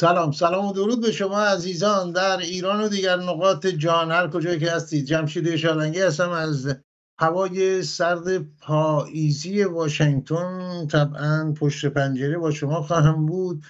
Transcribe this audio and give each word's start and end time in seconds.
سلام 0.00 0.32
سلام 0.32 0.66
و 0.66 0.72
درود 0.72 1.00
به 1.00 1.12
شما 1.12 1.40
عزیزان 1.40 2.12
در 2.12 2.36
ایران 2.36 2.80
و 2.80 2.88
دیگر 2.88 3.16
نقاط 3.16 3.66
جهان. 3.66 4.10
هر 4.10 4.28
کجایی 4.28 4.58
که 4.58 4.70
هستید 4.70 5.04
جمشید 5.04 5.56
شالنگی 5.56 6.00
هستم. 6.00 6.30
از 6.30 6.76
هوای 7.18 7.82
سرد 7.82 8.38
پاییزی 8.38 9.64
واشنگتن 9.64 10.86
طبعا 10.86 11.54
پشت 11.56 11.86
پنجره 11.86 12.38
با 12.38 12.50
شما 12.50 12.82
خواهم 12.82 13.26
بود 13.26 13.64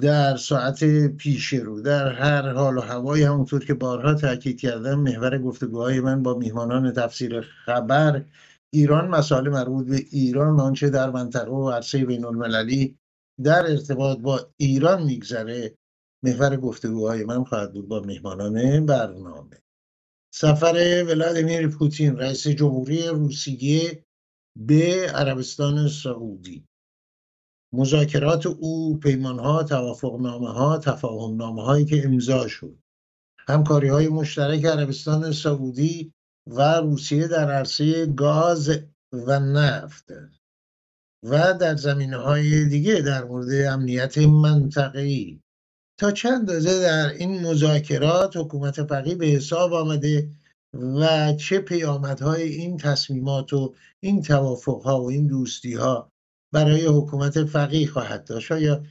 در 0.00 0.36
ساعت 0.36 1.06
پیش 1.06 1.52
رو. 1.52 1.80
در 1.80 2.12
هر 2.12 2.52
حال 2.52 2.78
و 2.78 2.80
هوای 2.80 3.22
همونطور 3.22 3.64
که 3.64 3.74
بارها 3.74 4.14
تاکید 4.14 4.60
کردم 4.60 5.00
محور 5.00 5.38
گفتگوهای 5.38 6.00
من 6.00 6.22
با 6.22 6.34
میهمانان 6.34 6.92
تفسیر 6.92 7.40
خبر 7.40 8.24
ایران 8.70 9.08
مسائل 9.08 9.48
مربوط 9.48 9.86
به 9.86 9.96
ایران 10.10 10.60
آنچه 10.60 10.90
در 10.90 11.10
منطقه 11.10 11.50
و 11.50 11.70
عرصه 11.70 12.04
بین 12.04 12.24
المللی 12.24 12.98
در 13.44 13.70
ارتباط 13.70 14.18
با 14.18 14.50
ایران 14.56 15.02
میگذره 15.02 15.76
محور 16.22 16.56
گفتگوهای 16.56 17.24
من 17.24 17.44
خواهد 17.44 17.72
بود 17.72 17.88
با 17.88 18.00
مهمانان 18.00 18.86
برنامه. 18.86 19.62
سفر 20.34 21.04
ولادیمیر 21.08 21.68
پوتین 21.68 22.16
رئیس 22.16 22.48
جمهوری 22.48 23.08
روسیه 23.08 24.04
به 24.58 25.10
عربستان 25.14 25.88
سعودی. 25.88 26.66
مذاکرات 27.72 28.46
او 28.46 28.98
پیمانها 28.98 29.62
توافقنامه 29.62 30.52
ها 30.52 30.78
تفاهم 30.78 31.36
نامه 31.36 31.62
هایی 31.62 31.84
که 31.84 32.04
امضا 32.04 32.48
شد. 32.48 32.78
همکاری 33.48 33.88
های 33.88 34.08
مشترک 34.08 34.64
عربستان 34.64 35.32
سعودی 35.32 36.12
و 36.46 36.80
روسیه 36.80 37.28
در 37.28 37.50
عرصه 37.50 38.06
گاز 38.06 38.70
و 39.12 39.40
نفت. 39.40 40.12
و 41.30 41.54
در 41.54 41.76
زمینه 41.76 42.16
های 42.16 42.64
دیگه 42.64 42.94
در 43.00 43.24
مورد 43.24 43.66
امنیت 43.72 44.18
منطقه‌ای. 44.18 45.40
تا 45.98 46.10
چند 46.10 46.32
اندازه 46.32 46.80
در 46.80 47.08
این 47.08 47.46
مذاکرات 47.46 48.36
حکومت 48.36 48.82
فقیه 48.82 49.14
به 49.14 49.26
حساب 49.26 49.72
آمده 49.72 50.30
و 50.74 51.32
چه 51.32 51.58
پیامدهای 51.58 52.42
این 52.42 52.76
تصمیمات 52.76 53.52
و 53.52 53.74
این 54.02 54.22
توافقها 54.22 55.02
و 55.02 55.10
این 55.10 55.26
دوستی 55.26 55.74
ها 55.74 56.12
برای 56.54 56.86
حکومت 56.86 57.44
فقیه 57.44 57.86
خواهد 57.86 58.24
داشت؟ 58.24 58.50
یا 58.50 58.84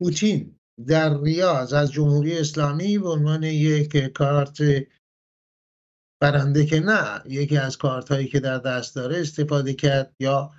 پوتین 0.00 0.56
در 0.86 1.20
ریاض 1.20 1.72
از 1.72 1.92
جمهوری 1.92 2.38
اسلامی 2.38 2.98
به 2.98 3.08
عنوان 3.08 3.42
یک 3.42 3.96
کارت 3.96 4.58
برنده 6.22 6.66
که 6.66 6.80
نه 6.80 7.22
یکی 7.26 7.56
از 7.56 7.76
کارت 7.76 8.08
هایی 8.08 8.28
که 8.28 8.40
در 8.40 8.58
دست 8.58 8.94
داره 8.94 9.20
استفاده 9.20 9.74
کرد 9.74 10.14
یا 10.20 10.50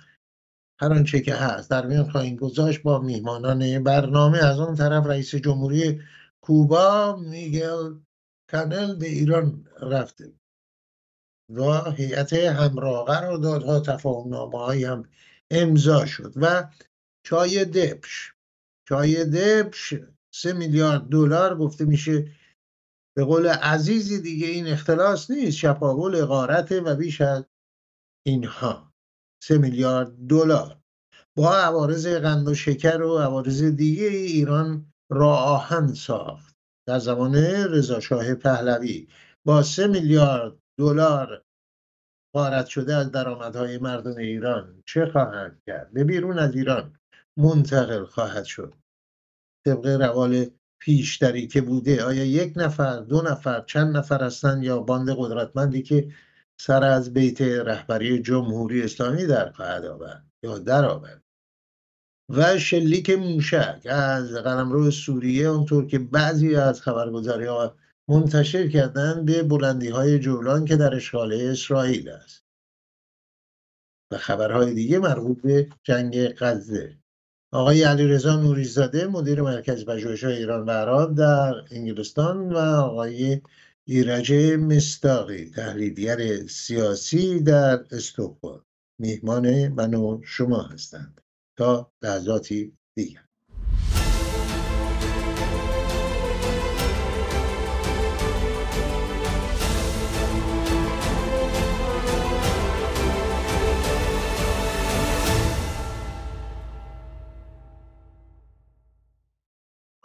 هر 0.80 0.92
آنچه 0.92 1.20
که 1.20 1.34
هست. 1.34 1.70
در 1.70 1.86
میان 1.86 2.10
خواهیم 2.10 2.36
گذاشت 2.36 2.82
با 2.82 2.98
میهمانان 2.98 3.82
برنامه. 3.84 4.38
از 4.38 4.58
اون 4.60 4.74
طرف 4.74 5.06
رئیس 5.06 5.34
جمهوری 5.34 6.00
کوبا 6.40 7.16
میگل 7.16 7.94
کانل 8.50 8.94
به 8.94 9.06
ایران 9.06 9.66
رفته 9.82 10.32
و 11.50 11.90
هیئت 11.90 12.32
همراه 12.32 13.06
قراردادها 13.06 13.80
تفاهمنامه 13.80 14.86
هم 14.86 15.08
امضا 15.50 16.06
شد 16.06 16.32
و 16.36 16.70
چای 17.22 17.64
دبش. 17.64 18.34
چای 18.88 19.24
دبش 19.24 19.94
سه 20.34 20.52
میلیارد 20.52 21.08
دلار 21.08 21.58
گفته 21.58 21.84
میشه 21.84 22.32
به 23.16 23.24
قول 23.24 23.46
عزیزی 23.46 24.20
دیگه 24.20 24.46
این 24.46 24.66
اختلاس 24.66 25.30
نیست. 25.30 25.56
شپاول 25.56 26.24
غارته 26.24 26.80
و 26.80 26.94
بیش 26.94 27.20
از 27.20 27.44
اینها. 28.26 28.89
سه 29.42 29.58
میلیارد 29.58 30.12
دلار. 30.28 30.76
با 31.36 31.56
عوارض 31.56 32.06
قند 32.06 32.48
و 32.48 32.54
شکر 32.54 33.02
و 33.02 33.18
عوارض 33.18 33.62
دیگه 33.62 34.06
ایران 34.06 34.92
را 35.10 35.36
آهن 35.36 35.94
ساخت. 35.94 36.56
در 36.86 36.98
زمان 36.98 37.34
رضاشاه 37.70 38.34
پهلوی 38.34 39.08
با 39.44 39.62
سه 39.62 39.86
میلیارد 39.86 40.52
دلار 40.78 41.44
غارت 42.34 42.66
شده 42.66 42.94
از 42.94 43.10
درآمدهای 43.10 43.78
مردم 43.78 44.16
ایران 44.16 44.82
چه 44.86 45.06
خواهند 45.06 45.62
کرد؟ 45.66 45.92
به 45.92 46.04
بیرون 46.04 46.38
از 46.38 46.54
ایران 46.54 46.96
منتقل 47.36 48.04
خواهد 48.04 48.44
شد. 48.44 48.74
طبق 49.64 49.86
روال 49.86 50.46
پیشتری 50.80 51.46
که 51.46 51.60
بوده 51.60 52.04
آیا 52.04 52.24
یک 52.24 52.52
نفر 52.56 53.00
دو 53.00 53.22
نفر 53.22 53.60
چند 53.60 53.96
نفر 53.96 54.24
هستند 54.24 54.64
یا 54.64 54.78
باند 54.78 55.10
قدرتمندی 55.16 55.82
که 55.82 56.12
سر 56.62 56.84
از 56.84 57.12
بیت 57.12 57.40
رهبری 57.42 58.22
جمهوری 58.22 58.82
اسلامی 58.82 59.26
در 59.26 59.50
خواهد 59.50 59.84
آورد 59.84 60.24
یا 60.42 60.58
در 60.58 60.84
آورد. 60.84 61.22
و 62.28 62.58
شلیک 62.58 63.10
موشک 63.10 63.86
از 63.90 64.34
قلمرو 64.34 64.90
سوریه 64.90 65.46
اونطور 65.46 65.86
که 65.86 65.98
بعضی 65.98 66.56
از 66.56 66.82
خبرگزاری 66.82 67.46
ها 67.46 67.76
منتشر 68.08 68.68
کردن 68.68 69.24
به 69.24 69.42
بلندی 69.42 69.88
های 69.88 70.18
جولان 70.18 70.64
که 70.64 70.76
در 70.76 70.94
اشغال 70.94 71.32
اسرائیل 71.32 72.08
است. 72.08 72.44
و 74.10 74.16
خبرهای 74.16 74.74
دیگه 74.74 74.98
مربوط 74.98 75.42
به 75.42 75.68
جنگ 75.82 76.28
غزه. 76.28 76.96
آقای 77.52 77.82
علیرضا 77.82 78.36
نوریزاده 78.36 79.06
مدیر 79.06 79.42
مرکز 79.42 79.84
پژوهش‌های 79.84 80.36
ایران 80.36 80.64
و 80.66 80.70
عرب 80.70 81.14
در 81.14 81.54
انگلستان 81.70 82.52
و 82.52 82.58
آقای 82.58 83.40
ایرج 83.92 84.32
مستاقی 84.54 85.50
تحلیلگر 85.50 86.46
سیاسی 86.46 87.40
در 87.40 87.84
استکهلم. 87.90 88.64
میهمان 88.98 89.68
من 89.68 89.94
و 89.94 90.20
شما 90.24 90.62
هستند. 90.62 91.20
تا 91.56 91.92
لحظاتی 92.02 92.72
دیگر. 92.94 93.20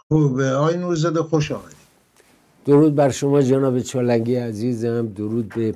خب 0.08 0.40
آقای 0.40 0.76
نورزاده 0.76 1.22
خوش 1.22 1.52
آمدید. 1.52 1.85
درود 2.66 2.94
بر 2.94 3.10
شما 3.10 3.42
جناب 3.42 3.80
چالنگی 3.80 4.34
عزیزم. 4.34 5.06
درود 5.06 5.48
به 5.48 5.74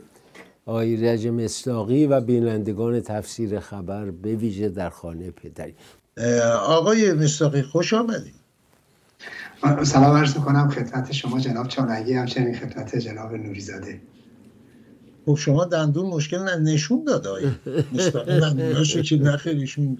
آقای 0.67 0.97
رج 0.97 1.27
مصداقی 1.27 2.07
و 2.07 2.21
بینندگان 2.21 3.01
تفسیر 3.01 3.61
خبر 3.61 4.11
به 4.11 4.37
ویژه 4.37 4.69
در 4.69 4.91
خانه 4.91 5.31
پدری. 5.31 5.75
آقای 6.63 7.13
مصداقی 7.13 7.63
خوش 7.63 7.95
آمدید. 7.95 8.35
سلام 9.83 10.17
عرض 10.17 10.35
کنم 10.35 10.69
خدمت 10.69 11.13
شما 11.13 11.41
جناب 11.41 11.69
چالنگی 11.69 12.13
همچنین 12.13 12.55
خدمت 12.55 12.97
جناب 12.97 13.35
نوریزاده. 13.35 14.01
خب 15.27 15.35
شما 15.35 15.65
دندون 15.65 16.07
مشکل 16.07 16.39
نه 16.39 16.57
نشون 16.57 17.05
داد 17.05 17.27
آقای 17.27 17.51
مصداقی. 17.93 19.37
که 19.45 19.51
ایشون 19.51 19.99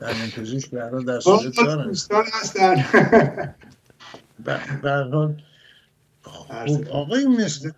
دندون 0.00 0.30
پزشک 0.36 0.70
به 0.70 1.04
در 1.06 1.20
صورت 1.20 1.56
دارن 1.56 1.90
هستن. 2.40 2.84
به 4.44 4.58
خب 6.22 6.88
آقای 6.88 7.26
مستر 7.26 7.72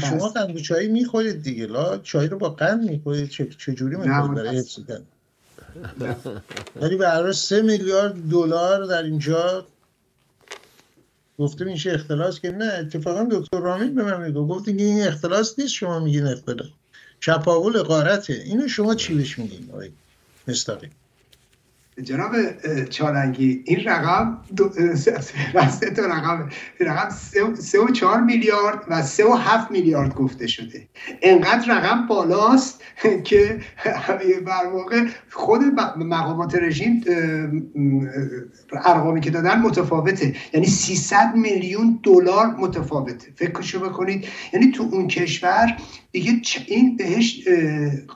شما 0.00 0.28
قند 0.28 0.58
چای 0.58 0.88
می‌خورید 0.88 1.42
دیگه. 1.42 1.66
لا 1.66 1.98
چای 1.98 2.28
رو 2.28 2.38
با 2.38 2.50
قند 2.50 2.90
می‌خورید. 2.90 3.28
چجوری 3.58 3.96
می‌خورید 3.96 4.34
برای 4.34 4.58
حفظ 4.58 4.78
ولی 6.76 6.96
به 6.96 7.32
سه 7.32 7.62
میلیارد 7.62 8.14
دلار 8.30 8.84
در 8.84 9.02
اینجا 9.02 9.66
گفته 11.38 11.64
میشه 11.64 11.92
اختلاس 11.92 12.40
که 12.40 12.50
نه 12.50 12.64
اتفاقا 12.64 13.28
دکتر 13.30 13.58
رامین 13.58 13.94
به 13.94 14.02
من 14.02 14.22
میگو 14.26 14.46
گفت 14.46 14.68
این 14.68 15.06
اختلاس 15.06 15.58
نیست 15.58 15.72
شما 15.72 16.00
میگین 16.00 16.26
اختلاس. 16.26 16.68
چپاول 17.20 17.82
قارته 17.82 18.32
اینو 18.32 18.68
شما 18.68 18.94
چی 18.94 19.14
بهش 19.14 19.38
میگین 19.38 19.70
آقای 19.72 19.90
مستقیم؟ 20.48 20.90
جناب 22.02 22.32
چالنگی 22.90 23.62
این 23.66 23.84
رقم 23.84 24.38
سه 25.70 25.90
تا 25.90 26.06
رقم 26.06 26.48
رقم 26.80 27.08
سه 27.54 27.80
و 27.80 27.90
چهار 27.90 28.20
میلیارد 28.20 28.84
و 28.88 29.02
سه 29.02 29.26
و 29.26 29.32
هفت 29.32 29.70
میلیارد 29.70 30.14
گفته 30.14 30.46
شده. 30.46 30.88
انقدر 31.22 31.78
رقم 31.78 32.06
بالاست 32.06 32.82
که 33.24 33.60
بر 34.46 34.66
واقع 34.72 35.06
خود 35.30 35.60
مقامات 35.96 36.54
رژیم 36.54 37.04
ارقامی 38.84 39.20
که 39.20 39.30
دادن 39.30 39.60
متفاوته. 39.60 40.34
یعنی 40.52 40.66
300 40.66 41.34
میلیون 41.34 42.00
دلار 42.02 42.46
متفاوته. 42.46 43.32
فکرشو 43.36 43.80
بکنید. 43.80 44.26
یعنی 44.52 44.70
تو 44.70 44.88
اون 44.92 45.08
کشور 45.08 45.76
دیگه 46.12 46.32
این 46.66 46.96
بهش 46.96 47.48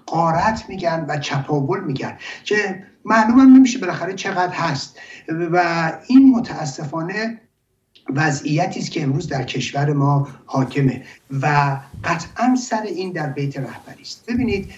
قارت 0.06 0.64
میگن 0.68 1.06
و 1.08 1.18
چپاول 1.18 1.80
میگن. 1.80 2.18
که 2.44 2.84
معلوم 3.04 3.38
هم 3.40 3.56
نمیشه 3.56 3.78
بالاخره 3.78 4.14
چقدر 4.14 4.52
هست. 4.52 4.98
و 5.28 5.92
این 6.06 6.30
متاسفانه 6.30 7.40
وضعیتی 8.14 8.80
است 8.80 8.90
که 8.90 9.02
امروز 9.02 9.28
در 9.28 9.42
کشور 9.42 9.92
ما 9.92 10.28
حاکمه 10.46 11.04
و 11.42 11.76
قطعا 12.04 12.56
سر 12.56 12.82
این 12.82 13.12
در 13.12 13.26
بیت 13.26 13.56
رهبری 13.56 14.02
است. 14.02 14.24
ببینید 14.28 14.70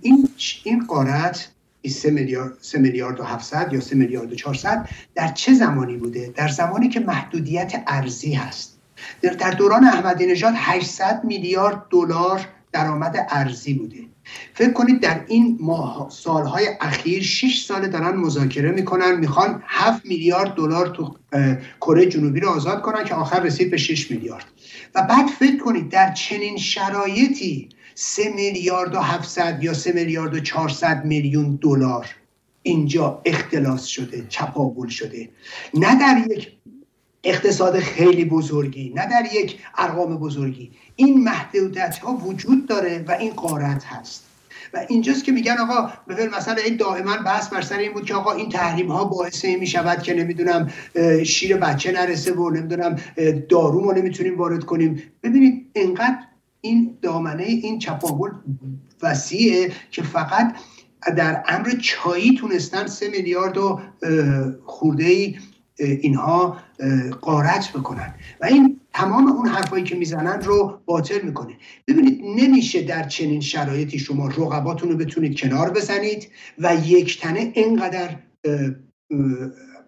این 0.00 0.28
این 0.64 0.86
قارت 0.86 1.48
3 1.88 2.10
میلیارد 2.10 2.52
3 2.60 2.78
میلیارد 2.78 3.20
و 3.20 3.24
700 3.24 3.72
یا 3.72 3.80
3 3.80 3.96
میلیارد 3.96 4.32
و 4.32 4.34
400 4.34 4.88
در 5.14 5.28
چه 5.28 5.54
زمانی 5.54 5.96
بوده؟ 5.96 6.32
در 6.36 6.48
زمانی 6.48 6.88
که 6.88 7.00
محدودیت 7.00 7.82
ارزی 7.86 8.32
هست. 8.32 8.78
در 9.22 9.50
دوران 9.50 9.84
احمدی 9.84 10.26
نژاد 10.26 10.54
800 10.56 11.24
میلیارد 11.24 11.82
دلار 11.90 12.48
درآمد 12.72 13.26
ارزی 13.30 13.74
بوده. 13.74 14.11
فکر 14.54 14.72
کنید 14.72 15.00
در 15.00 15.24
این 15.28 15.58
ماه 15.60 16.10
سالهای 16.10 16.68
اخیر 16.80 17.22
6 17.22 17.64
سال 17.64 17.88
دارن 17.88 18.16
مذاکره 18.16 18.70
می‌کنن 18.70 19.16
می‌خوان 19.16 19.62
7 19.66 20.06
میلیارد 20.06 20.54
دلار 20.54 20.88
تو 20.88 21.16
کره 21.80 22.06
جنوبی 22.06 22.40
رو 22.40 22.48
آزاد 22.48 22.82
کنن 22.82 23.04
که 23.04 23.14
آخر 23.14 23.40
رسید 23.40 23.70
به 23.70 23.76
6 23.76 24.10
میلیارد. 24.10 24.44
و 24.94 25.02
بعد 25.02 25.26
فکر 25.26 25.56
کنید 25.56 25.88
در 25.88 26.12
چنین 26.12 26.56
شرایطی 26.56 27.68
3 27.94 28.32
میلیارد 28.36 28.94
و 28.94 29.00
700 29.00 29.64
یا 29.64 29.72
3 29.74 29.92
میلیارد 29.92 30.34
و 30.34 30.40
400 30.40 31.04
میلیون 31.04 31.58
دلار 31.62 32.06
اینجا 32.62 33.22
اختلاس 33.24 33.84
شده 33.84 34.26
چپاول 34.28 34.88
شده. 34.88 35.28
نه 35.74 36.00
در 36.00 36.24
یک 36.30 36.52
اقتصاد 37.24 37.78
خیلی 37.78 38.24
بزرگی 38.24 38.92
نه 38.96 39.06
در 39.06 39.28
یک 39.34 39.58
ارقام 39.78 40.16
بزرگی. 40.16 40.70
این 40.96 41.24
محدودیت 41.24 41.98
ها 41.98 42.12
وجود 42.12 42.66
داره 42.66 43.04
و 43.08 43.12
این 43.12 43.32
قارت 43.32 43.84
هست. 43.84 44.24
و 44.74 44.86
اینجاست 44.88 45.24
که 45.24 45.32
میگن 45.32 45.56
آقا 45.58 45.92
به 46.06 46.28
مثلا 46.28 46.54
این 46.54 46.76
دائما 46.76 47.16
بحث 47.16 47.48
بر 47.48 47.60
سر 47.62 47.78
این 47.78 47.92
بود 47.92 48.04
که 48.04 48.14
آقا 48.14 48.32
این 48.32 48.48
تحریم 48.48 48.92
ها 48.92 49.04
باعث 49.04 49.44
این 49.44 49.58
می‌شود 49.58 50.02
که 50.02 50.14
نمی‌دونم 50.14 50.70
شیر 51.24 51.56
بچه 51.56 51.92
نرسه 51.92 52.32
و 52.32 52.50
نمی‌دونم 52.50 52.96
دارو 53.48 53.84
ما 53.84 53.92
نمی‌تونیم 53.92 54.38
وارد 54.38 54.64
کنیم. 54.64 55.02
ببینید 55.22 55.66
انقدر 55.74 56.18
این 56.60 56.98
دامنه 57.02 57.42
این 57.42 57.78
چپاول 57.78 58.30
وسیعه 59.02 59.72
که 59.90 60.02
فقط 60.02 60.54
در 61.16 61.44
امر 61.48 61.70
چایی 61.70 62.36
تونستن 62.36 62.86
سه 62.86 63.08
میلیارد 63.08 63.58
و 63.58 63.80
خورده 64.64 65.04
ای 65.04 65.36
اینها 65.78 66.56
قارت 67.20 67.72
بکنن. 67.74 68.14
و 68.40 68.46
این 68.46 68.80
تمام 68.92 69.26
اون 69.26 69.48
حرفایی 69.48 69.84
که 69.84 69.94
می‌زنن 69.94 70.40
رو 70.40 70.80
باطل 70.84 71.20
می‌کنه. 71.22 71.56
ببینید 71.88 72.20
نمیشه 72.36 72.82
در 72.82 73.02
چنین 73.08 73.40
شرایطی 73.40 73.98
شما 73.98 74.28
رقباتون 74.28 74.88
رو 74.88 74.96
بتونید 74.96 75.40
کنار 75.40 75.70
بزنید 75.70 76.28
و 76.58 76.76
یک 76.86 77.20
تنه 77.20 77.52
اینقدر 77.54 78.16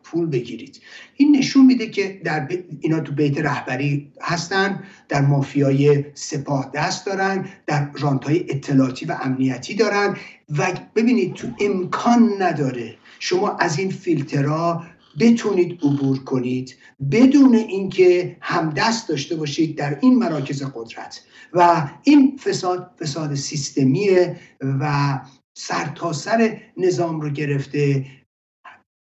پول 0.05 0.27
بگیرید. 0.27 0.81
این 1.17 1.37
نشون 1.37 1.67
میده 1.67 1.91
که 1.91 2.21
در 2.25 2.49
اینا 2.81 3.01
تو 3.01 3.13
بیت 3.13 3.39
رهبری 3.39 4.13
هستن 4.23 4.83
در 5.09 5.21
مافیای 5.21 6.05
سپاه 6.15 6.71
دست 6.75 7.07
دارن 7.07 7.47
در 7.67 7.91
رانتهای 7.93 8.45
اطلاعاتی 8.49 9.07
و 9.07 9.17
امنیتی 9.23 9.75
دارن. 9.75 10.17
و 10.59 10.73
ببینید 10.95 11.35
تو 11.35 11.49
امکان 11.61 12.31
نداره 12.39 12.95
شما 13.19 13.57
از 13.57 13.79
این 13.79 13.91
فیلترها 13.91 14.85
بتونید 15.21 15.79
عبور 15.83 16.19
کنید 16.19 16.77
بدون 17.11 17.55
اینکه 17.55 18.37
همدست 18.41 19.09
داشته 19.09 19.37
باشید 19.37 19.79
در 19.79 19.99
این 20.01 20.19
مراکز 20.19 20.63
قدرت. 20.75 21.21
و 21.53 21.91
این 22.03 22.37
فساد 22.37 22.91
فساد 23.01 23.35
سیستمیه 23.35 24.37
و 24.81 25.21
سرتاسر 25.55 26.39
سر 26.39 26.61
نظام 26.77 27.21
رو 27.21 27.31
گرفته 27.31 28.07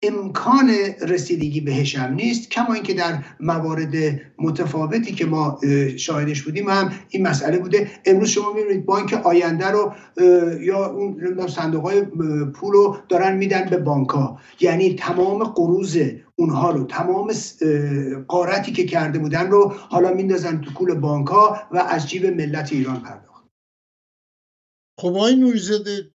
امکان 0.02 0.70
رسیدگی 1.00 1.60
بهش 1.60 1.96
هم 1.96 2.14
نیست 2.14 2.50
کما 2.50 2.74
اینکه 2.74 2.94
در 2.94 3.24
موارد 3.40 3.94
متفاوتی 4.38 5.14
که 5.14 5.26
ما 5.26 5.60
شاهدش 5.96 6.42
بودیم 6.42 6.68
هم 6.68 6.92
این 7.08 7.26
مسئله 7.26 7.58
بوده. 7.58 7.90
امروز 8.04 8.28
شما 8.28 8.52
می‌بینید 8.52 8.86
بانک 8.86 9.12
آینده 9.12 9.66
رو 9.66 9.92
یا 10.60 10.86
اون 10.86 11.46
صندوق 11.46 11.82
های 11.82 12.02
پول 12.54 12.72
رو 12.72 12.96
دارن 13.08 13.36
میدن 13.36 13.64
به 13.70 13.76
بانک 13.76 14.08
ها 14.08 14.40
یعنی 14.60 14.94
تمام 14.94 15.44
قروز 15.44 15.96
اونها 16.36 16.70
رو 16.70 16.84
تمام 16.84 17.32
قارتی 18.28 18.72
که 18.72 18.84
کرده 18.84 19.18
بودن 19.18 19.50
رو 19.50 19.72
حالا 19.76 20.14
میندازن 20.14 20.60
تو 20.60 20.72
کول 20.72 20.94
بانک 20.94 21.28
ها 21.28 21.68
و 21.72 21.78
از 21.78 22.08
جیب 22.08 22.26
ملت 22.26 22.72
ایران 22.72 23.00
پرداخت. 23.00 23.44
خب 25.00 25.08
آقای 25.08 25.36
نوریزاده 25.36 26.10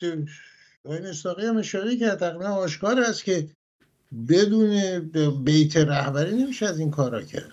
آقای 0.85 1.11
مستاقی 1.11 1.47
هم 1.47 1.57
اشاره 1.57 1.97
کرد 1.97 2.19
تقریبا 2.19 2.47
آشکار 2.47 3.01
است 3.01 3.25
که 3.25 3.49
بدون 4.29 4.99
بیت 5.45 5.77
رهبری 5.77 6.37
نمیشه 6.37 6.67
از 6.67 6.79
این 6.79 6.91
کارا 6.91 7.23
کرد 7.23 7.53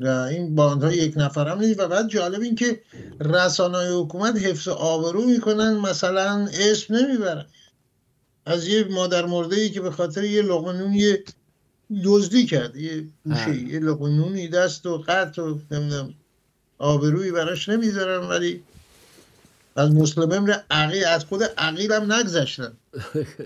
و 0.00 0.08
این 0.08 0.54
باندها 0.54 0.92
یک 0.92 1.12
نفر 1.16 1.48
هم 1.48 1.60
نیست. 1.60 1.80
و 1.80 1.88
بعد 1.88 2.08
جالب 2.08 2.40
این 2.40 2.54
که 2.54 2.80
رسانه 3.20 3.78
حکومت 3.78 4.36
حفظ 4.36 4.68
آبرو 4.68 5.24
می‌کنن 5.24 5.76
مثلا 5.76 6.48
اسم 6.52 6.94
نمی‌برن. 6.94 7.46
از 8.46 8.68
یه 8.68 8.84
مادر 8.84 9.26
مرده 9.26 9.56
ای 9.56 9.70
که 9.70 9.80
به 9.80 9.90
خاطر 9.90 10.24
یه 10.24 10.42
لقمه 10.42 10.96
یه 10.96 11.24
دزدی 12.04 12.46
کرد. 12.46 12.76
یه 12.76 13.08
گوشه 13.24 13.56
یه 13.56 13.78
لقمه 13.78 14.48
دست 14.48 14.86
و 14.86 14.98
قط 14.98 15.38
و 15.38 15.60
نمی‌دونم 15.70 16.14
آبرویی 16.78 17.30
براش 17.30 17.68
نمی‌ذارن 17.68 18.28
ولی 18.28 18.62
از 19.78 19.94
مسلم 19.94 20.62
عقیل 20.70 21.04
از 21.04 21.24
خود 21.24 21.42
عقیل 21.42 21.92
هم 21.92 22.12
نگذشتن 22.12 22.72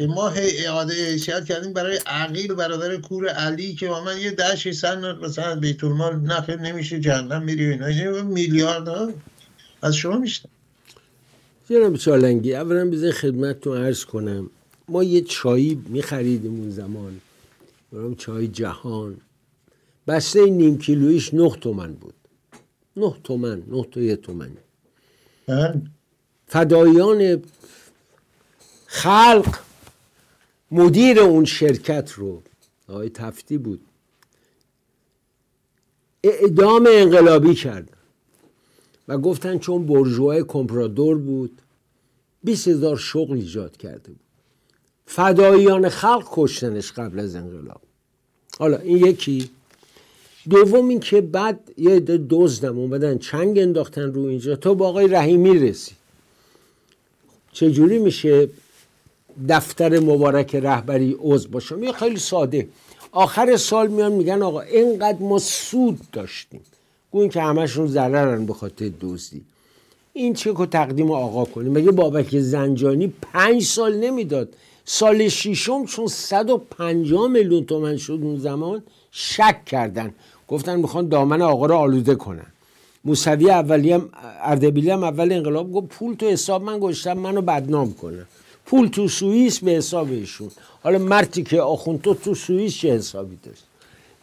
ما 0.00 0.28
هی 0.28 0.66
اعاده 0.66 0.94
حیثیت 0.94 1.44
کردیم 1.44 1.72
برای 1.72 2.00
عقیل 2.06 2.54
برادر 2.54 2.96
کور 2.96 3.28
علی 3.28 3.74
که 3.74 3.88
من 3.88 4.18
یه 4.18 4.30
دشی 4.30 4.72
سن 4.72 5.12
مثلا 5.12 5.56
بیت 5.56 5.84
المال 5.84 6.16
نخیر 6.16 6.56
نمیشه 6.56 7.00
جهنم 7.00 7.42
میری 7.42 7.64
اینا. 7.64 8.22
میلیارد 8.22 8.88
ها 8.88 9.12
از 9.82 9.96
شما 9.96 10.18
میشتن 10.18 10.48
جناب 11.70 11.96
چالنگی 11.96 12.54
اولا 12.54 12.90
بذار 12.90 13.12
خدمتتون 13.12 13.84
عرض 13.84 14.04
کنم. 14.04 14.50
ما 14.88 15.02
یه 15.04 15.20
چایی 15.20 15.82
میخریدیم 15.88 16.60
اون 16.60 16.70
زمان. 16.70 17.20
برام 17.92 18.14
چای 18.14 18.48
جهان. 18.48 19.16
بسته 20.06 20.46
نیم 20.46 20.78
کیلویش 20.78 21.34
نه 21.34 21.50
تومن 21.60 21.92
بود. 21.92 22.14
نه 22.96 23.14
تومن 23.24 23.62
نه 23.70 23.84
تو 23.90 24.02
یه 24.02 24.16
تومن 24.16 24.50
فدایان 26.52 27.42
خلق 28.86 29.58
مدیر 30.70 31.20
اون 31.20 31.44
شرکت 31.44 32.12
رو 32.12 32.42
آقای 32.88 33.08
تفتی 33.08 33.58
بود 33.58 33.80
اعدام 36.24 36.88
انقلابی 36.90 37.54
کردن 37.54 37.96
و 39.08 39.18
گفتن 39.18 39.58
چون 39.58 39.86
برجوهای 39.86 40.44
کمپرادور 40.48 41.18
بود 41.18 41.58
20 42.44 42.68
هزار 42.68 42.96
شغل 42.96 43.36
ایجاد 43.36 43.76
کرده 43.76 44.08
بود. 44.10 44.20
فدایان 45.06 45.88
خلق 45.88 46.28
کشتنش 46.32 46.92
قبل 46.92 47.20
از 47.20 47.34
انقلاب. 47.34 47.80
حالا 48.58 48.76
این 48.76 49.06
یکی. 49.06 49.50
دوم 50.50 50.88
این 50.88 51.00
که 51.00 51.20
بعد 51.20 51.60
یه 51.76 52.00
دزدم 52.00 52.78
اومدن 52.78 53.18
چنگ 53.18 53.58
انداختن 53.58 54.12
رو 54.12 54.22
اینجا. 54.22 54.56
تا 54.56 54.74
با 54.74 54.88
آقای 54.88 55.08
رحیمی 55.08 55.58
رسید 55.58 56.01
چجوری 57.52 57.98
میشه 57.98 58.48
دفتر 59.48 60.00
مبارک 60.00 60.54
رهبری 60.54 61.16
عضو 61.20 61.48
باشم 61.48 61.82
یه 61.82 61.92
خیلی 61.92 62.18
ساده. 62.18 62.68
آخر 63.12 63.56
سال 63.56 63.88
میان 63.88 64.12
میگن 64.12 64.42
آقا 64.42 64.60
اینقدر 64.60 65.18
ما 65.18 65.38
سود 65.38 66.00
داشتیم. 66.12 66.60
گوین 67.10 67.30
که 67.30 67.42
همشون 67.42 67.86
ضررن 67.86 68.46
به 68.46 68.52
خاطر 68.52 68.90
دزدی. 69.00 69.42
این 70.12 70.34
چه 70.34 70.54
که 70.54 70.66
تقدیم 70.66 71.10
آقا 71.10 71.44
کنیم. 71.44 71.72
مگه 71.72 71.90
بابک 71.90 72.38
زنجانی 72.38 73.12
پنج 73.32 73.62
سال 73.62 73.96
نمی‌داد؟ 73.96 74.48
سال 74.84 75.28
ششم 75.28 75.84
چون 75.84 76.06
150 76.06 77.28
میلیون 77.28 77.64
تومن 77.64 77.96
شد 77.96 78.18
اون 78.22 78.38
زمان 78.38 78.82
شک 79.10 79.64
کردن. 79.64 80.14
گفتن 80.48 80.76
می‌خوان 80.76 81.08
دامن 81.08 81.42
آقا 81.42 81.66
رو 81.66 81.74
آلوده 81.74 82.14
کنن. 82.14 82.51
موسوی 83.04 83.50
اولی 83.50 83.92
هم 83.92 84.08
اردبیلی 84.40 84.90
هم 84.90 85.04
اول 85.04 85.32
انقلاب 85.32 85.72
گفت 85.72 85.88
پول 85.88 86.14
تو 86.14 86.26
حساب 86.26 86.62
من 86.62 86.78
گشتم 86.80 87.18
منو 87.18 87.40
بدنام 87.40 87.92
کنه. 87.92 88.26
پول 88.66 88.88
تو 88.88 89.08
سوئیس 89.08 89.60
به 89.60 89.70
حساب 89.70 90.10
ایشون. 90.10 90.50
حالا 90.82 90.98
مرتی 90.98 91.42
که 91.42 91.60
آخون 91.60 91.98
تو 91.98 92.34
سوئیس 92.34 92.74
چه 92.74 92.94
حسابی 92.94 93.38
داشت؟ 93.42 93.64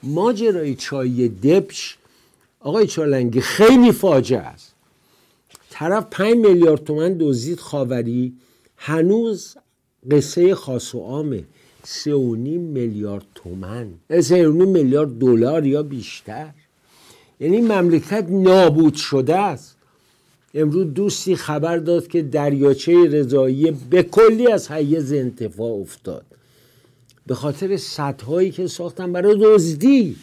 ماجرای 0.04 0.76
چای 0.76 1.28
دبش 1.28 1.98
آقای 2.60 2.88
چالنگی 2.88 3.42
خیلی 3.42 3.92
فاجعه 3.92 4.40
است. 4.40 4.74
طرف 5.70 6.06
5 6.12 6.36
میلیارد 6.36 6.84
تومن 6.84 7.18
دزدید 7.20 7.60
خاوری 7.60 8.34
هنوز 8.78 9.56
قصه 10.12 10.56
خاص 10.56 10.96
و 10.96 11.00
عامه. 11.00 11.44
سه 11.84 12.16
میلیارد 12.16 13.26
تومن 13.36 13.88
سه 14.22 14.48
میلیارد 14.48 15.20
دلار 15.20 15.66
یا 15.66 15.84
بیشتر. 15.84 16.50
یعنی 17.40 17.62
مملکت 17.62 18.26
نابود 18.30 18.94
شده 18.94 19.36
است. 19.36 19.76
امروز 20.54 20.94
دوستی 20.94 21.36
خبر 21.36 21.78
داد 21.78 22.08
که 22.08 22.22
دریاچه 22.22 23.08
رضایی 23.08 23.72
به 23.72 24.04
کلی 24.04 24.52
از 24.52 24.72
حیز 24.72 25.14
انتفاع 25.14 25.72
افتاد. 25.72 26.26
به 27.28 27.36
خاطر 27.36 27.78
سدهایی 27.78 28.52
که 28.52 28.68
ساختن 28.68 29.14
برای 29.14 29.38
دزدی. 29.42 30.16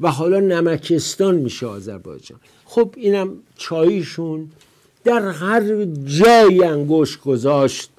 و 0.00 0.10
حالا 0.10 0.40
نمکستان 0.40 1.34
میشه 1.34 1.66
آذربایجان. 1.66 2.40
خب 2.64 2.94
اینم 2.96 3.32
چایشون 3.56 4.50
در 5.04 5.28
هر 5.28 5.84
جای 6.04 6.64
انگوش 6.64 7.18
گذاشت 7.18 7.90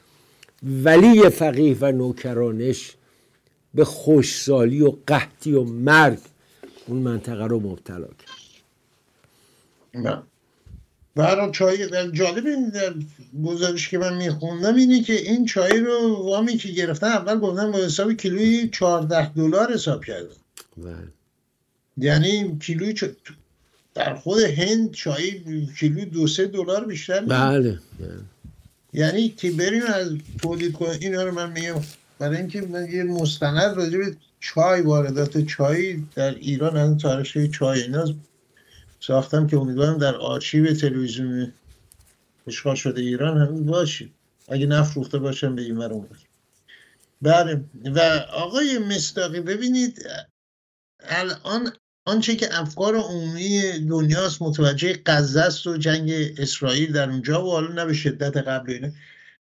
ولی 0.84 1.30
فقیه 1.30 1.77
و 1.82 1.92
نوکرانش 1.92 2.96
به 3.74 3.86
خوشسالی 3.86 4.82
و 4.82 4.94
قحطی 5.08 5.54
و 5.54 5.63
مرگ 5.63 6.20
اون 6.88 6.98
منطقه 6.98 7.46
رو 7.46 7.60
مبتلا 7.60 8.08
کرد. 8.08 8.36
نه. 9.94 10.24
برای 11.15 11.51
چای 11.51 11.89
جالب 12.12 12.46
این 12.46 12.72
گزارش 13.46 13.89
که 13.89 13.98
من 13.98 14.18
میخوندم 14.18 14.75
اینه 14.75 15.01
که 15.01 15.13
این 15.13 15.46
چای 15.46 15.80
رو 15.80 16.15
وامی 16.15 16.58
که 16.58 16.70
گرفتن 16.70 17.08
اول 17.08 17.39
گفتن 17.39 17.72
با 17.72 17.77
حساب 17.77 18.13
کیلوی 18.13 18.70
14 18.70 19.34
دلار 19.34 19.74
حساب 19.74 20.06
کردن. 20.06 20.36
بله. 20.77 21.08
یعنی 21.98 22.58
کیلوی 22.60 22.94
چ... 22.94 23.04
در 23.94 24.15
خود 24.15 24.39
هند 24.39 24.92
چای 24.92 25.42
کیلو 25.80 26.06
دو 26.06 26.27
سه 26.27 26.48
دلار 26.48 26.86
بیشتر 26.86 27.22
بله 27.22 27.80
یعنی 28.94 29.30
که 29.30 29.51
بریم 29.51 29.84
از 29.84 30.10
تولید 30.42 30.74
کنیم 30.74 30.98
اینا 31.01 31.24
رو 31.24 31.32
من 31.32 31.51
میگم. 31.51 31.82
برای 32.19 32.38
اینکه 32.38 32.62
من 32.62 32.91
یه 32.91 33.03
مستند 33.03 33.75
راجع 33.75 33.98
به 33.98 34.17
چای 34.39 34.81
واردات 34.81 35.38
چای 35.38 36.03
در 36.15 36.36
ایران 36.36 36.77
از 36.77 36.98
تاریخ 36.98 37.51
چای 37.51 37.81
اینا 37.81 38.05
ساختم 39.00 39.48
که 39.48 39.57
امیدوارم 39.57 39.98
در 39.98 40.15
آرشیو 40.15 40.74
تلویزیون 40.74 41.53
اشغال 42.48 42.75
شده 42.75 43.01
ایران 43.01 43.38
همین 43.38 43.65
باشید 43.65 44.13
اگه 44.48 44.65
نفروخته 44.65 45.19
باشم 45.19 45.55
به 45.55 45.62
این 45.62 45.75
مرون 45.75 46.07
بله. 47.22 47.63
و 47.95 48.00
آقای 48.34 48.77
مستاقی 48.77 49.41
ببینید 49.41 50.07
الان 51.00 51.72
آنچه 52.05 52.36
که 52.36 52.60
افکار 52.60 52.95
عمومی 52.95 53.62
دنیاست 53.89 54.41
متوجه 54.41 55.00
غزه 55.05 55.41
است 55.41 55.67
و 55.67 55.77
جنگ 55.77 56.12
اسرائیل 56.38 56.93
در 56.93 57.10
اونجا 57.10 57.45
و 57.45 57.51
حالا 57.51 57.74
نه 57.74 57.86
به 57.86 57.93
شدت 57.93 58.38
قبل 58.38 58.72
اینه 58.72 58.93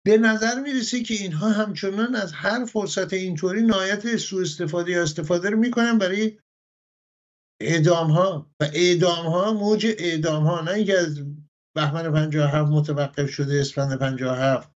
به 0.06 0.18
نظر 0.18 0.62
می‌رسه 0.62 1.04
که 1.04 1.14
اینها 1.14 1.50
همچنان 1.50 2.16
از 2.16 2.34
هر 2.34 2.66
فرصت 2.66 3.14
اینطوری 3.14 3.62
نهایت 3.62 4.18
سوء 4.18 4.42
استفاده 4.42 4.92
یا 4.92 5.04
استفاده 5.04 5.50
رو 5.50 5.58
می‌کنن 5.58 5.98
برای 5.98 6.40
اعدام 7.62 8.12
ها 8.12 8.52
و 8.62 8.64
اعدام 8.74 9.26
ها 9.26 9.54
موج 9.54 9.86
اعدام 10.00 10.44
ها 10.44 10.62
نه 10.62 10.72
اینکه 10.72 11.00
از 11.00 11.20
بهمن 11.76 12.12
57 12.12 12.72
متوقف 12.72 13.30
شده 13.30 13.60
اسفند 13.60 14.00
57 14.00 14.72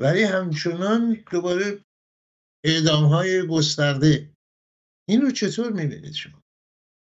ولی 0.00 0.22
همچنان 0.22 1.24
دوباره 1.30 1.84
اعدام 2.64 3.04
های 3.04 3.46
گسترده. 3.46 4.30
این 5.08 5.20
رو 5.20 5.30
چطور 5.30 5.72
می‌بینید 5.72 6.12
شما؟ 6.12 6.42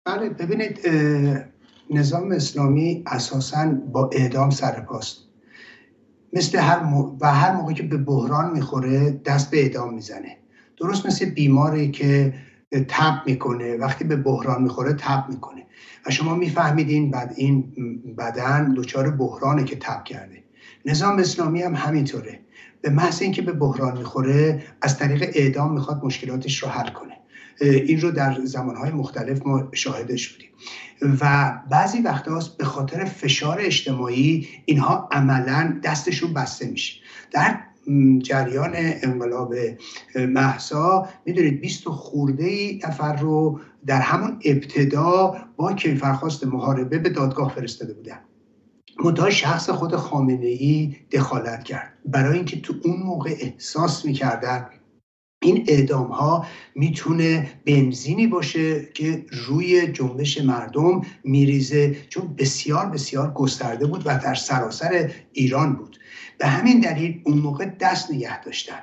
بله 0.08 0.30
ببینید 0.30 0.88
نظام 1.90 2.32
اسلامی 2.32 3.04
اساسا 3.08 3.66
با 3.66 4.10
اعدام 4.14 4.50
سر 4.50 4.82
پاست. 4.82 5.31
مثل 6.34 6.58
هر 6.58 6.84
و 7.22 7.34
هر 7.34 7.56
موقع 7.56 7.74
که 7.74 7.84
به 7.84 7.98
بحران 7.98 8.54
می‌خوره 8.54 9.12
دست 9.12 9.52
به 9.52 9.62
اعدام 9.62 9.94
می‌زنه. 9.94 10.38
درست 10.78 11.06
مثل 11.06 11.26
بیماری 11.30 11.92
که 11.92 12.34
تب 12.88 13.22
می‌کنه. 13.26 13.76
وقتی 13.76 14.04
به 14.04 14.16
بحران 14.16 14.64
می‌خوره 14.64 14.94
تب 14.94 15.26
می‌کنه. 15.30 15.66
و 16.06 16.12
شما 16.12 16.36
میفهمیدین 16.36 17.12
بعد 17.12 17.34
این 17.36 17.74
بدن 18.18 18.74
دچار 18.74 19.10
بحرانه 19.12 19.64
که 19.64 19.76
تب 19.76 20.04
کرده. 20.04 20.44
نظام 20.86 21.18
اسلامی 21.20 21.62
هم 21.62 21.76
همینطوره. 21.76 22.40
به 22.82 22.90
محض 22.90 23.22
اینکه 23.22 23.42
به 23.42 23.52
بحران 23.52 23.98
می‌خوره 23.98 24.64
از 24.82 24.98
طریق 24.98 25.32
اعدام 25.36 25.74
می‌خواد 25.74 26.02
مشکلاتش 26.04 26.64
رو 26.64 26.70
حل 26.70 26.90
کنه. 26.90 27.18
این 27.62 28.02
رو 28.02 28.12
در 28.12 28.38
زمانهای 28.44 28.92
مختلف 28.92 29.46
ما 29.46 29.70
شاهدش 29.74 30.30
بودیم. 30.30 30.51
و 31.22 31.54
بعضی 31.70 32.02
وقتا 32.02 32.40
به 32.58 32.66
خاطر 32.66 33.06
فشار 33.06 33.58
اجتماعی 33.62 34.48
اینها 34.66 35.10
عملا 35.12 35.80
دستشون 35.84 36.34
بسته 36.34 36.70
میشه. 36.70 37.02
در 37.32 37.60
جریان 38.20 38.72
انقلاب 38.76 39.54
محسا 40.16 41.08
می‌دونید 41.26 41.62
20 41.62 41.90
خورده 41.90 42.44
ای 42.44 42.80
نفر 42.88 43.16
رو 43.16 43.60
در 43.86 44.02
همون 44.02 44.40
ابتدا 44.46 45.36
با 45.56 45.74
کیفرخواست 45.74 46.44
محاربه 46.48 47.00
به 47.00 47.10
دادگاه 47.10 47.54
فرستاده 47.56 47.94
بودن. 47.94 48.20
منتها 49.04 49.30
شخص 49.30 49.70
خود 49.70 49.96
خامنه 49.96 50.46
ای 50.46 50.96
دخالت 51.12 51.64
کرد. 51.64 51.94
برای 52.06 52.36
اینکه 52.36 52.62
تو 52.62 52.74
اون 52.84 52.98
موقع 52.98 53.36
احساس 53.40 54.06
می‌کردن 54.06 54.66
این 55.44 55.66
اعدام 55.68 56.08
ها 56.12 56.46
می‌تونه 56.76 57.50
بنزینی 57.66 58.28
باشه 58.28 58.86
که 58.94 59.26
روی 59.32 59.88
جنبش 59.88 60.42
مردم 60.42 61.02
میریزه 61.24 61.96
چون 62.10 62.36
بسیار 62.38 62.86
بسیار 62.86 63.34
گسترده 63.34 63.86
بود 63.86 64.02
و 64.06 64.20
در 64.24 64.36
سراسر 64.36 65.12
ایران 65.34 65.76
بود. 65.76 66.00
به 66.38 66.48
همین 66.48 66.80
دلیل 66.80 67.22
اون 67.24 67.38
موقع 67.38 67.66
دست 67.66 68.12
نگه 68.12 68.44
داشتن. 68.44 68.80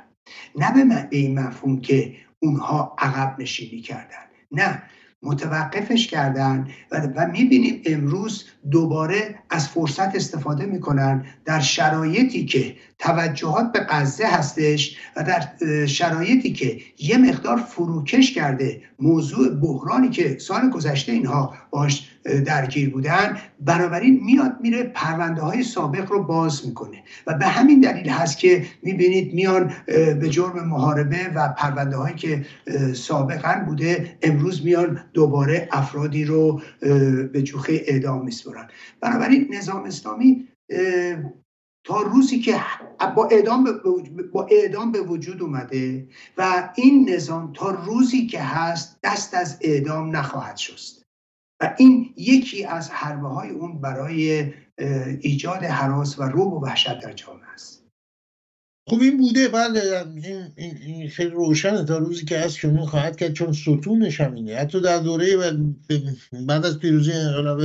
نه 0.57 0.85
به 0.85 1.09
این 1.11 1.39
مفهوم 1.39 1.81
که 1.81 2.15
اونها 2.39 2.97
عقب 2.99 3.41
نشینی 3.41 3.81
کردن. 3.83 4.25
نه 4.53 4.83
متوقفش 5.23 6.07
کردن 6.07 6.69
و, 6.91 7.09
و 7.17 7.27
می‌بینیم 7.27 7.83
امروز 7.87 8.45
دوباره 8.71 9.35
از 9.51 9.69
فرصت 9.69 10.17
استفاده 10.17 10.67
می‌کنن 10.67 11.25
در 11.45 11.61
شرایطی 11.61 12.45
که 12.45 12.75
توجهات 12.99 13.73
به 13.73 13.87
غزه 13.89 14.27
هستش 14.27 14.97
و 15.17 15.23
در 15.23 15.49
شرایطی 15.87 16.53
که 16.53 16.81
یه 16.99 17.19
مقدار 17.19 17.57
فروکش 17.57 18.35
کرده 18.35 18.81
موضوع 18.99 19.49
بحرانی 19.49 20.09
که 20.09 20.39
سال 20.39 20.71
گذشته 20.71 21.13
اینها 21.13 21.55
باش 21.71 22.11
درگیر 22.47 22.91
بودن 22.91 23.37
بنابراین 23.61 24.21
میاد 24.25 24.53
میره 24.61 24.83
پرونده 24.83 25.43
های 25.43 25.63
سابق 25.63 26.13
رو 26.13 26.23
باز 26.23 26.67
می‌کنه 26.67 27.03
و 27.27 27.35
به 27.35 27.47
همین 27.47 27.81
دلیل 27.81 28.09
هست 28.09 28.39
که 28.39 28.65
می‌بینید 28.83 29.35
میان 29.35 29.73
به 30.21 30.29
جرم 30.31 30.69
محاربه 30.69 31.33
و 31.35 31.49
پرونده 31.49 31.97
هایی 31.97 32.15
که 32.15 32.47
سابقا 32.95 33.63
بوده 33.67 34.19
امروز 34.23 34.65
میان 34.65 35.01
دوباره 35.15 35.69
افرادی 35.73 36.25
رو 36.25 36.61
به 37.33 37.43
جوخه 37.43 37.85
اعدام 37.87 38.25
میسپرن 38.49 38.69
بنابراین 39.01 39.55
نظام 39.55 39.85
اسلامی 39.85 40.49
تا 41.85 42.03
روزی 42.03 42.41
که 42.41 42.61
با 43.17 43.29
اعدام 43.33 43.81
با 44.33 44.47
اعدام 44.51 44.93
به 44.93 45.01
وجود 45.01 45.43
اومده 45.43 46.09
و 46.39 46.73
این 46.77 47.11
نظام 47.11 47.53
تا 47.53 47.71
روزی 47.71 48.27
که 48.27 48.41
هست 48.41 48.99
دست 49.03 49.35
از 49.35 49.59
اعدام 49.61 50.17
نخواهد 50.17 50.57
شست. 50.57 51.03
و 51.63 51.75
این 51.79 52.15
یکی 52.17 52.65
از 52.65 52.91
حربه 52.91 53.29
های 53.29 53.51
اون 53.51 53.81
برای 53.81 54.53
ایجاد 55.21 55.65
حراس 55.65 56.19
و 56.19 56.23
روب 56.23 56.53
و 56.53 56.61
وحشت 56.61 57.01
در 57.01 57.13
جامعه 57.13 57.49
است. 57.55 57.85
خب 58.89 59.01
این 59.01 59.17
بوده 59.17 59.49
بله 59.49 60.07
این, 60.17 60.51
این, 60.57 61.09
خیلی 61.09 61.31
روشنه. 61.31 61.85
تا 61.85 61.99
روزی 61.99 62.25
که 62.25 62.39
هست 62.39 62.61
که 62.61 62.69
خواهد 62.69 63.17
کرد 63.17 63.33
چون 63.33 63.53
ستونش 63.53 64.21
همینه. 64.21 64.57
حتی 64.57 64.81
در 64.81 64.99
دوره 64.99 65.37
بعد 66.47 66.67
از 66.67 66.79
پیروزی 66.79 67.13
انقلاب 67.13 67.61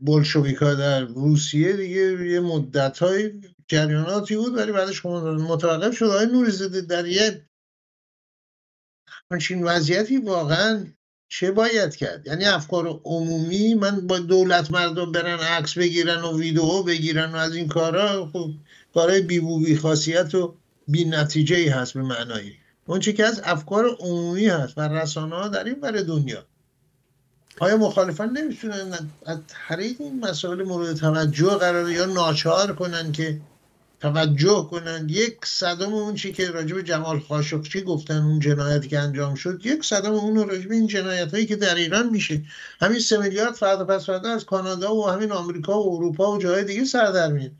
بلشویکا 0.00 0.74
در 0.74 1.00
روسیه 1.00 1.72
دیگه 1.72 2.26
یه 2.26 2.40
مدت 2.40 2.98
های 2.98 3.32
جریاناتی 3.68 4.36
بود 4.36 4.56
ولی 4.56 4.72
بعدش 4.72 5.06
متوقف 5.06 5.96
شد. 5.96 6.04
آقای 6.04 6.26
نوری 6.26 6.80
در 6.86 7.06
یه 7.06 7.46
همچین 9.32 9.64
وضعیتی 9.64 10.16
واقعا 10.18 10.86
چه 11.28 11.50
باید 11.50 11.96
کرد؟ 11.96 12.26
یعنی 12.26 12.44
افکار 12.44 13.00
عمومی 13.04 13.74
من 13.74 14.06
با 14.06 14.18
دولت 14.18 14.70
مردم 14.70 15.12
برن 15.12 15.38
عکس 15.38 15.78
بگیرن 15.78 16.22
و 16.22 16.38
ویدیو 16.38 16.82
بگیرن 16.82 17.32
و 17.32 17.36
از 17.36 17.54
این 17.54 17.68
کارا 17.68 18.30
خب 18.32 18.50
کارهای 18.94 19.20
بی 19.20 19.76
خاصیت 19.76 20.34
و 20.34 20.56
بی 20.88 21.04
نتیجه 21.04 21.74
هست 21.74 21.94
به 21.94 22.02
معنایی 22.02 22.56
اون 22.86 23.00
که 23.00 23.26
از 23.26 23.40
افکار 23.44 23.96
عمومی 24.00 24.46
هست 24.46 24.78
و 24.78 24.80
رسانه 24.80 25.36
ها 25.36 25.48
در 25.48 25.64
این 25.64 25.80
بر 25.80 25.92
دنیا. 25.92 26.46
آیا 27.60 27.76
مخالفان 27.76 28.38
نمی‌تونن 28.38 29.08
از 29.26 29.38
طریق 29.68 29.96
این 29.98 30.20
مسائل 30.20 30.62
مورد 30.62 30.96
توجه 30.96 31.50
قرار 31.50 31.90
یا 31.90 32.04
ناچار 32.04 32.74
کنن 32.74 33.12
که 33.12 33.40
توجه 34.00 34.68
کنن؟ 34.70 35.06
یک 35.10 35.36
صدام 35.44 35.94
اون 35.94 36.14
چی 36.14 36.32
که 36.32 36.50
راجب 36.50 36.80
جمال 36.80 37.20
خاشقچی 37.20 37.80
گفتن 37.80 38.22
اون 38.22 38.40
جنایتی 38.40 38.88
که 38.88 38.98
انجام 38.98 39.34
شد 39.34 39.60
یک 39.64 39.84
صدام 39.84 40.14
اون 40.14 40.48
راجب 40.48 40.70
این 40.70 40.86
جنایت 40.86 41.34
هایی 41.34 41.46
که 41.46 41.56
در 41.56 41.74
ایران 41.74 42.10
میشه. 42.10 42.42
همین 42.80 42.98
سه 42.98 43.18
میلیارد 43.18 43.54
فردا 43.54 43.84
پس 43.84 44.06
فردا 44.06 44.30
از 44.30 44.44
کانادا 44.44 44.94
و 44.94 45.06
همین 45.06 45.32
آمریکا 45.32 45.82
و 45.82 45.94
اروپا 45.94 46.32
و 46.32 46.38
جای 46.38 46.64
دیگه 46.64 46.84
سر 46.84 47.12
در 47.12 47.32
میاد. 47.32 47.50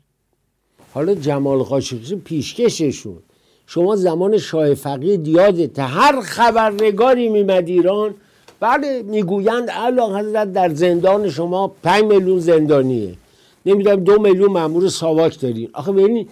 حالا 0.93 1.15
جمال 1.15 1.63
خاشقچی 1.63 2.15
پیشکششون. 2.15 3.23
شما 3.67 3.95
زمان 3.95 4.37
شاه 4.37 4.73
فقید 4.73 5.27
یادت 5.27 5.79
هر 5.79 6.21
خبرنگاری 6.21 7.29
میمد 7.29 7.67
ایران 7.67 8.15
بله 8.59 9.01
می‌گویند 9.03 9.69
اعلی 9.69 10.01
حضرت 10.01 10.53
در 10.53 10.73
زندان 10.73 11.29
شما 11.29 11.75
5 11.83 12.03
میلیون 12.03 12.39
زندانیه. 12.39 13.13
نمی‌دونم 13.65 14.03
دو 14.03 14.21
میلیون 14.21 14.51
مامور 14.51 14.89
ساواک 14.89 15.39
دارین. 15.39 15.69
آخه 15.73 15.91
ببینید 15.91 16.29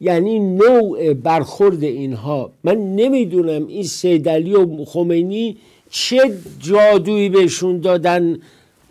یعنی 0.00 0.38
نوع 0.38 1.14
برخورد 1.14 1.82
اینها. 1.82 2.50
من 2.64 2.96
نمی‌دونم 2.96 3.66
این 3.66 3.82
سیدلی 3.84 4.54
و 4.54 4.84
خمینی 4.84 5.56
چه 5.90 6.34
جادویی 6.60 7.28
بهشون 7.28 7.80
دادن. 7.80 8.38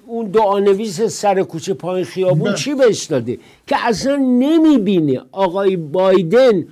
اون 0.07 0.25
دعانویس 0.25 1.01
سر 1.01 1.43
کوچه 1.43 1.73
پایین 1.73 2.05
خیابون 2.05 2.49
بله. 2.49 2.55
چی 2.55 2.73
بهش 2.73 3.03
داده؟ 3.03 3.37
که 3.67 3.75
اصلا 3.87 4.15
نمی‌بینه 4.15 5.21
آقای 5.31 5.75
بایدن 5.75 6.67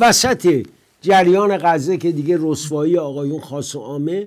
وسط 0.00 0.66
جریان 1.02 1.58
غزه 1.62 1.96
که 1.96 2.12
دیگه 2.12 2.38
رسوایی 2.40 2.98
آقایون 2.98 3.40
خاص 3.40 3.74
و 3.74 3.80
عامه 3.80 4.26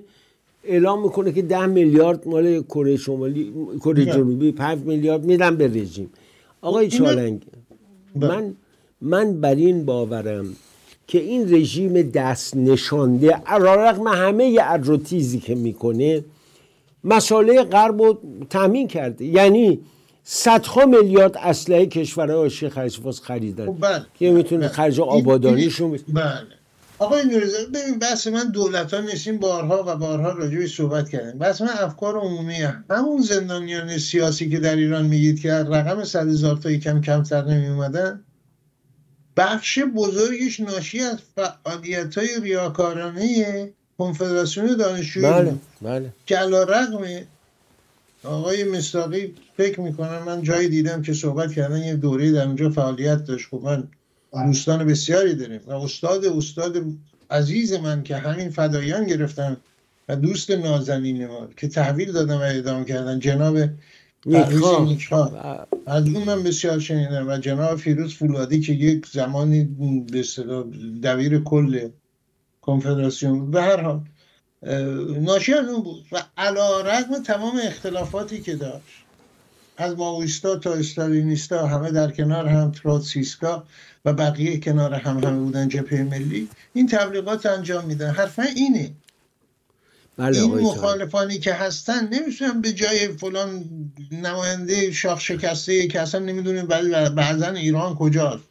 اعلام 0.64 1.02
می‌کنه 1.02 1.32
که 1.32 1.42
ده 1.42 1.66
میلیارد 1.66 2.28
مال 2.28 2.62
کره 2.62 2.96
شمالی 2.96 3.52
کره 3.80 3.92
بله. 4.04 4.04
جنوبی 4.14 4.52
5 4.52 4.78
میلیارد 4.78 5.24
میدم 5.24 5.56
به 5.56 5.66
رژیم 5.68 6.10
آقای 6.60 6.86
اینا- 6.86 6.98
چالنگ 6.98 7.42
بله. 8.16 8.28
من 8.36 8.54
من 9.00 9.40
بر 9.40 9.54
این 9.54 9.84
باورم 9.84 10.46
که 11.06 11.18
این 11.20 11.54
رژیم 11.54 12.02
دست 12.02 12.56
نشانده 12.56 13.30
علیرغم 13.46 14.06
همه 14.08 14.58
ادروتیزی 14.62 15.38
که 15.40 15.54
می‌کنه 15.54 16.24
مساله 17.04 17.62
غرب 17.62 18.02
رو 18.02 18.18
تامین 18.50 18.88
کرده 18.88 19.24
یعنی 19.24 19.78
صدها 20.24 20.86
میلیارد 20.86 21.36
اسلحه 21.42 21.86
کشورهای 21.86 22.38
آشی 22.46 22.68
خلیج 22.68 22.98
خریدن 23.22 23.66
خب 23.66 23.76
بله. 23.80 24.02
که 24.14 24.30
می‌تونه 24.30 24.60
بله. 24.60 24.68
خرج 24.68 25.00
این- 25.00 25.10
آبادانیشون 25.10 25.98
بله 26.08 26.59
آقای 27.00 27.24
نوریزه 27.24 27.66
ببین 27.66 27.98
بحث 27.98 28.26
من 28.26 28.50
دولت 28.50 28.94
ها 28.94 29.00
نیستیم 29.00 29.38
بارها 29.38 29.84
و 29.86 29.96
بارها 29.96 30.32
راجعش 30.32 30.76
صحبت 30.76 31.08
کردیم. 31.08 31.38
بحث 31.38 31.60
من 31.60 31.68
افکار 31.68 32.16
عمومی 32.16 32.56
همون 32.90 33.22
زندانیان 33.22 33.98
سیاسی 33.98 34.50
که 34.50 34.60
در 34.60 34.76
ایران 34.76 35.06
میگید 35.06 35.40
که 35.40 35.52
رقم 35.52 36.04
صد 36.04 36.28
هزار 36.28 36.56
تا 36.56 36.76
کم 36.76 37.00
کمتر 37.00 37.44
نمی 37.44 37.66
اومدن 37.66 38.24
بخش 39.36 39.78
بزرگش 39.78 40.60
ناشی 40.60 41.00
از 41.00 41.18
فعالیت 41.34 42.18
های 42.18 42.28
ریاکارانه 42.42 43.72
کنفدراسیون 43.98 44.76
دانشجویی 44.76 45.26
بله 45.26 45.54
بله. 45.82 46.12
که 46.26 46.36
علا 46.36 46.62
رقم 46.62 47.04
آقای 48.24 48.64
مستاقی 48.64 49.34
فکر 49.56 49.80
می‌کنم 49.80 50.22
من 50.26 50.42
جایی 50.42 50.68
دیدم 50.68 51.02
که 51.02 51.12
صحبت 51.12 51.52
کردن 51.52 51.82
یه 51.82 51.96
دوره 51.96 52.32
در 52.32 52.46
اونجا 52.46 52.70
فعالیت 52.70 53.24
داشت. 53.24 53.48
خب 53.50 53.60
من 53.64 53.88
دوستان 54.32 54.86
بسیاری 54.86 55.34
داریم. 55.34 55.60
و 55.66 55.72
استاد 55.72 56.24
استاد 56.24 56.84
عزیز 57.30 57.72
من 57.72 58.02
که 58.02 58.16
همین 58.16 58.50
فدایان 58.50 59.06
گرفتن 59.06 59.56
و 60.08 60.16
دوست 60.16 60.50
نازنین 60.50 61.26
ما 61.26 61.48
که 61.56 61.68
تحویل 61.68 62.12
دادن 62.12 62.34
و 62.34 62.40
اعدام 62.40 62.84
کردن. 62.84 63.18
جناب 63.18 63.56
از 65.86 66.08
اون 66.08 66.24
من 66.24 66.42
بسیار 66.42 66.78
شنیدم 66.78 67.28
و 67.28 67.38
جناب 67.38 67.78
فیروز 67.78 68.14
فولادی 68.14 68.60
که 68.60 68.72
یک 68.72 69.06
زمانی 69.06 69.64
به 70.12 70.24
دبیر 71.02 71.38
کل 71.38 71.88
کنفدراسیون 72.62 73.38
بود. 73.38 73.50
به 73.50 73.62
هر 73.62 73.80
حال 73.80 74.00
ناشی 75.20 75.52
اون 75.52 75.82
بود. 75.82 76.04
و 76.12 76.22
علا 76.36 76.80
رقم 76.80 77.22
تمام 77.22 77.60
اختلافاتی 77.64 78.40
که 78.40 78.56
داشت. 78.56 79.04
از 79.80 79.96
ماویستا 79.98 80.56
تا 80.56 80.72
استالینیستا 80.72 81.66
همه 81.66 81.90
در 81.90 82.10
کنار 82.10 82.46
هم 82.46 82.70
تروتسیسکا 82.70 83.64
و 84.04 84.12
بقیه 84.12 84.60
کنار 84.60 84.94
هم 84.94 85.18
همه 85.18 85.38
بودن 85.38 85.68
جبهه 85.68 86.02
ملی. 86.02 86.48
این 86.72 86.86
تبلیغات 86.86 87.46
انجام 87.46 87.84
میدن. 87.84 88.10
حرفا 88.10 88.42
اینه. 88.42 88.90
بله 90.16 90.40
این. 90.40 90.54
مخالفانی 90.54 91.38
که 91.38 91.54
هستن 91.54 92.08
نمی‌تونن 92.08 92.60
به 92.60 92.72
جای 92.72 93.08
فلان 93.08 93.64
نماینده 94.12 94.92
شاخ 94.92 95.20
شکسته 95.20 95.88
که 95.88 96.00
اصلا 96.00 96.20
نمی‌دونیم 96.20 96.66
ولی 96.68 96.90
بعضا 97.08 97.50
ایران 97.50 97.94
کجاست. 97.94 98.44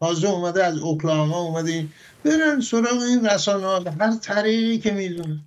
تازه 0.00 0.28
اومده 0.28 0.64
از 0.64 0.78
اوکلاهاما 0.78 1.40
اومده. 1.40 1.72
این 1.72 1.88
برن 2.24 2.60
سراغ 2.60 3.02
این 3.08 3.26
رسانه 3.26 3.66
ها 3.66 3.80
به 3.80 3.90
هر 3.90 4.16
طریقی 4.22 4.78
که 4.78 4.90
می‌دونن. 4.90 5.40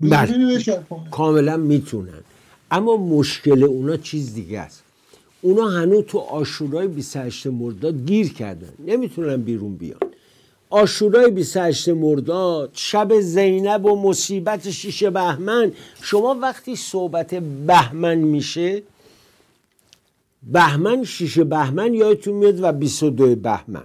بله. 0.00 0.64
کاملا 1.10 1.56
می‌تونن. 1.56 2.20
اما 2.70 2.96
مشکل 2.96 3.64
اونا 3.64 3.96
چیز 3.96 4.34
دیگه 4.34 4.60
است. 4.60 4.82
اونا 5.42 5.68
هنوز 5.68 6.04
تو 6.04 6.18
آشورای 6.18 6.88
28 6.88 7.46
مرداد 7.46 8.06
گیر 8.06 8.32
کردن. 8.32 8.72
نمی‌تونن 8.86 9.36
بیرون 9.36 9.76
بیان. 9.76 10.00
آشورای 10.70 11.30
28 11.30 11.88
مرداد 11.88 12.70
شب 12.72 13.20
زینب 13.20 13.84
و 13.84 14.08
مصیبت 14.08 14.70
شیش 14.70 15.04
بهمن. 15.04 15.72
شما 16.02 16.34
وقتی 16.42 16.76
صحبت 16.76 17.34
بهمن 17.66 18.18
میشه 18.18 18.82
بهمن 20.42 21.04
شیش 21.04 21.38
بهمن 21.38 21.94
یادتون 21.94 22.34
میاد 22.34 22.62
و 22.62 22.72
22 22.72 23.36
بهمن. 23.36 23.84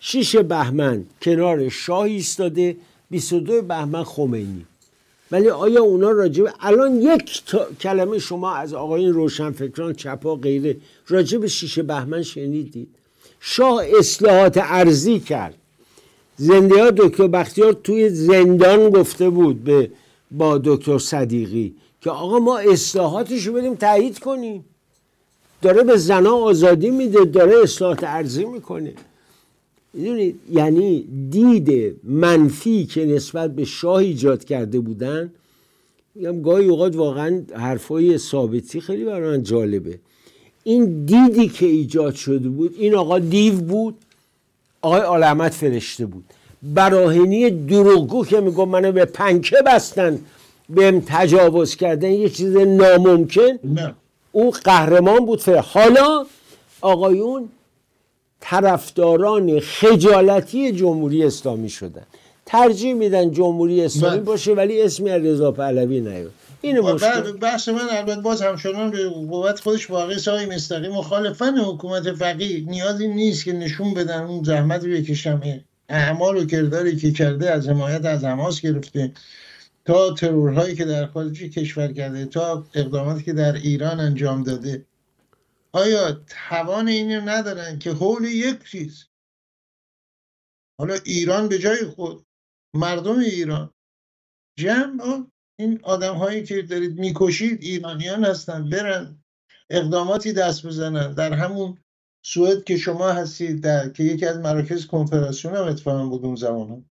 شیش 0.00 0.36
بهمن 0.36 1.04
کنار 1.22 1.68
شاه 1.68 2.00
ایستاده 2.00 2.76
22 3.10 3.62
بهمن 3.62 4.04
خمینی. 4.04 4.66
ولی 5.34 5.48
آیا 5.48 5.82
اونا 5.82 6.10
راجب 6.10 6.48
الان 6.60 7.02
یک 7.02 7.42
کلمه 7.80 8.18
شما 8.18 8.54
از 8.54 8.74
آقایون 8.74 9.12
روشنفکران 9.12 9.94
چپا 9.94 10.36
غیره 10.36 10.76
راجب 11.08 11.46
شیش 11.46 11.78
بهمن 11.78 12.22
شنیدید. 12.22 12.88
شاه 13.40 13.82
اصلاحات 13.98 14.58
ارزی 14.62 15.20
کرد. 15.20 15.54
زنده 16.36 16.82
ها 16.82 16.90
دکتر 16.90 17.26
بختیار 17.26 17.72
توی 17.72 18.10
زندان 18.10 18.90
گفته 18.90 19.30
بود 19.30 19.64
به 19.64 19.90
با 20.30 20.58
دکتر 20.64 20.98
صدیقی 20.98 21.74
که 22.00 22.10
آقا 22.10 22.38
ما 22.38 22.58
اصلاحاتش 22.58 23.46
رو 23.46 23.52
بریم 23.52 23.74
تایید 23.74 24.18
کنیم. 24.18 24.64
داره 25.62 25.82
به 25.82 25.96
زنها 25.96 26.36
آزادی 26.42 26.90
میده 26.90 27.24
داره 27.24 27.62
اصلاحات 27.62 28.04
ارزی 28.04 28.44
می‌کنه. 28.44 28.92
یعنی 30.50 31.04
دید 31.30 31.96
منفی 32.04 32.86
که 32.86 33.06
نسبت 33.06 33.54
به 33.54 33.64
شاه 33.64 33.96
ایجاد 33.96 34.44
کرده 34.44 34.80
بودن 34.80 35.32
میگم 36.14 36.42
گاهی 36.42 36.68
اوقات 36.68 36.96
واقعا 36.96 37.42
حرفای 37.54 38.18
ثابتی 38.18 38.80
خیلی 38.80 39.04
برای 39.04 39.36
من 39.36 39.42
جالبه. 39.42 39.98
این 40.64 41.04
دیدی 41.04 41.48
که 41.48 41.66
ایجاد 41.66 42.14
شده 42.14 42.48
بود 42.48 42.74
این 42.78 42.94
آقا 42.94 43.18
دیو 43.18 43.54
بود 43.54 43.94
آقای 44.82 45.00
علامت 45.00 45.52
فرشته 45.52 46.06
بود. 46.06 46.24
براهنی 46.62 47.50
دروغگو 47.50 48.24
که 48.24 48.40
میگم 48.40 48.68
منو 48.68 48.92
به 48.92 49.04
پنکه 49.04 49.56
بستن 49.66 50.18
بهم 50.68 51.02
تجاوز 51.06 51.76
کردن 51.76 52.10
یه 52.10 52.28
چیز 52.28 52.56
ناممکن. 52.56 53.58
نه. 53.64 53.94
اون 54.32 54.50
قهرمان 54.50 55.26
بود 55.26 55.40
فر 55.40 55.58
حالا 55.58 56.26
آقایون 56.80 57.48
طرفداران 58.40 59.60
خجالتی 59.60 60.72
جمهوری 60.72 61.24
اسلامی 61.24 61.70
شدن. 61.70 62.06
ترجیح 62.46 62.94
میدن 62.94 63.30
جمهوری 63.30 63.84
اسلامی 63.84 64.16
بله. 64.16 64.24
باشه 64.24 64.52
ولی 64.52 64.82
اسمی 64.82 65.10
از 65.10 65.22
رضا 65.22 65.52
پهلوی 65.52 66.00
نیاد. 66.00 66.30
این 66.60 66.80
مشکل 66.80 67.32
بحث 67.32 67.68
من 67.68 67.88
البته 67.90 68.20
باز 68.20 68.42
همچنان 68.42 68.90
به 68.90 69.08
قوت 69.08 69.60
خودش 69.60 69.90
واقعی 69.90 70.18
سای 70.18 70.46
مستقیم 70.46 70.90
مخالفن 70.90 71.58
حکومت 71.58 72.12
فقیه 72.12 72.70
نیازی 72.70 73.08
نیست 73.08 73.44
که 73.44 73.52
نشون 73.52 73.94
بدن 73.94 74.22
اون 74.22 74.44
زحمت 74.44 74.84
رو 74.84 74.90
بکشم 74.90 75.40
اعمال 75.88 76.36
و 76.36 76.44
کرداری 76.44 76.96
که 76.96 77.12
کرده 77.12 77.50
از 77.50 77.68
حمایت 77.68 78.04
از 78.04 78.24
حماس 78.24 78.60
گرفته 78.60 79.12
تا 79.84 80.14
ترورهایی 80.14 80.74
که 80.74 80.84
در 80.84 81.06
خارج 81.06 81.42
کشور 81.42 81.92
کرده 81.92 82.26
تا 82.26 82.64
اقداماتی 82.74 83.22
که 83.22 83.32
در 83.32 83.52
ایران 83.52 84.00
انجام 84.00 84.42
داده. 84.42 84.84
آیا 85.74 86.12
توان 86.12 86.88
اینو 86.88 87.20
ندارن 87.20 87.78
که 87.78 87.92
حول 87.92 88.24
یک 88.24 88.64
چیز؟ 88.70 89.08
حالا 90.80 90.94
ایران 91.04 91.48
به 91.48 91.58
جای 91.58 91.84
خود 91.84 92.26
مردم 92.76 93.18
ایران. 93.18 93.70
جمع 94.58 95.26
این 95.58 95.80
آدم 95.82 96.14
هایی 96.14 96.44
که 96.44 96.62
دارید 96.62 96.98
می‌کشید 96.98 97.62
ایرانیان 97.62 98.24
هستن 98.24 98.70
برن 98.70 99.22
اقداماتی 99.70 100.32
دست 100.32 100.66
بزنن. 100.66 101.14
در 101.14 101.32
همون 101.32 101.78
سوئد 102.26 102.64
که 102.64 102.76
شما 102.76 103.12
هستید 103.12 103.60
در 103.62 103.88
که 103.88 104.02
یکی 104.02 104.26
از 104.26 104.38
مراکز 104.38 104.86
کنفدراسیون 104.86 105.54
هم 105.54 105.64
اتفاقا 105.64 106.06
بود 106.06 106.24
اون 106.24 106.36
زمان. 106.36 106.68
هم. 106.68 106.90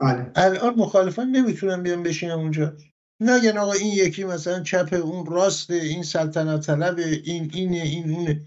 بله. 0.00 0.32
الان 0.36 0.74
مخالفان 0.74 1.30
نمی‌تونن 1.30 1.82
بیان 1.82 2.02
بشینن 2.02 2.32
اونجا. 2.32 2.76
نگن 3.20 3.58
آقا 3.58 3.72
این 3.72 3.92
یکی 3.92 4.24
مثلا 4.24 4.62
چپ 4.62 5.00
اون 5.04 5.26
راست 5.26 5.70
این 5.70 6.02
سلطنت 6.02 6.66
طلب 6.66 6.98
این 7.24 7.50
اینه 7.54 7.82
این 7.82 8.14
اونه 8.14 8.40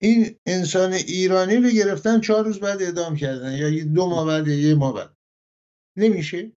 این 0.00 0.34
انسان 0.46 0.92
ایرانی 0.92 1.56
رو 1.56 1.70
گرفتن 1.70 2.20
چهار 2.20 2.44
روز 2.44 2.60
بعد 2.60 2.82
اعدام 2.82 3.16
کردن. 3.16 3.52
یا 3.52 3.68
یه 3.68 3.84
دو 3.84 4.10
ماه 4.10 4.26
بعد 4.26 4.48
یه 4.48 4.74
ماه 4.74 4.94
بعد. 4.94 5.10
نمیشه؟ 5.96 6.52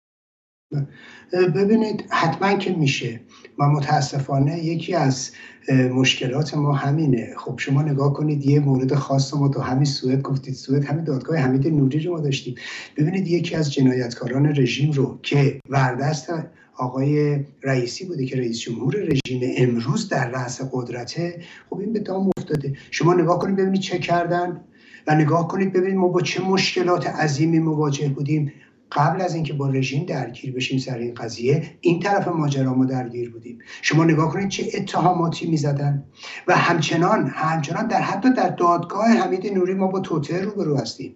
ببینید 1.31 2.03
حتما 2.09 2.57
که 2.57 2.71
میشه. 2.71 3.21
و 3.59 3.65
متاسفانه 3.65 4.63
یکی 4.63 4.95
از 4.95 5.31
مشکلات 5.69 6.53
ما 6.53 6.73
همینه. 6.73 7.33
خب 7.37 7.59
شما 7.59 7.81
نگاه 7.81 8.13
کنید 8.13 8.45
یه 8.45 8.59
مورد 8.59 8.95
خاص 8.95 9.33
ما 9.33 9.47
تو 9.47 9.61
همین 9.61 9.85
سوئد 9.85 10.21
گفتید. 10.21 10.53
سوئد 10.53 10.85
همین 10.85 11.03
دادگاه 11.03 11.37
حمید 11.37 11.67
نوری 11.67 11.99
رو 11.99 12.11
ما 12.13 12.19
داشتیم. 12.19 12.55
ببینید 12.97 13.27
یکی 13.27 13.55
از 13.55 13.73
جنایتکاران 13.73 14.45
رژیم 14.45 14.91
رو 14.91 15.19
که 15.23 15.59
وردست 15.69 16.33
آقای 16.81 17.39
رئیسی 17.63 18.05
بوده 18.05 18.25
که 18.25 18.37
رئیس 18.37 18.59
جمهور 18.59 18.95
رژیم 18.95 19.53
امروز 19.57 20.09
در 20.09 20.29
رأس 20.29 20.61
قدرته. 20.73 21.39
خب 21.69 21.79
این 21.79 21.93
به 21.93 21.99
دام 21.99 22.29
افتاده. 22.37 22.73
شما 22.91 23.13
نگاه 23.13 23.39
کنید 23.39 23.55
ببینید 23.55 23.81
چه 23.81 23.99
کردن 23.99 24.61
و 25.07 25.15
نگاه 25.15 25.47
کنید 25.47 25.73
ببینید 25.73 25.97
ما 25.97 26.07
با 26.07 26.21
چه 26.21 26.43
مشکلات 26.43 27.07
عظیمی 27.07 27.59
مواجه 27.59 28.09
بودیم. 28.09 28.53
قبل 28.91 29.21
از 29.21 29.35
اینکه 29.35 29.53
با 29.53 29.69
رژیم 29.69 30.05
درگیر 30.05 30.53
بشیم 30.53 30.79
سر 30.79 30.97
این 30.97 31.13
قضیه 31.13 31.63
این 31.81 31.99
طرف 31.99 32.27
ماجرا 32.27 32.73
ما 32.73 32.85
درگیر 32.85 33.31
بودیم. 33.31 33.59
شما 33.81 34.03
نگاه 34.03 34.33
کنید 34.33 34.49
چه 34.49 34.65
اتهاماتی 34.73 35.47
می‌زدن. 35.47 36.03
و 36.47 36.55
همچنان 36.55 37.27
همچنان 37.27 37.87
در 37.87 38.01
حتی 38.01 38.33
در 38.33 38.49
دادگاه 38.49 39.07
حمید 39.07 39.53
نوری 39.53 39.73
ما 39.73 39.87
با 39.87 39.99
توتر 39.99 40.41
روبرو 40.41 40.77
هستیم. 40.77 41.15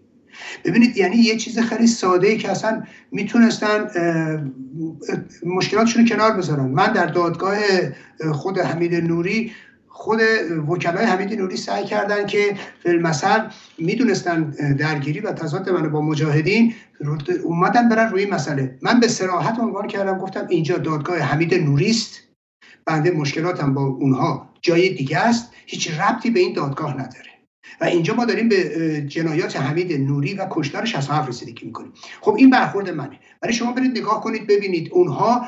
ببینید 0.63 0.97
یعنی 0.97 1.15
یه 1.15 1.37
چیز 1.37 1.59
خیلی 1.59 1.87
ساده 1.87 2.27
ای 2.27 2.37
که 2.37 2.51
اصلا 2.51 2.83
می‌تونستن 3.11 3.87
مشکلاتشون 5.45 6.05
کنار 6.05 6.31
بذارن. 6.31 6.65
من 6.65 6.93
در 6.93 7.05
دادگاه 7.05 7.57
خود 8.33 8.59
حمید 8.59 8.95
نوری 8.95 9.51
خود 9.87 10.19
وکلای 10.67 11.05
حمید 11.05 11.39
نوری 11.39 11.57
سعی 11.57 11.85
کردن 11.85 12.25
که 12.25 12.57
فیلمسل 12.83 13.39
می‌دونستن 13.77 14.49
درگیری 14.79 15.19
و 15.19 15.31
تضاد 15.31 15.69
من 15.69 15.89
با 15.89 16.01
مجاهدین 16.01 16.73
اومدن 17.43 17.89
برن 17.89 18.11
روی 18.11 18.25
مسئله. 18.25 18.77
من 18.81 18.99
به 18.99 19.07
سراحت 19.07 19.59
عنوان 19.59 19.87
کردم 19.87 20.17
گفتم 20.17 20.47
اینجا 20.49 20.77
دادگاه 20.77 21.17
حمید 21.17 21.53
نوری 21.53 21.89
است. 21.89 22.21
بنده 22.85 23.11
مشکلاتم 23.11 23.73
با 23.73 23.81
اونها 23.81 24.49
جای 24.61 24.89
دیگه 24.89 25.17
است. 25.17 25.51
هیچ 25.65 25.99
ربطی 25.99 26.29
به 26.29 26.39
این 26.39 26.53
دادگاه 26.53 26.93
نداره. 26.93 27.34
و 27.81 27.85
اینجا 27.85 28.13
ما 28.13 28.25
داریم 28.25 28.49
به 28.49 29.01
جنایات 29.07 29.57
حمید 29.57 29.93
نوری 29.93 30.33
و 30.33 30.47
کشتار 30.51 30.85
67 30.85 31.29
رسیدگی 31.29 31.65
می‌کنیم. 31.65 31.93
خب 32.21 32.35
این 32.37 32.49
برخورد 32.49 32.89
منه. 32.89 33.19
برای 33.41 33.53
شما 33.53 33.71
برید 33.71 33.97
نگاه 33.97 34.21
کنید 34.21 34.47
ببینید 34.47 34.89
اونها 34.91 35.47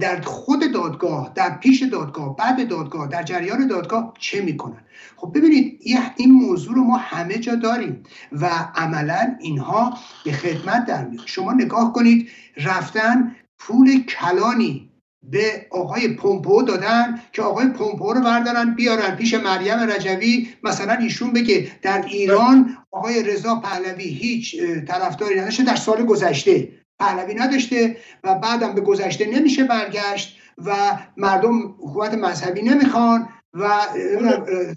در 0.00 0.20
خود 0.20 0.72
دادگاه 0.72 1.32
در 1.34 1.58
پیش 1.58 1.82
دادگاه 1.82 2.36
بعد 2.36 2.68
دادگاه 2.68 3.08
در 3.08 3.22
جریان 3.22 3.66
دادگاه 3.66 4.14
چه 4.18 4.40
می‌کنن؟ 4.42 4.84
خب 5.16 5.32
ببینید 5.34 5.80
این 6.16 6.32
موضوع 6.32 6.74
رو 6.74 6.84
ما 6.84 6.96
همه 6.96 7.38
جا 7.38 7.54
داریم 7.54 8.02
و 8.32 8.46
عملا 8.74 9.36
اینها 9.40 9.98
به 10.24 10.32
خدمت 10.32 10.86
در 10.86 11.04
میاد 11.04 11.26
شما 11.26 11.52
نگاه 11.52 11.92
کنید 11.92 12.28
رفتن 12.56 13.36
پول 13.58 14.04
کلانی 14.04 14.85
به 15.30 15.66
آقای 15.70 16.08
پومپو 16.08 16.62
دادن 16.62 17.20
که 17.32 17.42
آقای 17.42 17.68
پومپو 17.68 18.12
رو 18.12 18.20
بردارن 18.20 18.74
بیارن 18.74 19.16
پیش 19.16 19.34
مریم 19.34 19.78
رجوی. 19.78 20.48
مثلا 20.62 20.92
ایشون 20.92 21.32
بگه 21.32 21.70
در 21.82 22.04
ایران 22.08 22.76
آقای 22.90 23.22
رضا 23.22 23.54
پهلوی 23.54 24.04
هیچ 24.04 24.56
طرفداری 24.88 25.40
نداشته 25.40 25.64
در 25.64 25.76
سال 25.76 26.04
گذشته. 26.04 26.68
پهلوی 26.98 27.34
نداشته 27.34 27.96
و 28.24 28.34
بعدم 28.34 28.74
به 28.74 28.80
گذشته 28.80 29.26
نمیشه 29.26 29.64
برگشت 29.64 30.38
و 30.58 30.98
مردم 31.16 31.74
حکومت 31.78 32.14
مذهبی 32.14 32.62
نمی‌خوان 32.62 33.28
و 33.54 33.68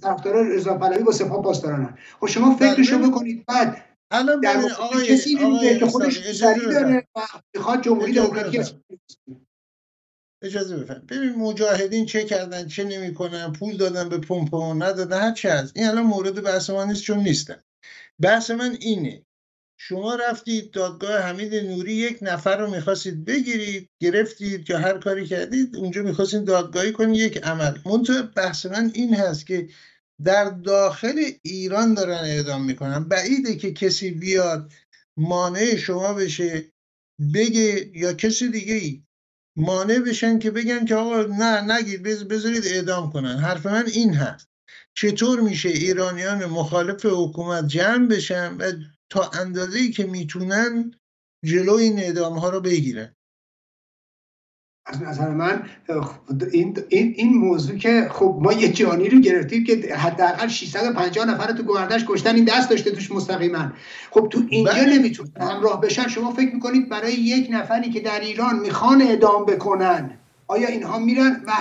طرفدار 0.03 0.43
رضا 0.43 0.77
پهلوی 0.77 1.03
با 1.03 1.11
سپاه 1.11 1.43
پاسدارانن 1.43 1.97
خب 2.19 2.27
شما 2.27 2.55
فکرشو 2.55 2.97
بکنید. 2.97 3.45
بعد 3.47 3.85
الان 4.11 4.39
در 4.39 4.61
آقای 4.79 5.07
کسی 5.07 5.35
که 5.79 5.85
خودش 5.85 6.17
داره 6.17 7.07
و 7.15 7.21
می‌خواد 7.55 7.81
جمهوری 7.81 8.13
دموکراتیک 8.13 8.61
اجازه 10.41 10.77
بفرم 10.77 11.05
ببین 11.09 11.35
مجاهدین 11.35 12.05
چه 12.05 12.23
کردن 12.23 12.67
چه 12.67 12.83
نمی‌کنن 12.83 13.53
پول 13.53 13.77
دادن 13.77 14.09
به 14.09 14.17
پمپو 14.17 14.73
ندادن 14.73 15.21
هر 15.21 15.33
چه 15.33 15.49
از 15.49 15.71
این 15.75 15.87
الان 15.87 16.05
مورد 16.05 16.43
بحث 16.43 16.69
ما 16.69 16.85
نیست 16.85 17.03
چون 17.03 17.17
نیستن. 17.17 17.63
بحث 18.21 18.51
من 18.51 18.77
اینه. 18.79 19.25
شما 19.81 20.15
رفتید 20.15 20.71
دادگاه 20.71 21.21
حمید 21.21 21.55
نوری 21.55 21.93
یک 21.93 22.17
نفر 22.21 22.57
رو 22.57 22.71
می‌خواستید 22.71 23.25
بگیرید 23.25 23.89
گرفتید 24.01 24.69
یا 24.69 24.77
هر 24.79 24.97
کاری 24.97 25.25
کردید 25.25 25.75
اونجا 25.75 26.03
می‌خواستید 26.03 26.45
دادگاهی 26.45 26.91
کنید 26.91 27.19
یک 27.19 27.37
عمل. 27.43 27.77
منتها 27.85 28.21
بحث 28.21 28.65
من 28.65 28.91
این 28.93 29.13
هست 29.15 29.47
که 29.47 29.69
در 30.23 30.49
داخل 30.49 31.21
ایران 31.43 31.93
دارن 31.93 32.23
اعدام 32.23 32.65
می‌کنن. 32.65 33.03
بعیده 33.03 33.55
که 33.55 33.73
کسی 33.73 34.11
بیاد 34.11 34.71
مانع 35.17 35.75
شما 35.75 36.13
بشه 36.13 36.71
بگه 37.33 37.91
یا 37.93 38.13
کسی 38.13 38.51
دیگه 38.51 38.73
ای 38.73 39.03
مانع 39.59 39.99
بشن 39.99 40.39
که 40.39 40.51
بگن 40.51 40.85
که 40.85 40.95
آقا 40.95 41.21
نه 41.21 41.73
نگید 41.73 42.03
بذارید 42.03 42.65
اعدام 42.65 43.11
کنن. 43.11 43.37
حرف 43.37 43.65
من 43.65 43.85
این 43.87 44.13
هست. 44.13 44.49
چطور 44.95 45.39
میشه 45.39 45.69
ایرانیان 45.69 46.45
مخالف 46.45 47.05
حکومت 47.05 47.67
جمع 47.67 48.07
بشن 48.07 48.57
و 48.57 48.71
تا 49.09 49.29
اندازه 49.29 49.91
که 49.91 50.05
می‌تونن 50.05 50.93
جلوی 51.45 51.83
این 51.83 51.99
اعدام 51.99 52.37
ها 52.37 52.49
رو 52.49 52.61
بگیرن؟ 52.61 53.15
از 54.89 55.01
نظر 55.01 55.29
من 55.29 55.63
این, 56.51 56.77
این, 56.89 57.13
این 57.17 57.37
موضوع 57.37 57.77
که 57.77 58.07
خب 58.11 58.39
ما 58.41 58.53
یه 58.53 58.69
جانی 58.69 59.09
رو 59.09 59.19
گرفتیم 59.19 59.63
که 59.63 59.95
حداقل 59.95 60.47
650 60.47 61.25
نفر 61.25 61.51
تو 61.51 61.63
گوهردش 61.63 62.05
کشتن 62.07 62.35
این 62.35 62.45
دست 62.45 62.69
داشته 62.69 62.91
توش 62.91 63.11
مستقیما. 63.11 63.71
خب 64.11 64.27
تو 64.31 64.41
اینجا 64.49 64.71
بله. 64.71 64.97
نمی‌تونه 64.97 65.29
همراه 65.39 65.81
بشن. 65.81 66.07
شما 66.07 66.31
فکر 66.31 66.53
می‌کنید 66.53 66.89
برای 66.89 67.13
یک 67.13 67.47
نفری 67.51 67.89
که 67.89 67.99
در 67.99 68.19
ایران 68.19 68.59
می‌خوان 68.59 69.01
اعدام 69.01 69.45
بکنن 69.45 70.11
آیا 70.47 70.67
اینها 70.67 70.99
میرن 70.99 71.41
و 71.47 71.51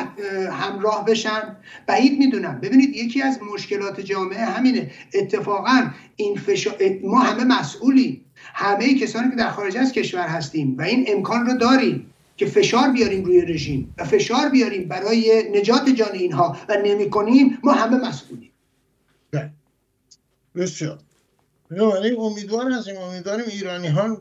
همراه 0.50 1.04
بشن؟ 1.04 1.56
بعید 1.86 2.18
می‌دونم. 2.18 2.60
ببینید 2.60 2.96
یکی 2.96 3.22
از 3.22 3.38
مشکلات 3.54 4.00
جامعه 4.00 4.44
همینه. 4.44 4.90
اتفاقا 5.14 5.90
این 6.16 6.36
فشا... 6.36 6.70
ما 7.04 7.18
همه 7.18 7.44
مسئولیم. 7.44 8.24
همه 8.54 8.94
کسانی 8.94 9.30
که 9.30 9.36
در 9.36 9.50
خارج 9.50 9.76
از 9.76 9.92
کشور 9.92 10.26
هستیم 10.26 10.76
و 10.78 10.82
این 10.82 11.04
امکان 11.08 11.46
رو 11.46 11.54
داریم. 11.54 12.06
که 12.38 12.46
فشار 12.46 12.88
بیاریم 12.92 13.24
روی 13.24 13.40
رژیم 13.40 13.94
و 13.98 14.04
فشار 14.04 14.48
بیاریم 14.48 14.88
برای 14.88 15.44
نجات 15.54 15.88
جان 15.88 16.12
اینها 16.12 16.56
و 16.68 16.76
نمی 16.84 17.10
کنیم 17.10 17.58
ما 17.62 17.72
همه 17.72 18.08
مسئولیم. 18.08 18.50
بله. 19.30 19.50
بسیار. 20.54 20.98
یعنی 21.70 22.10
امیدوار 22.16 22.72
هستیم. 22.72 22.96
امیدواریم 22.96 23.44
ایرانی 23.48 23.88
ها 23.88 24.18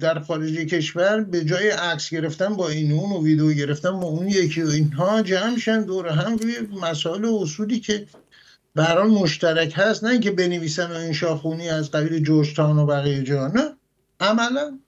در 0.00 0.18
خارج 0.18 0.54
کشور 0.54 1.20
به 1.20 1.44
جای 1.44 1.70
عکس 1.70 2.10
گرفتن 2.10 2.54
با 2.54 2.68
این 2.68 2.92
اون 2.92 3.12
و 3.12 3.24
ویدیو 3.24 3.52
گرفتن 3.52 4.00
با 4.00 4.06
اون 4.06 4.28
یکی 4.28 4.62
و 4.62 4.68
اینها 4.68 5.22
جمع 5.22 5.58
شن 5.58 5.82
دور 5.82 6.08
هم 6.08 6.36
روی 6.36 6.54
مسائل 6.82 7.24
و 7.24 7.38
اصولی 7.42 7.80
که 7.80 8.06
برای 8.74 9.10
مشترک 9.10 9.72
هست. 9.76 10.04
نه 10.04 10.10
اینکه 10.10 10.30
بنویسن 10.30 10.90
و 10.90 10.94
این 10.94 11.12
شاخونی 11.12 11.68
از 11.68 11.90
قبیل 11.90 12.24
جوشتان 12.24 12.78
و 12.78 12.86
بقیه 12.86 13.22
جا 13.22 13.48
نه. 13.48 13.76
عملا 14.20 14.78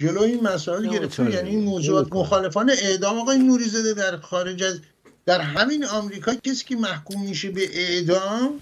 جلو 0.00 0.22
این 0.22 0.42
مسائل 0.42 0.88
گرفته 0.88 1.30
یعنی 1.30 1.50
این 1.50 1.64
موضوعات 1.64 2.12
مخالفان 2.12 2.70
اعدام 2.70 3.18
آقای 3.18 3.38
نوریزاده 3.38 3.94
در 3.94 4.16
خارج 4.16 4.62
از 4.62 4.80
در 5.26 5.40
همین 5.40 5.84
آمریکا 5.84 6.34
کسی 6.34 6.64
که 6.64 6.76
محکوم 6.76 7.22
میشه 7.22 7.50
به 7.50 7.78
اعدام 7.78 8.60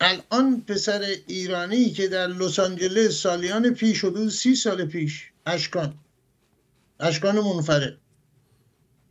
الان 0.00 0.60
پسر 0.60 1.04
ایرانی 1.26 1.90
که 1.90 2.08
در 2.08 2.26
لس 2.26 2.58
آنجلس 2.58 3.22
سالیان 3.22 3.74
پیش 3.74 4.04
حدود 4.04 4.28
سی 4.28 4.54
سال 4.54 4.84
پیش 4.84 5.30
اشکان. 5.46 5.94
اشکان 7.00 7.40
منفرد. 7.40 7.98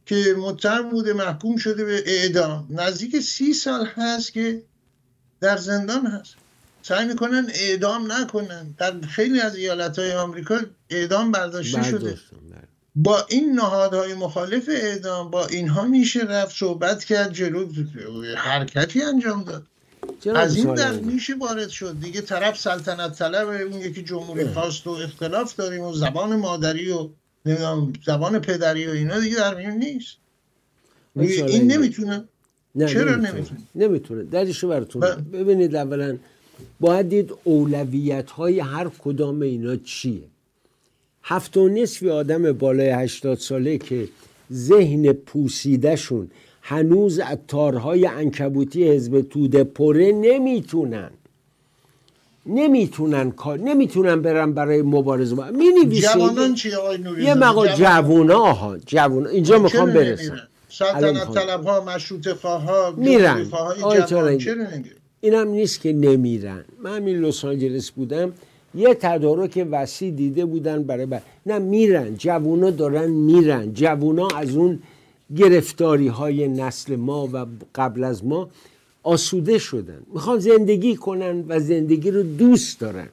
که 0.05 0.35
متهم 0.37 0.89
بوده 0.89 1.13
محکوم 1.13 1.57
شده 1.57 1.85
به 1.85 2.03
اعدام. 2.05 2.67
نزدیک 2.69 3.19
سی 3.19 3.53
سال 3.53 3.85
هست 3.85 4.33
که 4.33 4.63
در 5.39 5.57
زندان 5.57 6.05
هست. 6.07 6.35
سعی 6.87 7.05
می‌کنن 7.05 7.47
اعدام 7.53 8.11
نکنن. 8.11 8.75
در 8.77 9.01
خیلی 9.01 9.41
از 9.41 9.55
ایالت 9.55 9.99
های 9.99 10.11
آمریکا 10.11 10.59
اعدام 10.89 11.31
برداشته 11.31 11.83
شده. 11.83 12.09
بله. 12.09 12.17
با 12.95 13.25
این 13.29 13.53
نهادهای 13.53 14.13
مخالف 14.13 14.69
اعدام 14.69 15.31
با 15.31 15.45
اینها 15.45 15.85
میشه 15.85 16.19
رفت 16.19 16.55
صحبت 16.55 17.03
کرد 17.03 17.33
جلو 17.33 17.67
حرکتی 18.37 19.01
انجام 19.01 19.43
داد. 19.43 19.63
از 20.35 20.55
این 20.55 20.73
در 20.73 20.91
میشه 20.91 21.35
وارد 21.35 21.69
شد. 21.69 21.99
دیگه 21.99 22.21
طرف 22.21 22.59
سلطنت 22.59 23.17
طلب 23.17 23.47
اون 23.47 23.81
یکی 23.81 24.03
جمهوری 24.03 24.47
خواست 24.47 24.87
و 24.87 24.91
اختلاف 24.91 25.55
داریم 25.55 25.83
و 25.83 25.93
زبان 25.93 26.35
مادری 26.35 26.91
و 26.91 27.09
زبان 28.05 28.39
پدری 28.39 28.87
و 28.87 28.91
اینا 28.91 29.19
دیگه 29.19 29.35
در 29.35 29.55
میون 29.55 29.77
نیست. 29.77 30.17
این 31.15 31.71
نمی‌تونه. 31.71 32.23
چرا 32.87 33.15
نمی‌تونه. 33.15 33.59
نمی‌تونه؟ 33.75 34.23
درشو 34.23 34.67
براتون 34.67 35.01
ببینید 35.33 35.75
اولا 35.75 36.17
باید 36.79 37.09
دید 37.09 37.33
اولویت 37.43 38.31
های 38.31 38.59
هر 38.59 38.87
کدام 39.03 39.41
اینا 39.41 39.75
چیه. 39.75 40.21
هفت 41.23 41.57
و 41.57 41.69
نصفی 41.69 42.09
آدم 42.09 42.51
بالای 42.51 42.89
هشتاد 42.89 43.37
ساله 43.37 43.77
که 43.77 44.07
ذهن 44.53 45.13
پوسیدهشون 45.13 46.31
هنوز 46.61 47.19
از 47.19 47.37
تارهای 47.47 48.05
انکبوتی 48.05 48.89
حزب 48.89 49.21
توده 49.21 49.63
پره 49.63 50.11
نمی‌تونن. 50.11 51.09
نمی‌تونن 52.45 53.31
کار 53.31 53.59
نمی‌تونن 53.59 54.21
برن 54.21 54.53
برای 54.53 54.81
مبارزه. 54.81 55.35
با 55.35 55.45
می 55.45 56.01
جوانان 56.01 56.53
چی 56.53 56.73
آقای 56.73 56.97
نوری 56.97 57.23
یه 57.23 57.33
مقا 57.33 57.67
جوونا 57.67 58.53
ها 58.53 58.77
جوونا. 58.77 59.29
اینجا 59.29 59.59
می‌خوام 59.59 59.93
برسن 59.93 60.39
سلطنت 60.69 61.33
طلب 61.33 61.63
ها 61.63 61.83
مشروط 61.83 62.27
خواه 62.27 62.61
ها 62.61 62.93
میرن 62.97 63.47
اینم 65.21 65.47
نیست 65.47 65.81
که 65.81 65.93
نمیرن. 65.93 66.65
من 66.83 66.95
همین 66.95 67.17
لس 67.17 67.45
آنجلس 67.45 67.91
بودم 67.91 68.33
یه 68.75 68.93
تدارک 68.93 69.67
وسیع 69.71 70.11
دیده 70.11 70.45
بودن 70.45 70.83
برای 70.83 71.05
بر... 71.05 71.21
نه 71.45 71.59
میرن. 71.59 72.15
جوونا 72.17 72.69
دارن 72.71 73.09
میرن. 73.09 73.73
جوونا 73.73 74.27
از 74.27 74.55
اون 74.55 74.79
گرفتاری 75.35 76.07
های 76.07 76.47
نسل 76.47 76.95
ما 76.95 77.29
و 77.33 77.45
قبل 77.75 78.03
از 78.03 78.25
ما 78.25 78.49
آسوده 79.03 79.57
شدن. 79.57 80.01
می‌خوان 80.13 80.39
زندگی 80.39 80.95
کنن 80.95 81.45
و 81.47 81.59
زندگی 81.59 82.11
رو 82.11 82.23
دوست 82.23 82.79
دارن. 82.79 83.07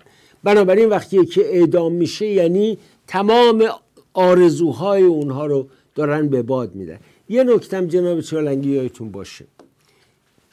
بنابراین 0.44 0.88
وقتی 0.88 1.26
که 1.26 1.56
اعدام 1.56 1.92
میشه 1.92 2.26
یعنی 2.26 2.78
تمام 3.06 3.64
آرزوهای 4.12 5.02
اونها 5.02 5.46
رو 5.46 5.66
دارن 5.94 6.28
به 6.28 6.42
باد 6.42 6.74
میدن. 6.74 6.98
یه 7.28 7.44
نکتم 7.44 7.86
جناب 7.86 8.20
چالنگی 8.20 8.70
یادتون 8.70 9.10
باشه. 9.10 9.44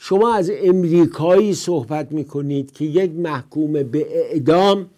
شما 0.04 0.34
از 0.34 0.52
امریکایی 0.64 1.54
صحبت 1.54 2.12
می‌کنید 2.12 2.74
که 2.74 2.86
یک 2.86 3.12
محکوم 3.12 3.74
به 3.74 4.08
اعدام 4.10 4.90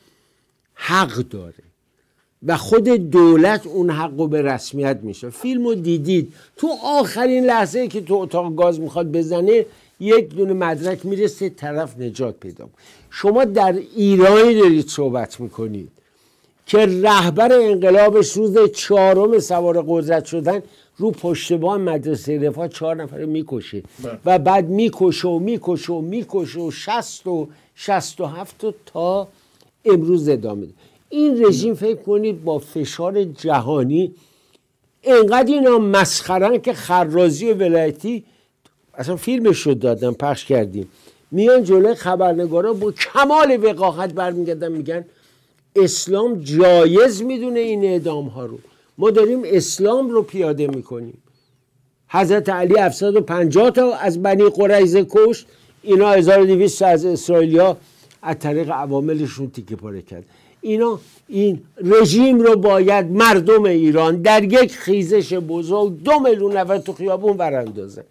حق 0.74 1.16
داره 1.16 1.64
و 2.44 2.58
خود 2.58 2.84
دولت 2.90 3.68
اون 3.68 3.90
حق 3.90 4.18
رو 4.18 4.28
به 4.28 4.42
رسمیت 4.42 5.00
میشه. 5.02 5.30
فیلم 5.30 5.68
رو 5.68 5.76
دیدید. 5.76 6.34
تو 6.58 6.70
آخرین 6.84 7.46
لحظه 7.46 7.88
که 7.88 8.02
تو 8.02 8.14
اتاق 8.16 8.56
گاز 8.56 8.80
می‌خواد 8.80 9.12
بزنه 9.12 9.66
یک 10.00 10.30
دونه 10.30 10.54
مدرک 10.54 11.06
می‌رسه 11.06 11.50
طرف 11.50 12.00
نجات 12.00 12.36
پیدا 12.40 12.70
شما 13.10 13.46
در 13.46 13.76
ایرانی 13.96 14.56
دارید 14.56 14.88
صحبت 14.88 15.40
می‌کنید 15.40 15.90
که 16.66 16.78
رهبر 16.78 17.54
انقلابش 17.54 18.32
روز 18.32 18.58
چهارم 18.72 19.40
سوار 19.40 19.86
قدرت 19.88 20.26
شدن 20.26 20.62
رو 20.98 21.12
پشتبان 21.12 21.82
مدرسه 21.82 22.40
رفاه 22.40 22.68
چهار 22.68 22.96
نفر 22.96 23.26
می‌کشه 23.26 23.84
بله. 24.04 24.20
و 24.26 24.40
بعد 24.40 24.70
می‌کشه 24.70 25.28
و 25.28 25.40
می‌کشه 25.40 25.94
و 25.94 26.02
می‌کشه 26.02 26.60
و 26.60 26.72
شست 26.72 27.28
و 27.28 27.48
شست 27.76 28.22
و 28.22 28.26
هفت 28.26 28.64
و 28.64 28.74
تا 28.86 29.28
امروز 29.86 30.30
ادامه 30.30 30.66
ده. 30.66 30.74
این 31.10 31.46
رژیم 31.46 31.74
فکر 31.74 32.02
کنید 32.02 32.44
با 32.44 32.60
فشار 32.60 33.24
جهانی 33.24 34.14
انقدر 35.04 35.54
اینا 35.54 35.78
مسخرن 35.78 36.58
که 36.58 36.74
خرازی 36.74 37.52
ولایتی 37.52 38.24
اصلا 38.94 39.16
فیلمش 39.16 39.60
رو 39.60 39.74
دادن 39.74 40.12
پخش 40.12 40.46
کردیم 40.46 40.88
میان 41.32 41.64
جلوی 41.64 41.96
خبرنگارا 41.96 42.74
با 42.74 42.92
کمال 42.92 43.66
وقاحت 43.66 44.14
برمیگردن 44.14 44.72
میگن 44.72 45.06
اسلام 45.76 46.40
جایز 46.40 47.22
می‌دونه 47.22 47.60
این 47.60 47.84
اعدام 47.84 48.28
ها 48.28 48.46
رو 48.46 48.60
ما 48.98 49.12
داریم 49.12 49.42
اسلام 49.46 50.10
رو 50.10 50.22
پیاده 50.22 50.68
می‌کنیم. 50.68 51.18
حضرت 52.08 52.50
علی 52.50 52.80
750 52.80 53.72
تا 53.72 53.96
از 53.96 54.22
بنی 54.22 54.44
قریزه 54.50 55.06
کشت 55.10 55.46
اینا 55.84 56.12
1200 56.12 56.82
از 56.82 57.06
اسرائیلیا 57.06 57.78
از 58.22 58.40
طریق 58.40 58.70
عواملشون 58.70 59.50
تیکه 59.50 59.76
پاره 59.76 60.02
کرد. 60.02 60.26
اینا 60.62 61.00
این 61.28 61.62
رژیم 61.78 62.40
رو 62.40 62.56
باید 62.56 63.12
مردم 63.12 63.64
ایران 63.64 64.22
در 64.22 64.44
یک 64.44 64.72
خیزش 64.72 65.34
بزرگ 65.34 66.04
دو 66.04 66.20
میلیون 66.20 66.58
نفر 66.58 66.78
تو 66.78 66.94
خیابون 66.94 67.38
براندازن 67.38 68.04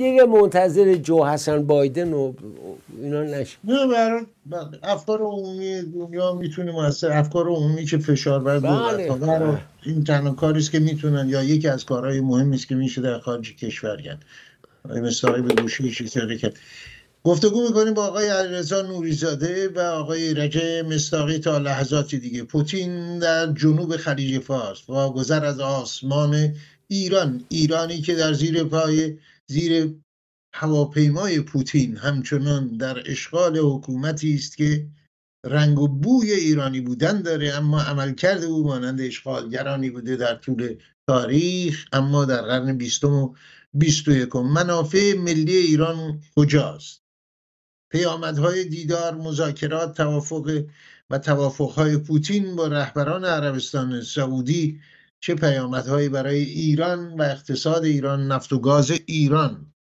دیگه 0.00 0.24
منتظر 0.24 0.94
جو 0.94 1.24
حسن 1.24 1.66
بایدن 1.66 2.12
و 2.12 2.32
اینا 3.02 3.22
نشه 3.22 3.56
نه 3.64 3.86
برای 3.86 4.24
افکار 4.82 5.20
عمومی 5.20 5.82
دنیا 5.82 6.34
می‌تونه 6.34 6.72
موثر 6.72 7.12
افکار 7.12 7.48
عمومی 7.48 7.84
که 7.84 7.98
فشار 7.98 8.40
بر 8.40 8.58
دولت 8.58 9.20
بله. 9.20 9.58
این 9.82 10.04
تنها 10.04 10.32
کاری 10.32 10.58
است 10.58 10.70
که 10.70 10.78
می‌تونن 10.78 11.28
یا 11.28 11.42
یکی 11.42 11.68
از 11.68 11.84
کارهای 11.84 12.20
مهمی 12.20 12.56
است 12.56 12.68
که 12.68 12.74
میشه 12.74 13.00
در 13.00 13.18
خارج 13.18 13.56
کشور 13.56 14.02
کرد. 14.02 14.24
مثل 14.88 15.40
به 15.40 15.62
گوشه 15.62 15.84
اشاره 15.84 16.38
کرد. 16.38 16.56
گفتگو 17.24 17.62
می‌کنیم 17.68 17.94
با 17.94 18.06
آقای 18.06 18.28
علیرضا 18.28 18.82
نوریزاده 18.82 19.68
و 19.68 19.80
آقای 19.80 20.34
رجه 20.34 20.82
مستاقی 20.82 21.38
تا 21.38 21.58
لحظاتی 21.58 22.18
دیگه. 22.18 22.42
پوتین 22.42 23.18
در 23.18 23.52
جنوب 23.52 23.96
خلیج 23.96 24.38
فارس 24.38 24.90
و 24.90 25.10
گذر 25.10 25.44
از 25.44 25.60
آسمان 25.60 26.54
ایران. 26.88 27.44
ایرانی 27.48 28.00
که 28.00 28.14
در 28.14 28.32
زیر 28.32 28.64
پای 28.64 29.16
زیر 29.50 29.94
هواپیمای 30.54 31.40
پوتین 31.40 31.96
همچنان 31.96 32.76
در 32.76 33.02
اشغال 33.06 33.58
حکومتی 33.58 34.34
است 34.34 34.56
که 34.56 34.86
رنگ 35.44 35.78
و 35.78 35.88
بوی 35.88 36.32
ایرانی 36.32 36.80
بودن 36.80 37.22
داره 37.22 37.54
اما 37.54 37.80
عملکرد 37.80 38.44
او 38.44 38.64
مانند 38.64 39.00
اشغالگرانی 39.00 39.90
بوده 39.90 40.16
در 40.16 40.34
طول 40.34 40.76
تاریخ 41.08 41.86
اما 41.92 42.24
در 42.24 42.42
قرن 42.42 42.78
بیستم 42.78 43.12
و 43.12 43.34
بیست 43.74 44.08
و 44.08 44.10
یکم. 44.12 44.42
منافع 44.42 45.14
ملی 45.14 45.56
ایران 45.56 46.20
کجاست؟ 46.36 47.02
پیامدهای 47.92 48.64
دیدار 48.64 49.14
مذاکرات 49.14 49.96
توافق 49.96 50.64
و 51.10 51.18
توافقهای 51.18 51.96
پوتین 51.96 52.56
با 52.56 52.66
رهبران 52.66 53.24
عربستان 53.24 54.02
سعودی 54.02 54.80
چه 55.20 55.34
پیامدهایی 55.34 56.08
برای 56.08 56.38
ایران 56.38 57.14
و 57.20 57.22
اقتصاد 57.22 57.84
ایران 57.84 58.26
نفت 58.26 58.52
و 58.52 58.58
گاز 58.58 58.90
ایران 59.06 59.74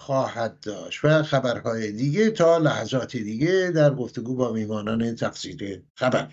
خواهد 0.00 0.60
داشت 0.60 1.04
و 1.04 1.22
خبرهای 1.22 1.92
دیگه 1.92 2.30
تا 2.30 2.58
لحظات 2.58 3.16
دیگه 3.16 3.72
در 3.74 3.94
گفتگو 3.94 4.36
با 4.36 4.52
میمانان 4.52 5.14
تفسیر 5.14 5.82
خبر. 5.94 6.28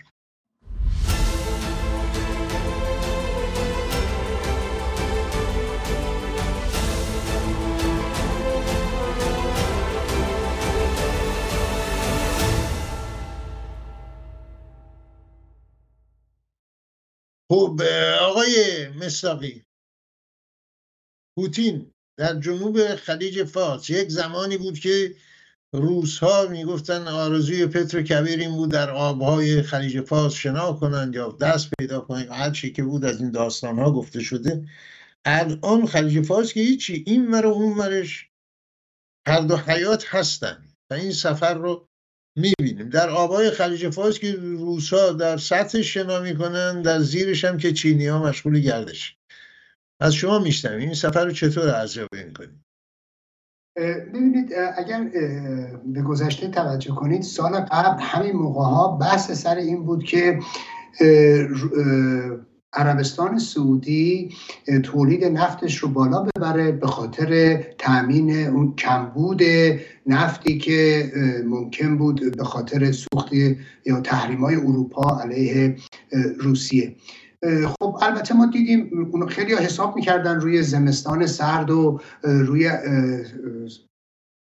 آقای 18.21 18.87
مصداقی 18.87 19.63
پوتین 21.37 21.91
در 22.19 22.39
جنوب 22.39 22.95
خلیج 22.95 23.43
فارس 23.43 23.89
یک 23.89 24.09
زمانی 24.09 24.57
بود 24.57 24.79
که 24.79 25.15
روس 25.73 26.19
ها 26.19 26.47
می‌گفتن 26.47 27.07
آرزوی 27.07 27.67
پتر 27.67 28.01
کبیر 28.01 28.39
این 28.39 28.51
بود 28.51 28.71
در 28.71 28.89
آبهای 28.89 29.61
خلیج 29.61 30.01
فارس 30.01 30.33
شنا 30.33 30.73
کنند 30.73 31.15
یا 31.15 31.31
دست 31.31 31.69
پیدا 31.79 31.99
کنند 31.99 32.29
هر 32.29 32.51
چی 32.51 32.73
که 32.73 32.83
بود 32.83 33.05
از 33.05 33.21
این 33.21 33.31
داستان 33.31 33.79
ها 33.79 33.91
گفته 33.91 34.19
شده. 34.19 34.67
الان 35.25 35.85
خلیج 35.85 36.25
فارس 36.25 36.53
که 36.53 36.59
هیچی 36.59 37.03
این 37.07 37.31
ور 37.31 37.45
و 37.45 37.49
اون 37.49 37.77
ورش 37.77 38.29
هر 39.27 39.41
دو 39.41 39.57
حیات 39.57 40.05
هستن 40.07 40.65
و 40.91 40.93
این 40.93 41.11
سفر 41.11 41.53
رو 41.53 41.87
می‌بینیم. 42.37 42.89
در 42.89 43.09
آبای 43.09 43.51
خلیج 43.51 43.89
فارس 43.89 44.19
که 44.19 44.35
روسا 44.35 45.13
در 45.13 45.37
سطح 45.37 45.81
شنا 45.81 46.19
می‌کنن 46.19 46.81
در 46.81 46.99
زیرش 46.99 47.45
هم 47.45 47.57
که 47.57 47.73
چینی 47.73 48.07
ها 48.07 48.23
مشغول 48.23 48.59
گردش. 48.59 49.17
از 50.01 50.13
شما 50.13 50.39
میشتم 50.39 50.77
این 50.77 50.93
سفر 50.93 51.25
رو 51.25 51.31
چطور 51.31 51.69
ارزیابی 51.69 52.23
می‌کنید 52.23 52.67
ببینید 54.13 54.53
اگر 54.77 55.03
به 55.85 56.01
گذشته 56.01 56.47
توجه 56.47 56.95
کنید 56.95 57.21
سال 57.21 57.51
قبل 57.51 58.01
همین 58.01 58.35
موقع 58.35 58.63
ها 58.63 58.97
بحث 58.97 59.31
سر 59.31 59.55
این 59.55 59.85
بود 59.85 60.03
که 60.03 60.39
عربستان 62.77 63.39
سعودی 63.39 64.29
تولید 64.83 65.25
نفتش 65.25 65.77
رو 65.77 65.89
بالا 65.89 66.23
ببره 66.23 66.71
به 66.71 66.87
خاطر 66.87 67.59
تامین 67.77 68.47
اون 68.47 68.75
کمبود 68.75 69.41
نفتی 70.05 70.57
که 70.57 71.11
ممکن 71.45 71.97
بود 71.97 72.37
به 72.37 72.43
خاطر 72.43 72.91
سوخت 72.91 73.33
یا 73.85 74.01
تحریم 74.03 74.39
های 74.39 74.55
اروپا 74.55 75.19
علیه 75.23 75.75
روسیه. 76.39 76.95
خب 77.79 77.97
البته 78.01 78.33
ما 78.35 78.45
دیدیم 78.45 79.11
خیلی 79.29 79.53
حساب 79.55 79.95
می‌کردن 79.95 80.39
روی 80.39 80.63
زمستان 80.63 81.25
سرد 81.25 81.71
و 81.71 81.99
روی 82.23 82.71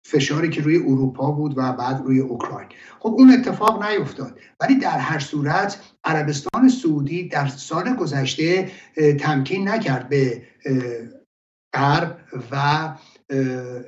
فشاری 0.08 0.50
که 0.50 0.62
روی 0.62 0.78
اروپا 0.78 1.32
بود 1.32 1.54
و 1.58 1.74
بعد 1.74 2.02
روی 2.06 2.20
اوکراین. 2.20 2.68
خب 3.00 3.10
اون 3.18 3.32
اتفاق 3.32 3.84
نیفتاد. 3.84 4.40
ولی 4.60 4.76
در 4.76 4.98
هر 4.98 5.20
صورت 5.20 5.80
عربستان 6.04 6.70
سعودی 6.70 7.28
در 7.28 7.48
سال 7.48 7.96
گذشته 7.96 8.72
تمکین 9.20 9.70
نکرد 9.70 10.10
به 10.10 10.42
غرب 11.74 12.18
و 12.52 12.96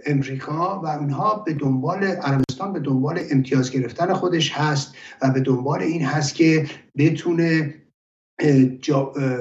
امریکا 0.06 0.82
و 0.84 0.88
اونها 0.88 1.36
به 1.36 1.54
دنبال 1.54 2.04
عربستان 2.04 2.74
به 2.74 2.80
دنبال 2.80 3.20
امتیاز 3.32 3.72
گرفتن 3.72 4.14
خودش 4.14 4.52
هست 4.52 4.96
و 5.22 5.32
به 5.32 5.40
دنبال 5.40 5.82
این 5.82 6.06
هست 6.06 6.36
که 6.36 6.70
بتونه 6.98 7.76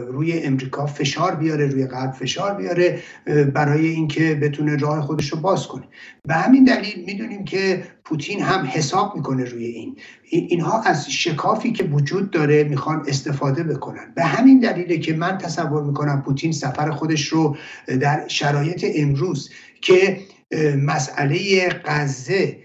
روی 0.09 0.33
امریکا 0.33 0.87
فشار 0.87 1.35
بیاره 1.35 1.67
روی 1.67 1.87
غرب 1.87 2.13
فشار 2.13 2.55
بیاره 2.55 2.99
برای 3.55 3.87
اینکه 3.87 4.35
بتونه 4.35 4.77
راه 4.77 5.01
خودش 5.01 5.33
رو 5.33 5.39
باز 5.41 5.67
کنه. 5.67 5.85
به 6.29 6.35
همین 6.35 6.65
دلیل 6.65 7.05
می‌دونیم 7.07 7.45
که 7.45 7.85
پوتین 8.05 8.43
هم 8.43 8.67
حساب 8.67 9.17
می‌کنه 9.17 9.45
روی 9.45 9.65
این. 9.65 9.97
اینها 10.31 10.83
از 10.83 11.11
شکافی 11.11 11.73
که 11.73 11.85
وجود 11.85 12.31
داره 12.31 12.65
می‌خوان 12.65 13.05
استفاده 13.09 13.63
بکنن. 13.63 14.13
به 14.15 14.25
همین 14.25 14.61
دلیله 14.61 14.99
که 14.99 15.15
من 15.15 15.39
تصور 15.39 15.83
می‌کنم 15.83 16.23
پوتین 16.23 16.53
سفر 16.53 16.91
خودش 16.91 17.29
رو 17.29 17.57
در 18.01 18.29
شرایط 18.29 18.87
امروز 18.95 19.51
که 19.81 20.21
مسئله 20.85 21.69
غزه 21.85 22.57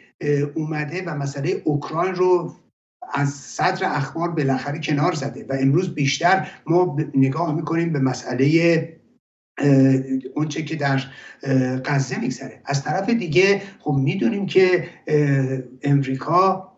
اومده 0.55 1.03
و 1.05 1.15
مسئله 1.15 1.61
اوکراین 1.63 2.15
رو 2.15 2.55
از 3.13 3.29
صدر 3.29 3.85
اخبار 3.85 4.31
بالاخره 4.31 4.79
کنار 4.79 5.13
زده 5.13 5.45
و 5.49 5.57
امروز 5.59 5.95
بیشتر 5.95 6.47
ما 6.65 6.97
نگاه 7.15 7.55
می‌کنیم 7.55 7.93
به 7.93 7.99
مسئله 7.99 9.01
اونچه 10.35 10.63
که 10.63 10.75
در 10.75 11.01
غزه 11.85 12.19
میگذره. 12.19 12.61
از 12.65 12.83
طرف 12.83 13.09
دیگه 13.09 13.61
خب 13.79 13.91
می‌دونیم 13.91 14.45
که 14.45 14.85
امریکا 15.83 16.70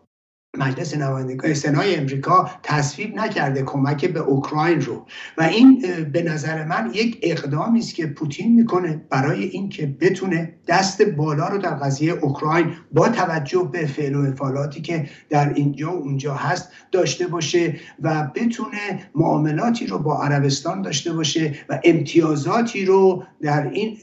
مجلس 0.58 0.96
نمایندگان 0.96 1.54
سنای 1.54 1.96
امریکا 1.96 2.50
تصویب 2.62 3.16
نکرده 3.16 3.62
کمک 3.62 4.04
به 4.04 4.20
اوکراین 4.20 4.80
رو. 4.80 5.06
و 5.38 5.42
این 5.42 5.84
به 6.12 6.22
نظر 6.22 6.64
من 6.64 6.90
یک 6.94 7.18
اقدامی 7.22 7.78
است 7.78 7.94
که 7.94 8.06
پوتین 8.06 8.54
می‌کنه 8.54 9.00
برای 9.10 9.44
اینکه 9.44 9.86
بتونه 10.00 10.54
دست 10.68 11.02
بالا 11.02 11.48
رو 11.48 11.58
در 11.58 11.74
قضیه 11.74 12.12
اوکراین 12.12 12.72
با 12.92 13.08
توجه 13.08 13.68
به 13.72 13.86
فعل 13.86 14.14
و 14.14 14.20
افعالاتی 14.20 14.80
که 14.80 15.08
در 15.30 15.54
اینجا 15.54 15.92
و 15.92 16.02
اونجا 16.02 16.34
هست 16.34 16.68
داشته 16.92 17.26
باشه 17.26 17.74
و 18.02 18.30
بتونه 18.34 19.00
معاملاتی 19.14 19.86
رو 19.86 19.98
با 19.98 20.22
عربستان 20.22 20.82
داشته 20.82 21.12
باشه 21.12 21.54
و 21.68 21.80
امتیازاتی 21.84 22.84
رو 22.84 23.24
در 23.42 23.70
این 23.70 23.96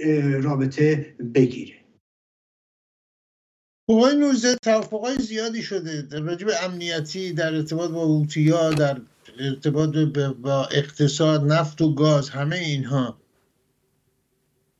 رابطه 0.43 1.05
بگیره. 1.33 1.80
آقای 3.91 4.15
نوزه 4.15 4.56
توافقای 4.56 5.17
زیادی 5.17 5.62
شده 5.62 6.01
در 6.01 6.19
راجب 6.19 6.47
امنیتی 6.63 7.34
در 7.34 7.56
ارتباط 7.56 7.89
با 7.89 8.06
هوتیا 8.06 8.69
در 8.69 9.01
ارتباط 9.39 9.95
با 10.41 10.65
اقتصاد 10.65 11.51
نفت 11.51 11.82
و 11.82 11.93
گاز 11.93 12.30
همه 12.30 12.56
اینها. 12.56 13.17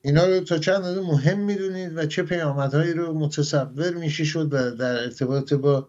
اینا 0.02 0.26
رو 0.26 0.40
تا 0.40 0.58
چند 0.58 0.76
اندازه 0.76 1.02
مهم 1.02 1.40
می‌دونید 1.40 1.98
و 1.98 2.06
چه 2.06 2.24
پیامدهایی 2.24 2.94
رو 2.94 3.14
متصور 3.14 3.94
میشه 3.94 4.24
شد 4.24 4.78
در 4.78 5.04
ارتباط 5.04 5.54
با 5.54 5.88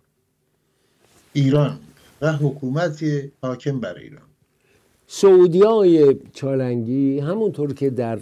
ایران 1.33 1.79
و 2.21 2.33
حکومت 2.33 3.05
حاکم 3.43 3.81
بر 3.81 3.95
ایران. 3.95 4.27
سعودی 5.07 5.61
های 5.61 6.17
چالنگی 6.33 7.21
همونطور 7.21 7.75
که 7.75 7.91
در 7.91 8.19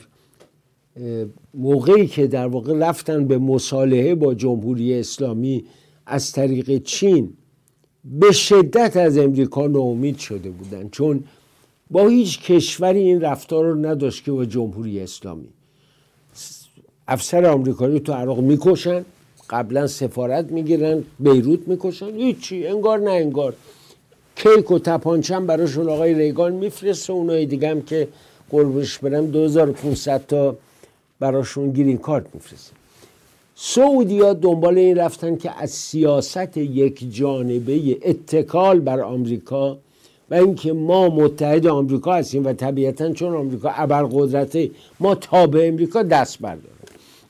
موقعی 1.55 2.07
که 2.07 2.27
در 2.27 2.47
واقع 2.47 2.79
رفتن 2.79 3.27
به 3.27 3.39
مصالحه 3.39 4.15
با 4.15 4.35
جمهوری 4.35 4.95
اسلامی 4.95 5.65
از 6.07 6.33
طریق 6.33 6.83
چین 6.83 7.33
به 8.05 8.33
شدت 8.33 8.97
از 8.97 9.19
امریکا 9.19 9.67
ناامید 9.67 10.19
شده 10.19 10.51
بودن. 10.51 10.89
چون 10.89 11.25
با 11.91 12.09
هیچ 12.09 12.41
کشوری 12.41 12.99
این 12.99 13.21
رفتار 13.21 13.65
رو 13.65 13.87
نداشت 13.87 14.25
که 14.25 14.33
با 14.33 14.45
جمهوری 14.45 15.01
اسلامی. 15.01 15.49
افسر 17.09 17.47
آمریکایی 17.47 18.01
تو 18.01 18.13
عراق 18.13 18.41
می‌کشن 18.41 19.05
قبلا 19.51 19.87
سفارت 19.87 20.53
می‌گیرن 20.53 21.03
بیروت 21.21 21.69
می‌کشن 21.69 22.15
هیچی 22.15 22.67
انگار 22.67 22.99
نه 22.99 23.11
انگار. 23.11 23.55
کیک 24.37 24.71
و 24.71 24.79
تپانچم 24.79 25.47
براشون 25.47 25.89
آقای 25.89 26.15
ریگان 26.15 26.53
میفرسته 26.53 27.13
اونای 27.13 27.47
دیگه 27.47 27.69
هم 27.69 27.83
که 27.83 28.09
قربش 28.51 28.99
برم 28.99 29.27
2500 29.27 30.27
تا 30.27 30.57
براشون 31.21 31.73
گرین 31.73 31.99
کارت 31.99 32.27
میفرسته 32.35 32.73
سعودیا 33.55 34.33
دنبال 34.33 34.79
این 34.79 34.99
رفتن 34.99 35.37
که 35.37 35.63
از 35.63 35.71
سیاست 35.71 36.57
یک 36.57 37.15
جانبه 37.15 37.99
اتکال 38.03 38.81
بر 38.81 39.01
آمریکا 39.01 39.79
و 40.31 40.35
اینکه 40.35 40.73
ما 40.73 41.09
متحد 41.09 41.67
آمریکا 41.67 42.15
هستیم 42.15 42.47
و 42.47 42.53
طبیعتا 42.53 43.13
چون 43.13 43.35
آمریکا 43.35 43.71
ابرقدرته 43.71 44.71
ما 45.01 45.15
تابع 45.15 45.69
امریکا 45.69 46.03
دست 46.03 46.39
برداریم 46.39 46.71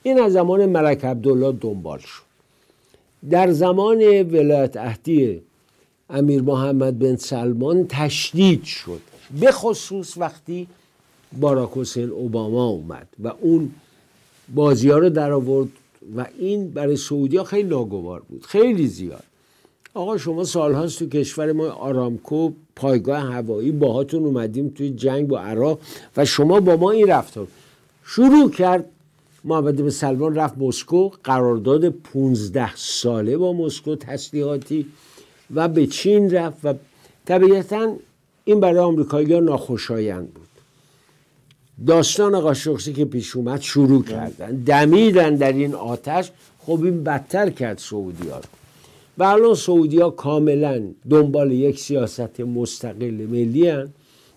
این 0.03 0.19
از 0.19 0.33
زمان 0.33 0.65
ملک 0.65 1.05
عبدالله 1.05 1.51
دنبال 1.61 1.99
شد. 1.99 2.21
در 3.29 3.51
زمان 3.51 3.97
ولایت 4.21 4.77
عهدی 4.77 5.41
امیر 6.09 6.41
محمد 6.41 6.99
بن 6.99 7.15
سلمان 7.15 7.85
تشدید 7.89 8.63
شد. 8.63 9.01
به 9.39 9.51
خصوص 9.51 10.17
وقتی 10.17 10.67
باراک 11.39 11.69
حسین 11.75 12.09
اوباما 12.09 12.65
اومد 12.65 13.07
و 13.23 13.33
اون 13.41 13.71
بازی 14.55 14.89
ها 14.89 14.97
رو 14.97 15.09
در 15.09 15.31
آورد 15.31 15.69
و 16.17 16.25
این 16.39 16.71
برای 16.71 16.97
سعودی 16.97 17.37
ها 17.37 17.43
خیلی 17.43 17.69
ناگوار 17.69 18.21
بود 18.29 18.45
خیلی 18.45 18.87
زیاد. 18.87 19.23
آقا 19.93 20.17
شما 20.17 20.43
سالهاست 20.43 20.99
تو 20.99 21.07
کشور 21.09 21.51
ما 21.51 21.69
آرامکو 21.69 22.51
پایگاه 22.75 23.19
هوایی 23.19 23.71
باهاتون 23.71 24.25
اومدیم 24.25 24.69
توی 24.69 24.89
جنگ 24.89 25.27
با 25.27 25.39
عراق 25.39 25.79
و 26.17 26.25
شما 26.25 26.59
با 26.59 26.75
ما 26.75 26.91
این 26.91 27.07
رفتار. 27.07 27.47
شروع 28.05 28.51
کرد 28.51 28.85
محمد 29.43 29.83
به 29.83 29.89
سلمان 29.89 30.35
رفت 30.35 30.57
مسکو 30.57 31.09
قرارداد 31.23 31.89
15 31.89 32.75
ساله 32.75 33.37
با 33.37 33.53
مسکو 33.53 33.95
تسلیحاتی 33.95 34.85
و 35.55 35.67
به 35.67 35.87
چین 35.87 36.31
رفت 36.31 36.59
و 36.63 36.73
طبیعتا 37.25 37.95
این 38.45 38.59
برای 38.59 38.79
آمریکایی 38.79 39.33
ها 39.33 39.39
ناخوشایند 39.39 40.33
بود. 40.33 40.40
داستان 41.87 42.39
قاشقچی 42.39 42.93
که 42.93 43.05
پیش 43.05 43.35
اومد 43.35 43.61
شروع 43.61 44.03
کردن. 44.03 44.55
دمیدن 44.55 45.35
در 45.35 45.53
این 45.53 45.75
آتش. 45.75 46.31
خب 46.59 46.83
این 46.83 47.03
بدتر 47.03 47.49
کرد 47.49 47.77
سعودی 47.77 48.27
ها 48.29 48.41
و 49.17 49.23
الان 49.23 49.55
سعودی 49.55 49.99
ها 49.99 50.09
کاملا 50.09 50.81
دنبال 51.09 51.51
یک 51.51 51.79
سیاست 51.79 52.39
مستقل 52.39 53.27
ملی 53.29 53.67
هن. 53.67 53.89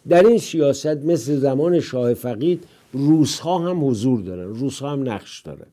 در 0.08 0.26
این 0.26 0.38
سیاست 0.38 0.86
مثل 0.86 1.36
زمان 1.36 1.80
شاه 1.80 2.14
فقید 2.14 2.64
روس 2.92 3.38
ها 3.38 3.58
هم 3.58 3.88
حضور 3.88 4.20
دارن. 4.20 4.54
روس 4.54 4.78
ها 4.78 4.92
هم 4.92 5.08
نقش 5.08 5.40
دارن. 5.40 5.66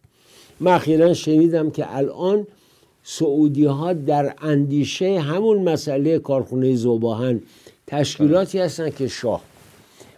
من 0.60 0.71
اخیرا 0.71 1.13
شنیدم 1.13 1.71
که 1.71 1.95
الان 1.95 2.47
سعودی 3.03 3.65
ها 3.65 3.93
در 3.93 4.34
اندیشه 4.41 5.19
همون 5.19 5.69
مسئله 5.69 6.19
کارخونه 6.19 6.75
زوباهن 6.75 7.41
تشکیلاتی 7.88 8.60
هستن 8.60 8.89
که 8.89 9.07
شاه 9.07 9.41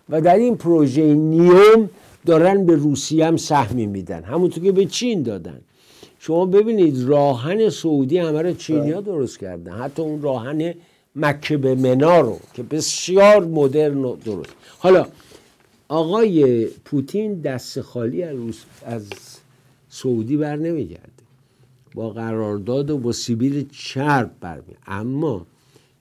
و 0.09 0.21
در 0.21 0.35
این 0.35 0.57
پروژه 0.57 1.13
نیوم 1.13 1.89
دارن 2.25 2.65
به 2.65 2.75
روسیه 2.75 3.25
هم 3.25 3.37
سهمی 3.37 3.85
میدن. 3.85 4.23
همونطور 4.23 4.63
که 4.63 4.71
به 4.71 4.85
چین 4.85 5.23
دادن. 5.23 5.61
شما 6.19 6.45
ببینید 6.45 7.03
راهن 7.03 7.69
سعودی 7.69 8.17
همه 8.17 8.41
رو 8.41 8.53
چینی 8.53 8.91
ها 8.91 9.01
درست 9.01 9.39
کردن. 9.39 9.71
حتی 9.71 10.01
اون 10.01 10.21
راهن 10.21 10.73
مکه 11.15 11.57
به 11.57 11.75
منا 11.75 12.19
رو 12.19 12.39
که 12.53 12.63
بسیار 12.63 13.45
مدرن 13.45 14.05
و 14.05 14.15
درست. 14.15 14.49
حالا 14.79 15.07
آقای 15.87 16.65
پوتین 16.65 17.41
دست 17.41 17.81
خالی 17.81 18.23
از, 18.23 18.37
از 18.85 19.07
سعودی 19.89 20.37
بر 20.37 20.55
نمیگرده. 20.55 21.09
با 21.95 22.09
قرارداد 22.09 22.89
و 22.89 22.97
با 22.97 23.11
سیبیل 23.11 23.65
چرب 23.71 24.31
برمی 24.41 24.73
اما 24.87 25.45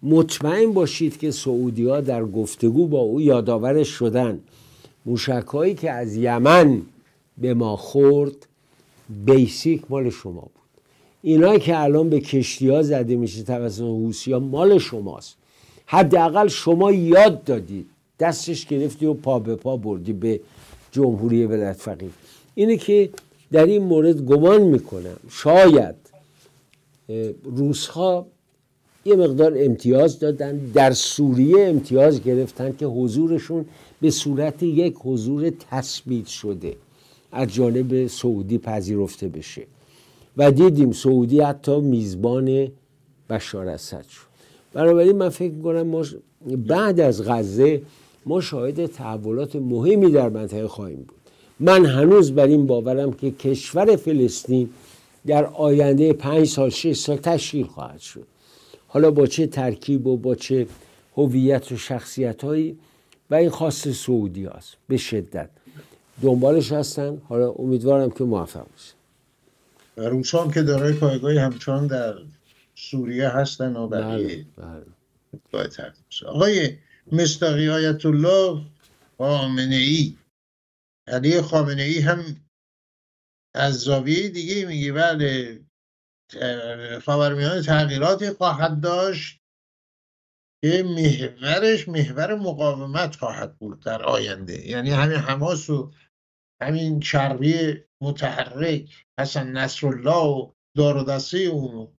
مطمئن 0.02 0.72
باشید 0.72 1.18
که 1.18 1.30
سعودی 1.30 1.84
ها 1.84 2.00
در 2.00 2.24
گفتگو 2.24 2.86
با 2.86 2.98
او 2.98 3.20
یادآورش 3.20 3.88
شدن 3.88 4.38
موشک 5.06 5.76
که 5.76 5.90
از 5.90 6.16
یمن 6.16 6.82
به 7.38 7.54
ما 7.54 7.76
خورد 7.76 8.46
بیسیک 9.24 9.82
مال 9.88 10.10
شما 10.10 10.40
بود. 10.40 10.50
اینایی 11.22 11.60
که 11.60 11.80
الان 11.80 12.10
به 12.10 12.20
کشتی 12.20 12.68
ها 12.68 12.82
زده 12.82 13.16
میشه 13.16 13.42
توسط 13.42 13.82
حوسی 13.82 14.32
ها 14.32 14.38
مال 14.38 14.78
شماست. 14.78 15.36
حداقل 15.86 16.48
شما 16.48 16.92
یاد 16.92 17.44
دادید. 17.44 17.86
دستش 18.18 18.66
گرفتی 18.66 19.06
و 19.06 19.14
پا 19.14 19.38
به 19.38 19.56
پا 19.56 19.76
بردی 19.76 20.12
به 20.12 20.40
جمهوری 20.92 21.46
ولایت 21.46 21.76
فقیه. 21.76 22.10
اینه 22.54 22.76
که 22.76 23.10
در 23.52 23.66
این 23.66 23.82
مورد 23.82 24.20
گمان 24.24 24.62
می‌کنم. 24.62 25.16
شاید 25.30 25.94
روس 27.44 27.86
ها 27.86 28.26
یه 29.04 29.16
مقدار 29.16 29.54
امتیاز 29.56 30.18
دادن. 30.18 30.56
در 30.74 30.92
سوریه 30.92 31.68
امتیاز 31.68 32.22
گرفتن 32.22 32.74
که 32.78 32.86
حضورشون 32.86 33.64
به 34.00 34.10
صورت 34.10 34.62
یک 34.62 34.94
حضور 35.04 35.52
تثبیت 35.70 36.26
شده 36.26 36.76
از 37.32 37.48
جانب 37.48 38.06
سعودی 38.06 38.58
پذیرفته 38.58 39.28
بشه. 39.28 39.62
و 40.36 40.50
دیدیم 40.50 40.92
سعودی 40.92 41.40
حتی 41.40 41.80
میزبان 41.80 42.68
بشار 43.30 43.68
اسد 43.68 44.04
شد. 44.08 44.32
بنابراین 44.72 45.16
من 45.16 45.28
فکر 45.28 45.54
کنم 45.62 45.82
ما 45.82 46.04
بعد 46.56 47.00
از 47.00 47.28
غزه 47.28 47.82
ما 48.26 48.40
شاهد 48.40 48.86
تحولات 48.86 49.56
مهمی 49.56 50.10
در 50.10 50.28
منطقه 50.28 50.68
خواهیم 50.68 50.96
بود. 50.96 51.16
من 51.60 51.86
هنوز 51.86 52.32
بر 52.32 52.46
این 52.46 52.66
باورم 52.66 53.12
که 53.12 53.30
کشور 53.30 53.96
فلسطین 53.96 54.70
در 55.26 55.44
آینده 55.44 56.12
پنج 56.12 56.46
سال 56.46 56.70
شش 56.70 56.96
سال 56.96 57.16
تشکیل 57.16 57.66
خواهد 57.66 58.00
شد. 58.00 58.26
حالا 58.92 59.10
با 59.10 59.26
چه 59.26 59.46
ترکیب 59.46 60.06
و 60.06 60.16
با 60.16 60.34
چه 60.34 60.66
هویت 61.16 61.72
و 61.72 61.76
شخصیت 61.76 62.44
هایی 62.44 62.78
و 63.30 63.34
این 63.34 63.50
خاص 63.50 63.88
سعودی 63.88 64.46
هست 64.46 64.76
به 64.88 64.96
شدت. 64.96 65.50
دنبالش 66.22 66.72
هستن. 66.72 67.22
حالا 67.28 67.50
امیدوارم 67.50 68.10
که 68.10 68.24
موفق 68.24 68.66
بشه 68.74 68.94
روسان 69.96 70.50
که 70.50 70.62
دارای 70.62 70.92
پایگاهی 70.92 71.38
همچنان 71.38 71.86
در 71.86 72.14
سوریه 72.74 73.28
هستن 73.28 73.76
و 73.76 73.88
بله, 73.88 74.46
بله. 74.56 75.70
آقای 76.26 76.76
مستقی 77.12 77.68
آیت 77.68 78.06
الله 78.06 78.62
خامنه 79.18 79.74
ای 79.74 80.16
علی 81.06 81.40
خامنه 81.40 81.82
ای 81.82 81.98
هم 81.98 82.36
از 83.54 83.74
زاویه 83.74 84.28
دیگه 84.28 84.66
میگه. 84.66 84.92
بله. 84.92 85.60
خاورمیانه 87.04 87.62
تغییراتی 87.62 88.30
خواهد 88.30 88.80
داشت 88.80 89.40
که 90.64 90.82
محورش 90.82 91.88
محور 91.88 92.34
مقاومت 92.34 93.16
خواهد 93.16 93.58
بود 93.58 93.80
در 93.80 94.02
آینده. 94.02 94.68
یعنی 94.68 94.90
همین 94.90 95.16
حماس 95.16 95.70
و 95.70 95.92
همین 96.62 97.00
چربی 97.00 97.84
متحرک 98.02 99.06
حسن 99.20 99.52
نصرالله 99.52 100.26
و 100.26 100.52
دار 100.76 100.96
و 100.96 101.04
دسته 101.04 101.38
اونو 101.38 101.92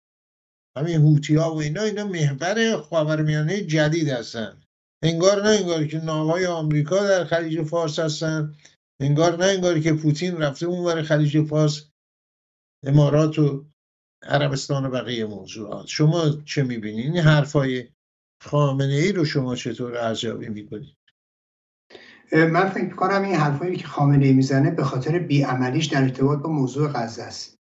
همین 0.78 1.02
هوتی 1.02 1.36
ها 1.36 1.56
و 1.56 1.62
اینا 1.62 1.82
اینا 1.82 2.08
محور 2.08 2.78
خاورمیانه 2.82 3.62
جدید 3.62 4.10
هستن. 4.10 4.64
انگار 5.04 5.44
نه 5.44 5.50
انگار 5.50 5.88
که 5.88 5.98
ناوهای 5.98 6.46
آمریکا 6.46 7.04
در 7.08 7.26
خلیج 7.26 7.64
فارس 7.64 8.00
هستن 8.00 8.56
انگار 9.02 9.38
نه 9.38 9.46
انگار 9.46 9.80
که 9.80 9.94
پوتین 9.94 10.38
رفته 10.38 10.66
اونور 10.66 11.02
خلیج 11.04 11.48
فارس 11.48 11.92
امارات 12.84 13.40
و 13.40 13.66
عربستان 14.28 14.86
و 14.86 14.90
بقیه 14.90 15.26
موضوعات. 15.26 15.88
شما 15.88 16.30
چه 16.46 16.64
می‌بینید 16.64 17.06
این 17.06 17.18
حرفای 17.18 17.88
خامنه 18.42 18.94
ای 18.94 19.12
رو 19.12 19.26
شما 19.26 19.56
چطور 19.56 19.98
ارزیابی 19.98 20.50
می‌کنید؟ 20.50 20.98
من 22.32 22.70
فکر 22.70 22.96
کنم 22.96 23.24
این 23.24 23.36
حرفایی 23.36 23.76
که 23.76 23.88
خامنه 23.88 24.26
ای 24.26 24.34
می‌زنه 24.34 24.72
به 24.72 24.84
خاطر 24.84 25.20
بیعملیش 25.20 25.86
در 25.86 26.02
ارتباط 26.02 26.40
با 26.40 26.50
موضوع 26.50 26.92
غزه 26.92 27.24
است. 27.24 27.58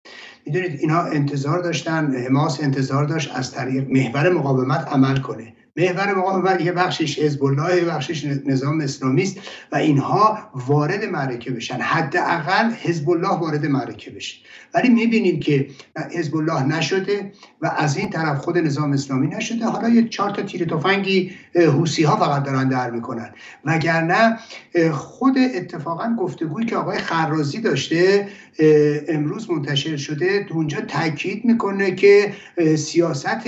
می‌دونید 0.47 0.81
اینا 0.81 1.01
انتظار 1.01 1.63
داشتن 1.63 2.15
حماس 2.15 2.61
انتظار 2.61 3.05
داشت 3.05 3.31
از 3.35 3.53
طریق 3.53 3.91
محور 3.91 4.33
مقاومت 4.33 4.89
عمل 4.89 5.17
کنه. 5.17 5.57
محور 5.77 6.15
مقاومت 6.15 6.61
یه 6.61 6.73
بخشش 6.73 7.19
حزب 7.19 7.45
الله 7.45 7.77
یه 7.77 7.85
بخشش 7.85 8.25
نظام 8.25 8.81
اسلامی 8.81 9.23
است 9.23 9.37
و 9.73 9.77
اینها 9.77 10.39
وارد 10.55 11.05
معرکه 11.05 11.51
بشن. 11.51 11.75
حداقل 11.75 12.71
حزب 12.71 13.11
الله 13.11 13.39
وارد 13.39 13.67
معرکه 13.67 14.11
بشه. 14.11 14.37
ولی 14.75 14.89
می‌بینیم 14.89 15.41
که 15.41 15.69
حزب 16.15 16.37
الله 16.37 16.63
نشده 16.63 17.33
و 17.61 17.73
از 17.77 17.97
این 17.97 18.11
طرف 18.11 18.39
خود 18.39 18.59
نظام 18.59 18.93
اسلامی 18.93 19.27
نشده. 19.27 19.65
حالا 19.65 19.89
یه 19.89 20.09
چهار 20.09 20.31
تا 20.31 20.43
تیر 20.43 20.65
تفنگی 20.65 21.31
حوسی 21.55 22.03
ها 22.03 22.17
فقط 22.17 22.43
دارن 22.43 22.69
در 22.69 22.91
می‌کنن. 22.91 23.31
وگرنه 23.65 24.39
خود 24.93 25.39
اتفاقا 25.55 26.17
گفتگویی 26.19 26.67
که 26.67 26.77
آقای 26.77 26.99
خرازی 26.99 27.61
داشته 27.61 28.29
امروز 29.09 29.51
منتشر 29.51 29.97
شده 29.97 30.47
اونجا 30.51 30.81
تاکید 30.81 31.45
می‌کنه 31.45 31.95
که 31.95 32.33
سیاست 32.77 33.41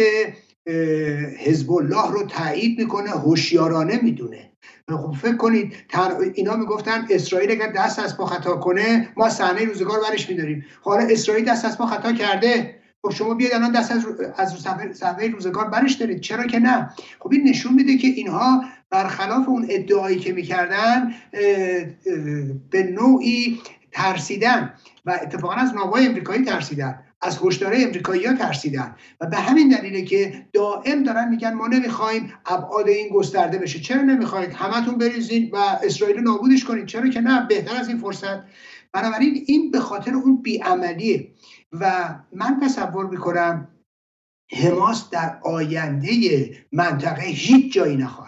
حزب 1.38 1.72
الله 1.72 2.10
رو 2.10 2.22
تایید 2.22 2.78
می‌کنه 2.78 3.10
هوشیارانه 3.10 4.00
می‌دونه. 4.02 4.50
خب 4.88 5.14
فکر 5.22 5.36
کنید 5.36 5.74
اینا 6.34 6.56
می‌گفتن 6.56 7.06
اسرائیل 7.10 7.50
اگر 7.50 7.72
دست 7.72 7.98
از 7.98 8.16
پا 8.16 8.26
خطا 8.26 8.56
کنه 8.56 9.08
ما 9.16 9.28
صحنه 9.28 9.64
روزگار 9.64 10.00
برش 10.00 10.30
میداریم. 10.30 10.64
حالا 10.82 11.06
اسرائیل 11.10 11.44
دست 11.44 11.64
از 11.64 11.78
پا 11.78 11.86
خطا 11.86 12.12
کرده 12.12 12.74
خب 13.02 13.10
شما 13.10 13.34
بیاید 13.34 13.54
الان 13.54 13.72
دست 13.72 13.92
از 13.92 14.06
از 14.36 14.54
صحنه 14.94 15.28
روزگار 15.28 15.68
برش 15.68 15.92
دارید. 15.92 16.20
چرا 16.20 16.46
که 16.46 16.58
نه؟ 16.58 16.90
خب 17.18 17.32
این 17.32 17.48
نشون 17.48 17.74
میده 17.74 17.96
که 17.96 18.08
اینها 18.08 18.64
برخلاف 18.90 19.48
اون 19.48 19.66
ادعایی 19.70 20.18
که 20.18 20.32
می‌کردن 20.32 21.14
به 22.70 22.82
نوعی 22.82 23.60
ترسیدن 23.92 24.74
و 25.04 25.18
اتفاقا 25.22 25.54
از 25.54 25.74
ناوای 25.74 26.06
امریکایی 26.06 26.44
ترسیدن. 26.44 27.04
از 27.20 27.38
هشدارهای 27.42 27.84
امریکایی 27.84 28.26
ها 28.26 28.34
ترسیدن. 28.34 28.96
و 29.20 29.26
به 29.26 29.36
همین 29.36 29.68
دلیله 29.68 30.02
که 30.02 30.46
دائم 30.52 31.02
دارن 31.02 31.28
میگن 31.28 31.54
ما 31.54 31.66
نمی‌خوایم 31.66 32.32
ابعاد 32.46 32.88
این 32.88 33.08
گسترده 33.08 33.58
بشه. 33.58 33.80
چرا 33.80 34.02
نمی‌خواید؟ 34.02 34.52
همتون 34.52 34.98
بریزین 34.98 35.50
و 35.52 35.56
اسرائیل 35.56 36.20
نابودش 36.20 36.64
کنید 36.64 36.86
چرا 36.86 37.08
که 37.08 37.20
نه؟ 37.20 37.46
بهتر 37.46 37.76
از 37.76 37.88
این 37.88 37.98
فرصت. 37.98 38.44
بنابراین 38.92 39.44
این 39.46 39.70
به 39.70 39.80
خاطر 39.80 40.14
اون 40.14 40.42
بیعملیه. 40.42 41.32
و 41.72 42.14
من 42.32 42.60
تصور 42.62 43.06
می‌کنم 43.06 43.68
حماس 44.52 45.10
در 45.10 45.38
آینده 45.42 46.50
منطقه 46.72 47.22
هیچ 47.22 47.72
جایی 47.72 47.96
نخواهد 47.96 48.27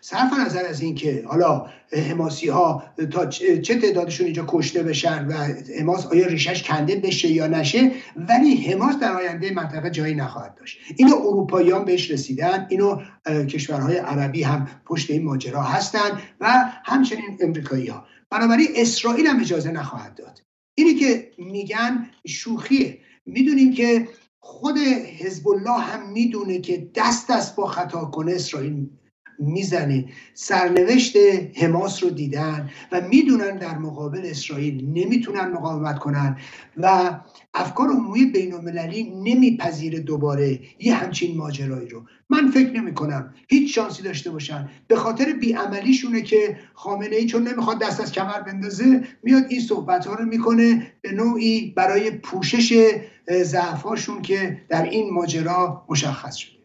صرف 0.00 0.32
نظر 0.46 0.66
از 0.66 0.80
اینکه 0.80 1.24
حالا 1.26 1.66
حماسی 1.92 2.48
ها 2.48 2.82
تا 3.10 3.26
چه 3.26 3.74
تعدادشون 3.80 4.24
اینجا 4.24 4.44
کشته 4.48 4.82
بشن 4.82 5.26
و 5.26 5.32
حماس 5.78 6.06
آیا 6.06 6.26
ریشش 6.26 6.62
کنده 6.62 6.96
بشه 6.96 7.28
یا 7.28 7.46
نشه 7.46 7.92
ولی 8.16 8.56
حماس 8.56 8.98
در 8.98 9.12
آینده 9.12 9.54
منطقه 9.54 9.90
جایی 9.90 10.14
نخواهد 10.14 10.54
داشت. 10.54 10.78
اینو 10.96 11.16
اروپاییان 11.16 11.84
بهش 11.84 12.10
رسیدن 12.10 12.66
اینو 12.70 13.00
کشورهای 13.26 13.96
عربی 13.96 14.42
هم 14.42 14.68
پشت 14.84 15.10
این 15.10 15.24
ماجرا 15.24 15.62
هستن 15.62 16.20
و 16.40 16.64
همچنین 16.84 17.38
امریکایی 17.40 17.86
ها 17.86 18.04
بنابراین 18.30 18.68
اسرائیل 18.76 19.26
هم 19.26 19.40
اجازه 19.40 19.70
نخواهد 19.70 20.14
داد. 20.14 20.42
اینی 20.74 20.94
که 20.94 21.30
میگن 21.38 22.06
شوخیه. 22.26 22.98
می‌دونیم 23.26 23.72
که 23.74 24.08
خود 24.40 24.78
حزب 25.18 25.48
الله 25.48 25.80
هم 25.80 26.12
می‌دونه 26.12 26.60
که 26.60 26.90
دست 26.94 27.30
دست 27.30 27.56
با 27.56 27.66
خطا 27.66 28.04
کنه 28.04 28.32
اسرائیل 28.32 28.90
می‌زنه. 29.38 30.04
سرنوشت 30.34 31.16
حماس 31.56 32.02
رو 32.02 32.10
دیدن 32.10 32.70
و 32.92 33.00
می‌دونن 33.00 33.56
در 33.58 33.78
مقابل 33.78 34.20
اسرائیل 34.24 34.88
نمی‌تونن 34.88 35.48
مقاومت 35.48 35.98
کنن 35.98 36.36
و 36.76 37.18
افکار 37.54 37.88
عمومی 37.88 38.24
بین 38.24 38.54
المللی 38.54 39.02
نمیپذیره 39.24 40.00
دوباره 40.00 40.60
یه 40.80 40.94
همچین 40.94 41.36
ماجرایی 41.36 41.88
رو. 41.88 42.02
من 42.30 42.50
فکر 42.50 42.72
نمی 42.72 42.94
کنم 42.94 43.34
هیچ 43.48 43.74
شانسی 43.74 44.02
داشته 44.02 44.30
باشن. 44.30 44.68
به 44.88 44.96
خاطر 44.96 45.32
بیعملیشونه 45.32 46.22
که 46.22 46.56
خامنه 46.74 47.16
ای 47.16 47.26
چون 47.26 47.48
نمی‌خواد 47.48 47.78
دست 47.80 48.00
از 48.00 48.12
کمر 48.12 48.40
بندازه 48.40 49.02
میاد 49.22 49.44
این 49.48 49.60
صحبت 49.60 50.06
ها 50.06 50.14
رو 50.14 50.24
می‌کنه 50.24 50.92
به 51.02 51.12
نوعی 51.12 51.72
برای 51.76 52.10
پوشش 52.10 52.94
ضعفاشون 53.42 54.22
که 54.22 54.60
در 54.68 54.82
این 54.82 55.10
ماجرا 55.14 55.84
مشخص 55.88 56.36
شده. 56.36 56.57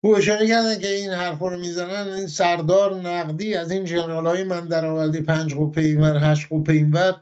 او 0.00 0.16
اشاره 0.16 0.48
کردن 0.48 0.78
که 0.78 0.94
این 0.94 1.10
حرف 1.10 1.38
رو 1.38 1.58
می‌زنن 1.58 2.12
این 2.12 2.26
سردار 2.26 2.94
نقدی 2.94 3.54
از 3.54 3.70
این 3.70 3.84
جنرال 3.84 4.26
های 4.26 4.44
من 4.44 4.68
در 4.68 4.86
آوردی 4.86 5.20
پنج 5.20 5.54
قوپه 5.54 5.80
اینور 5.80 6.18
هشت 6.30 6.48
قوپه 6.48 6.72
اینور. 6.72 7.20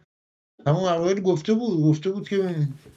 همون 0.67 0.85
اوایل 0.85 1.21
گفته 1.21 1.55
بود 1.55 1.81
گفته 1.81 2.11
بود 2.11 2.29
که 2.29 2.55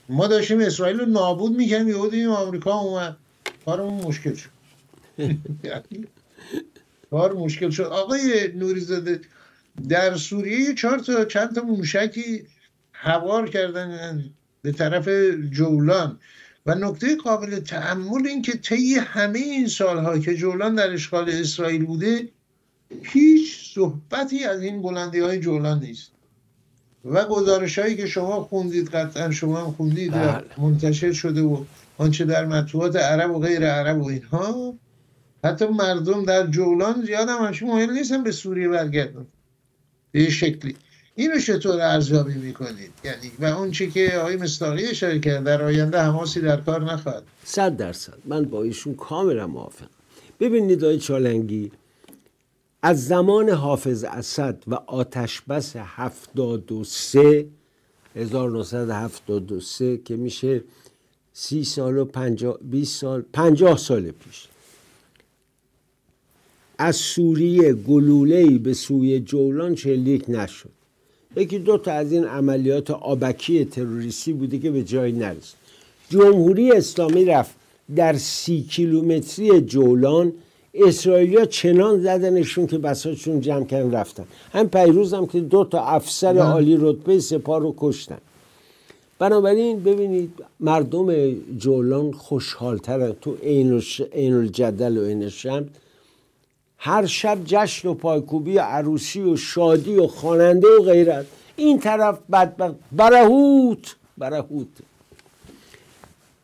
ما 0.09 0.27
داشتیم 0.27 0.59
اسرائیل 0.59 0.99
رو 0.99 1.05
نابود 1.05 1.55
می‌کنیم 1.55 1.87
یهو 1.87 2.07
دیدیم 2.07 2.29
آمریکا 2.29 2.73
اومد. 2.73 3.17
کارمون 3.65 4.03
مشکل 4.03 4.33
شد. 4.33 4.49
کار 7.11 7.33
مشکل 7.33 7.69
شد. 7.69 7.83
آقای 7.83 8.51
نوریزاده 8.55 9.21
در 9.89 10.15
سوریه 10.15 10.73
چهار 10.73 10.99
تا 10.99 11.25
چند 11.25 11.55
تا 11.55 11.61
موشکی 11.61 12.47
هوار 12.93 13.49
کردن 13.49 14.23
به 14.61 14.71
طرف 14.71 15.09
جولان. 15.51 16.19
و 16.65 16.75
نکته 16.75 17.15
قابل 17.15 17.59
تعمل 17.59 18.27
این 18.27 18.41
که 18.41 18.57
طی 18.57 18.95
همه 18.95 19.39
این 19.39 19.67
سالها 19.67 20.19
که 20.19 20.35
جولان 20.35 20.75
در 20.75 20.93
اشغال 20.93 21.29
اسرائیل 21.29 21.85
بوده 21.85 22.29
هیچ 23.03 23.73
صحبتی 23.73 24.43
از 24.43 24.61
این 24.61 24.81
بلندی 24.81 25.19
های 25.19 25.39
جولان 25.39 25.79
نیست. 25.79 26.11
و 27.05 27.25
گزارش 27.25 27.79
هایی 27.79 27.95
که 27.95 28.07
شما 28.07 28.43
خوندید 28.43 28.89
قطعا 28.89 29.31
شما 29.31 29.65
هم 29.65 29.71
خوندید 29.71 30.13
و 30.13 30.17
بله. 30.17 30.43
منتشر 30.57 31.11
شده 31.11 31.41
و 31.41 31.63
آنچه 31.97 32.25
در 32.25 32.45
مطبوعات 32.45 32.95
عرب 32.95 33.31
و 33.35 33.39
غیر 33.39 33.67
عرب 33.67 34.01
و 34.01 34.07
اینها 34.07 34.73
حتی 35.43 35.67
مردم 35.67 36.25
در 36.25 36.47
جولان 36.47 37.05
زیاد 37.05 37.29
هم 37.29 37.45
همچون 37.45 37.91
نیستن 37.91 38.23
به 38.23 38.31
سوریه 38.31 38.67
برگردن. 38.67 39.25
به 40.11 40.29
شکلی. 40.29 40.75
اینو 41.21 41.39
چطور 41.39 41.81
ارزیابی 41.81 42.33
می‌کنید؟ 42.33 42.91
یعنی 43.03 43.31
و 43.39 43.45
اون 43.45 43.71
چی 43.71 43.91
که 43.91 44.11
آقای 44.19 44.35
مستاقی 44.35 44.85
اشاره 44.85 45.19
کرد 45.19 45.43
در 45.43 45.61
آینده 45.61 45.99
حماسی 45.99 46.41
در 46.41 46.61
کار 46.61 46.93
نخواهد. 46.93 47.23
صد 47.43 47.77
درصد. 47.77 48.17
من 48.25 48.45
با 48.45 48.63
ایشون 48.63 48.95
کاملا 48.95 49.47
موافقم. 49.47 49.87
ببینید 50.39 50.83
آقای 50.83 50.99
چالنگی 50.99 51.71
از 52.81 53.07
زمان 53.07 53.49
حافظ 53.49 54.03
اسد 54.03 54.63
و 54.67 54.75
آتش 54.75 55.41
بس 55.41 55.75
73 55.75 57.45
1973 58.15 59.97
که 59.97 60.15
میشه 60.15 60.63
سی 61.33 61.63
سال 61.63 61.97
و 61.97 62.05
پنجاه, 62.05 62.57
20 62.71 63.01
سال 63.01 63.23
پنجاه 63.33 63.77
سال 63.77 64.11
پیش. 64.11 64.47
از 66.77 66.95
سوریه 66.95 67.73
گلوله‌ای 67.73 68.57
به 68.57 68.73
سوی 68.73 69.19
جولان 69.19 69.75
شلیک 69.75 70.25
نشد. 70.27 70.80
یکی 71.35 71.59
دو 71.59 71.77
تا 71.77 71.91
از 71.91 72.11
این 72.11 72.25
عملیات 72.25 72.91
آبکی 72.91 73.65
تروریستی 73.65 74.33
بوده 74.33 74.59
که 74.59 74.71
به 74.71 74.83
جایی 74.83 75.13
نرسید. 75.13 75.55
جمهوری 76.09 76.71
اسلامی 76.71 77.25
رفت 77.25 77.55
در 77.95 78.13
سی 78.13 78.61
کیلومتری 78.61 79.61
جولان. 79.61 80.33
اسرائیلیا 80.73 81.45
چنان 81.45 82.01
زدنشون 82.01 82.67
که 82.67 82.77
بساتشون 82.77 83.41
جمع 83.41 83.65
کردن 83.65 83.91
رفتن. 83.91 84.23
هم 84.53 84.69
پیروز 84.69 85.13
هم 85.13 85.27
که 85.27 85.39
دو 85.39 85.63
تا 85.63 85.83
افسر. 85.85 86.37
عالی 86.37 86.77
رتبه 86.79 87.19
سپاه 87.19 87.59
رو 87.59 87.73
کشتن. 87.77 88.17
بنابراین 89.19 89.83
ببینید 89.83 90.31
مردم 90.59 91.33
جولان 91.57 92.11
خوشحالترن 92.11 93.13
تو 93.21 93.35
عین 93.43 94.33
الجدل 94.33 94.97
و 94.97 95.05
عین 95.05 95.29
شمس 95.29 95.67
هر 96.83 97.05
شب 97.05 97.37
جشن 97.45 97.87
و 97.87 97.93
پایکوبی 97.93 98.57
عروسی 98.57 99.21
و 99.21 99.35
شادی 99.35 99.95
و 99.95 100.07
خواننده 100.07 100.67
و 100.67 100.83
غیرت. 100.83 101.25
این 101.55 101.79
طرف 101.79 102.19
بدبخت. 102.31 102.75
برهوت. 102.91 103.95
برهوت. 104.17 104.67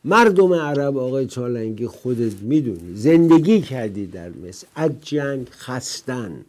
مردم 0.04 0.54
عرب 0.54 0.98
آقای 0.98 1.28
چالنگی 1.28 1.88
خودت 1.88 2.34
می‌دونی 2.42 2.96
زندگی 2.96 3.62
کردی 3.62 4.06
در 4.06 4.30
مصر. 4.30 4.68
از 4.76 4.92
جنگ 5.02 5.50
خستن 5.50 6.46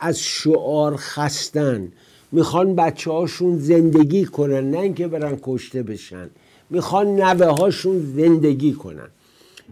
از 0.00 0.20
شعار 0.20 0.96
خستن. 0.96 1.92
می‌خوان 2.32 2.74
بچه 2.74 3.10
هاشون 3.10 3.58
زندگی 3.58 4.24
کنن 4.24 4.70
نه 4.70 4.78
اینکه 4.78 5.08
برن 5.08 5.38
کشته 5.42 5.82
بشن. 5.82 6.30
می‌خوان 6.70 7.20
نوه 7.20 7.46
هاشون 7.46 8.12
زندگی 8.16 8.72
کنن. 8.72 9.08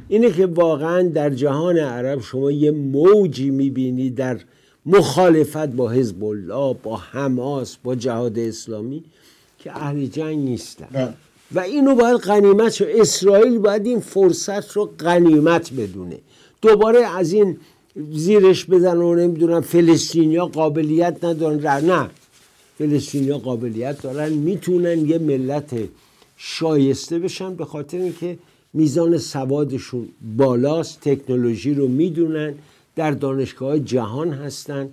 اینه 0.09 0.31
که 0.31 0.47
واقعا 0.47 1.03
در 1.03 1.31
جهان 1.31 1.79
عرب 1.79 2.21
شما 2.21 2.51
یه 2.51 2.71
موجی 2.71 3.51
می‌بینی 3.51 4.11
در 4.11 4.41
مخالفت 4.87 5.67
با 5.67 5.91
حزب 5.91 6.25
الله 6.25 6.77
با 6.83 6.97
حماس 6.97 7.77
با 7.85 7.95
جهاد 7.95 8.39
اسلامی 8.39 9.05
که 9.59 9.77
اهل 9.77 10.07
جنگ 10.07 10.39
نیستن. 10.39 10.89
بله. 10.93 11.15
و 11.55 11.61
اینو 11.61 11.95
باید 11.95 12.17
غنیمت 12.17 12.73
شد. 12.73 12.87
اسرائیل 12.89 13.59
باید 13.59 13.87
این 13.87 14.01
فرصت 14.01 14.73
رو 14.73 14.85
غنیمت 14.99 15.73
بدونه. 15.73 16.19
دوباره 16.63 17.01
از 17.19 17.33
این 17.33 17.57
زیرش 18.13 18.67
بزن 18.67 18.97
و 18.97 19.15
نمی‌دونم 19.15 19.61
فلسطینیا 19.61 20.47
قابلیت 20.47 21.25
ندارن. 21.25 21.85
نه. 21.91 22.11
فلسطینیا 22.79 23.39
قابلیت 23.39 24.03
دارن. 24.03 24.33
می‌تونن 24.33 25.07
یه 25.07 25.19
ملت 25.19 25.75
شایسته 26.37 27.19
بشن 27.19 27.55
به 27.55 27.65
خاطر 27.65 27.99
اینکه 27.99 28.39
میزان 28.77 29.19
سوادشون 29.19 30.09
بالاست 30.37 31.01
تکنولوژی 31.01 31.75
رو 31.75 31.89
می‌دونن 31.89 32.55
در 32.97 33.11
دانشگاه 33.11 33.79
جهان 33.79 34.31
هستن. 34.33 34.91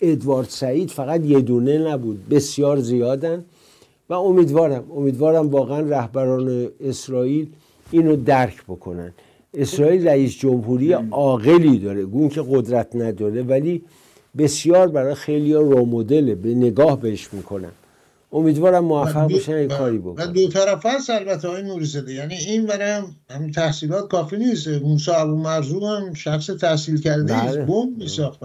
ادوارد 0.00 0.48
سعید 0.48 0.90
فقط 0.90 1.24
یه 1.24 1.40
دونه 1.40 1.78
نبود 1.78 2.28
بسیار 2.28 2.80
زیادن. 2.80 3.44
و 4.10 4.14
امیدوارم 4.14 4.84
امیدوارم 4.96 5.48
واقعا 5.48 5.80
رهبران 5.80 6.68
اسرائیل 6.80 7.46
اینو 7.90 8.16
درک 8.16 8.64
بکنن. 8.68 9.12
اسرائیل 9.54 10.08
رئیس 10.08 10.38
جمهوری 10.38 10.92
عاقلی 10.92 11.78
داره 11.78 12.04
گون 12.04 12.28
که 12.28 12.44
قدرت 12.50 12.96
نداره 12.96 13.42
ولی 13.42 13.82
بسیار 14.38 14.88
برای 14.88 15.14
خیلی 15.14 15.54
مدله 15.84 16.34
به 16.34 16.54
نگاه 16.54 17.00
بهش 17.00 17.28
می‌کنن. 17.32 17.72
امیدوارم 18.32 18.84
موفق 18.84 19.26
بشن 19.32 19.52
این 19.52 19.68
کاری 19.68 19.98
و 19.98 20.00
بکنن 20.00 20.32
دو 20.32 20.48
طرف 20.48 20.86
هست 20.86 21.10
البته 21.10 21.48
های 21.48 21.62
نوری 21.62 21.84
زده 21.84 22.12
یعنی 22.14 22.34
این 22.34 22.66
برم 22.66 23.16
هم 23.30 23.50
تحصیلات 23.50 24.08
کافی 24.08 24.36
نیست. 24.36 24.68
موسی 24.68 25.10
ابو 25.10 25.36
مرزوق 25.36 25.84
هم 25.84 26.14
شخص 26.14 26.46
تحصیل 26.46 27.00
کرده. 27.00 27.34
است 27.34 27.58
بمب 27.58 27.98
میساخت 27.98 28.40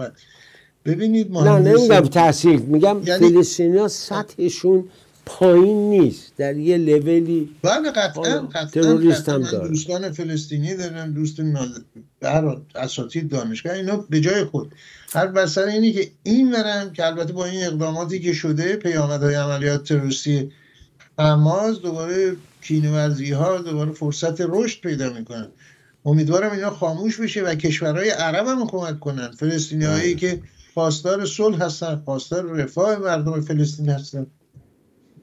ببینید 0.84 1.32
نه 1.32 1.40
مهندس 1.40 1.78
نمیگم 1.80 2.00
تحصیل. 2.00 2.60
میگم 2.62 3.02
یعنی- 3.06 3.28
فلسطینیا 3.28 3.88
سطحشون 3.88 4.84
پایین 5.26 5.90
نیست. 5.90 6.32
در 6.36 6.56
یه 6.56 6.78
لولی 6.78 7.50
بله 7.62 7.90
قطعا 7.90 8.48
تروریست. 8.72 9.28
هم 9.28 9.42
داره. 9.42 9.68
دوستان 9.68 10.12
فلسطینی 10.12 10.74
دارم 10.74 11.12
دوست 11.12 11.40
حال 12.22 12.62
اساتید 12.74 13.28
دانشگاه 13.28 13.72
اینا 13.72 13.96
به 13.96 14.20
جای 14.20 14.44
خود. 14.44 14.72
هر 15.12 15.26
بر 15.26 15.46
سر 15.46 15.64
اینی 15.64 15.92
که 15.92 16.10
این 16.22 16.50
برم 16.50 16.92
که 16.92 17.06
البته 17.06 17.32
با 17.32 17.44
این 17.44 17.64
اقداماتی 17.64 18.20
که 18.20 18.32
شده 18.32 18.76
پیامدهای 18.76 19.34
عملیات 19.34 19.84
تروریستی 19.84 20.50
حماس 21.18 21.80
دوباره 21.80 22.36
کینورزی 22.62 23.32
ها 23.32 23.58
دوباره 23.58 23.92
فرصت 23.92 24.40
رشد 24.40 24.80
پیدا 24.80 25.12
می‌کنن. 25.12 25.48
امیدوارم 26.04 26.52
اینا 26.52 26.70
خاموش 26.70 27.20
بشه 27.20 27.42
و 27.42 27.54
کشورهای 27.54 28.10
عرب 28.10 28.46
هم 28.46 28.66
کمک 28.66 29.00
کنن. 29.00 29.30
فلسطینی 29.30 29.84
هایی 29.84 30.14
که 30.14 30.40
خواستار 30.74 31.26
صلح 31.26 31.62
هستن 31.62 31.96
خواستار 32.04 32.44
رفاه 32.44 32.96
مردم 32.96 33.40
فلسطین 33.40 33.88
هستن. 33.88 34.26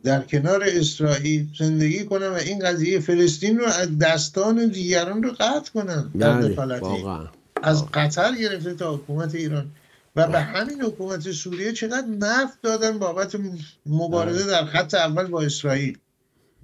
در 0.03 0.21
کنار 0.21 0.63
اسرائیل 0.67 1.47
زندگی 1.59 2.05
کنن 2.05 2.27
و 2.27 2.33
این 2.33 2.59
قضیه 2.59 2.99
فلسطین 2.99 3.59
رو 3.59 3.65
از 3.65 3.97
دستان 3.97 4.67
دیگران 4.67 5.23
رو 5.23 5.31
قطع 5.39 5.71
کنن 5.73 6.11
در 6.19 6.41
بله 6.41 6.81
از 7.63 7.85
قطر 7.93 8.35
گرفته 8.35 8.73
تا 8.73 8.95
حکومت 8.95 9.35
ایران. 9.35 9.71
و 10.15 10.27
به 10.27 10.39
همین 10.39 10.81
حکومت 10.81 11.31
سوریه 11.31 11.71
چقدر 11.73 12.07
نفت 12.07 12.61
دادن 12.61 12.99
بابت 12.99 13.35
مبارزه 13.85 14.47
در 14.47 14.65
خط 14.65 14.93
اول 14.93 15.27
با 15.27 15.41
اسرائیل. 15.41 15.97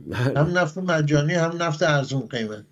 بله. 0.07 0.39
هم 0.39 0.57
نفت 0.57 0.77
مجانی 0.77 1.33
هم 1.33 1.63
نفت 1.63 1.83
ارزون 1.83 2.21
قیمت. 2.21 2.63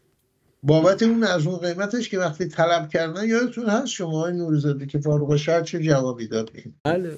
بابت 0.63 1.03
اون 1.03 1.23
ارزون 1.23 1.57
قیمتش 1.57 2.09
که 2.09 2.19
وقتی 2.19 2.45
طلب 2.45 2.89
کردن 2.89 3.27
یادتون 3.27 3.69
هست 3.69 3.87
شما 3.87 4.21
های 4.21 4.33
نوریزاده 4.33 4.85
که 4.85 4.99
فاروق 4.99 5.29
الشهر 5.29 5.61
چه 5.61 5.79
جوابی 5.79 6.27
دادیم 6.27 6.79
بله. 6.83 7.17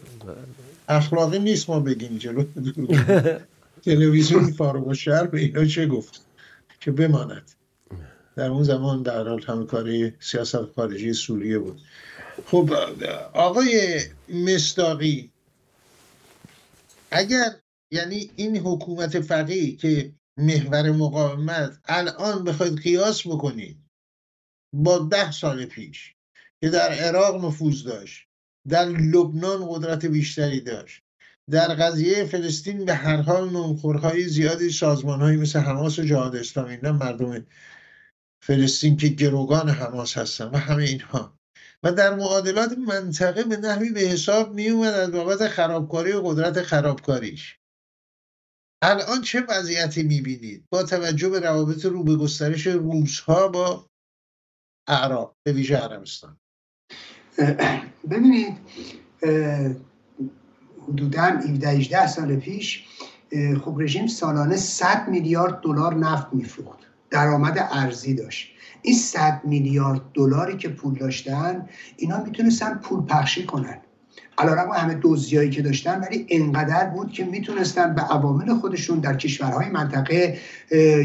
اخلاقی 0.88 1.40
نیست 1.40 1.70
ما 1.70 1.80
بگیم 1.80 2.18
جلو. 2.18 2.46
تلویزیون 3.86 4.52
فاروق 4.52 4.88
الشهر 4.88 5.24
به 5.28 5.40
اینا 5.40 5.66
چه 5.66 5.88
گفت؟ 5.88 6.22
که 6.80 6.92
بماند. 6.92 7.52
در 8.36 8.50
اون 8.50 8.64
زمان 8.64 9.04
در 9.04 9.28
حال 9.28 9.44
همکاری 9.44 10.14
سیاست 10.20 10.66
خارجی 10.66 11.14
سوریه 11.14 11.60
بود. 11.60 11.82
خب 12.46 12.74
آقای 13.34 14.02
مصداقی 14.30 15.32
اگر 17.12 17.56
یعنی 17.92 18.32
این 18.36 18.58
حکومت 18.58 19.20
فقیه 19.20 19.76
که 19.76 20.14
محور 20.38 20.92
مقاومت 20.92 21.80
الان 21.86 22.44
بخواید 22.44 22.82
قیاس 22.82 23.28
بکنید 23.28 23.78
با 24.74 24.98
ده 25.00 25.32
سال 25.32 25.66
پیش 25.66 26.16
که 26.62 26.70
در 26.70 26.90
عراق 26.90 27.46
نفوذ 27.46 27.84
داشت 27.84 28.27
در 28.70 28.86
لبنان 28.86 29.68
قدرت 29.70 30.06
بیشتری 30.06 30.62
داشت. 30.62 31.04
در 31.50 31.68
قضیه 31.68 32.26
فلسطین 32.26 32.86
به 32.86 32.94
هر 32.94 33.22
حال 33.22 33.50
نونخورهای 33.50 34.28
زیادی 34.28 34.70
سازمانهایی 34.70 35.38
مثل 35.38 35.60
حماس 35.60 36.00
و 36.00 36.04
جهاد 36.04 36.36
اسلامی 36.36 36.72
اینا 36.72 36.92
مردم 36.92 37.46
فلسطین 38.44 38.98
که 38.98 39.08
گروگان 39.08 39.70
حماس 39.70 40.18
هستن 40.18 40.46
و 40.46 40.58
همه 40.58 40.84
اینها. 40.84 41.38
و 41.84 41.92
در 41.92 42.16
معادلات 42.16 42.78
منطقه 42.78 43.44
به 43.44 43.58
نحوی 43.58 43.90
به 43.90 44.00
حساب 44.00 44.54
می 44.54 44.70
اومد 44.70 44.94
از 44.94 45.12
بابت 45.12 45.48
خرابکاری 45.48 46.12
و 46.12 46.22
قدرت 46.22 46.62
خرابکاریش. 46.62 47.60
الان 48.82 49.22
چه 49.22 49.46
وضعیتی 49.50 50.04
می‌بینید؟ 50.04 50.66
با 50.72 50.84
توجه 50.84 51.30
به 51.30 51.40
روابط 51.40 51.86
رو 51.86 52.04
به 52.04 52.16
گسترش 52.16 52.68
روسها 52.68 53.48
با 53.48 53.90
اعراب 54.88 55.36
به 55.44 55.54
ویژه 55.54 55.78
عربستان. 55.78 56.38
ببینید 58.12 58.54
حدودا 60.88 61.22
17 61.24 61.70
18 61.70 62.08
سال 62.08 62.36
پیش 62.36 62.86
خب 63.66 63.76
رژیم 63.80 64.08
سالانه 64.08 64.56
100 64.56 65.08
میلیارد 65.08 65.62
دلار 65.62 65.96
نفت 65.96 66.28
میفروخت. 66.34 66.80
درآمد 67.10 67.68
ارزی 67.72 68.14
داشت. 68.14 68.52
این 68.82 68.96
100 68.96 69.42
میلیارد 69.44 70.02
دلاری 70.14 70.58
که 70.58 70.70
پول 70.70 70.94
داشتن 70.94 71.70
اینا 71.98 72.24
می‌تونستن 72.24 72.74
پول 72.74 73.06
پخشی 73.06 73.46
کنن. 73.46 73.78
علیرغم 74.38 74.72
همه 74.72 75.00
دزدیایی 75.02 75.50
که 75.50 75.62
داشتن 75.62 76.00
ولی 76.00 76.26
انقدر 76.30 76.86
بود 76.90 77.12
که 77.12 77.26
می‌تونستن 77.26 77.96
به 77.96 78.02
عوامل 78.02 78.54
خودشون 78.54 79.00
در 79.00 79.16
کشورهای 79.16 79.70
منطقه 79.70 80.38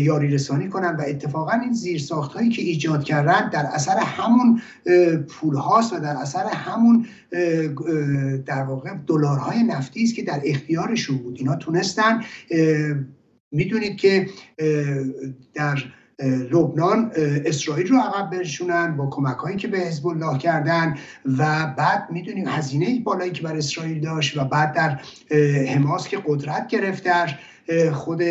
یاری 0.01 0.29
رسانی 0.29 0.69
کنن 0.69 0.97
و 0.97 1.03
اتفاقا 1.07 1.53
این 1.53 1.73
زیرساخت 1.73 2.33
هایی 2.33 2.49
که 2.49 2.63
ایجاد 2.63 3.05
کردن 3.05 3.51
در 3.51 3.67
اثر 3.67 3.99
همون 3.99 4.63
پول 5.29 5.57
هاست 5.57 5.93
و 5.93 5.99
در 5.99 6.17
اثر 6.17 6.47
همون 6.47 7.07
در 8.47 8.63
واقع 8.63 8.91
دلارهای 9.07 9.63
نفتی 9.63 10.03
است 10.03 10.15
که 10.15 10.23
در 10.23 10.41
اختیارشون 10.45 11.17
بود. 11.17 11.39
اینا 11.39 11.57
تونستن 11.57 12.21
می‌دونید 13.53 13.97
که 13.97 14.29
در 15.55 15.85
لبنان 16.23 17.13
اسرائیل 17.45 17.89
رو 17.89 17.99
عقب 17.99 18.31
برشونن 18.31 18.97
با 18.97 19.07
کمک 19.11 19.37
هایی 19.37 19.57
که 19.57 19.69
به 19.69 19.79
حزب 19.79 20.07
الله 20.07 20.39
کردن 20.39 20.97
و 21.39 21.67
بعد 21.79 22.09
می‌دونیم 22.11 22.49
هزینه 22.49 23.01
بالایی 23.01 23.31
که 23.31 23.43
بر 23.43 23.57
اسرائیل 23.57 24.01
داشت 24.01 24.39
و 24.39 24.45
بعد 24.45 24.73
در 24.73 25.01
حماس 25.75 26.09
که 26.09 26.19
قدرت 26.27 26.69
گرفت 26.69 27.05
در 27.05 27.39
اه، 27.69 27.91
خود 27.91 28.23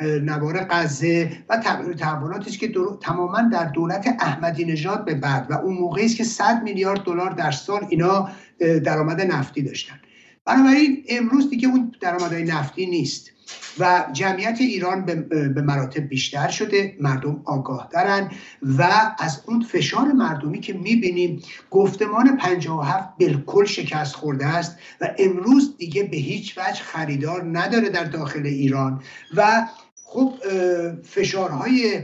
نوار 0.00 0.66
غزه 0.70 1.30
و 1.48 1.56
تحولاتی 1.98 2.50
که 2.50 2.72
تماما 3.00 3.42
در 3.52 3.64
دولت 3.64 4.08
احمدی 4.20 4.64
نژاد 4.64 5.04
به 5.04 5.14
بعد 5.14 5.46
و 5.50 5.54
اون 5.54 5.74
موقعی 5.74 6.04
است 6.04 6.16
که 6.16 6.24
100 6.24 6.62
میلیارد 6.62 7.02
دلار 7.02 7.30
در 7.30 7.50
سال 7.50 7.86
اینا 7.88 8.28
درآمد 8.84 9.20
نفتی 9.20 9.62
داشتن. 9.62 9.94
بنابراین 10.44 11.04
امروز 11.08 11.50
دیگه 11.50 11.68
اون 11.68 11.92
درآمدهای 12.00 12.44
نفتی 12.44 12.86
نیست. 12.86 13.30
و 13.78 14.06
جمعیت 14.12 14.56
ایران 14.60 15.04
به, 15.04 15.62
مراتب 15.62 16.00
بیشتر 16.00 16.48
شده 16.48 16.96
مردم 17.00 17.42
آگاه 17.44 17.88
دارن 17.92 18.30
و 18.78 18.88
از 19.18 19.42
اون 19.46 19.60
فشار 19.60 20.12
مردمی 20.12 20.60
که 20.60 20.72
می‌بینیم 20.72 21.42
گفتمان 21.70 22.36
57 22.36 23.08
بالکل 23.18 23.64
شکست 23.64 24.14
خورده 24.14 24.46
است 24.46 24.76
و 25.00 25.14
امروز 25.18 25.76
دیگه 25.76 26.02
به 26.02 26.16
هیچ 26.16 26.58
وجه 26.58 26.82
خریدار 26.82 27.58
نداره 27.58 27.88
در 27.88 28.04
داخل 28.04 28.46
ایران 28.46 29.02
و 29.36 29.68
خب 30.04 30.34
فشارهای 31.02 32.02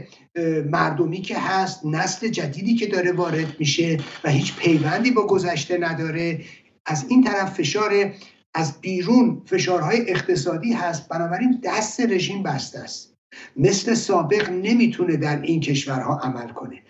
مردمی 0.71 1.21
که 1.21 1.39
هست 1.39 1.85
نسل 1.85 2.27
جدیدی 2.27 2.75
که 2.75 2.87
داره 2.87 3.11
وارد 3.11 3.55
میشه 3.59 3.97
و 4.23 4.29
هیچ 4.29 4.55
پیوندی 4.55 5.11
با 5.11 5.27
گذشته 5.27 5.77
نداره. 5.77 6.41
از 6.85 7.05
این 7.09 7.23
طرف 7.23 7.53
فشار 7.53 8.13
از 8.57 8.81
بیرون 8.81 9.41
فشارهای 9.45 10.11
اقتصادی 10.11 10.73
هست 10.73 11.09
بنابراین 11.09 11.61
دست 11.63 11.99
رژیم 11.99 12.43
بسته 12.43 12.79
است. 12.79 13.13
مثل 13.55 13.93
سابق 13.93 14.49
نمی‌تونه 14.49 15.17
در 15.17 15.41
این 15.41 15.59
کشورها 15.59 16.19
عمل 16.19 16.47
کنه. 16.47 16.81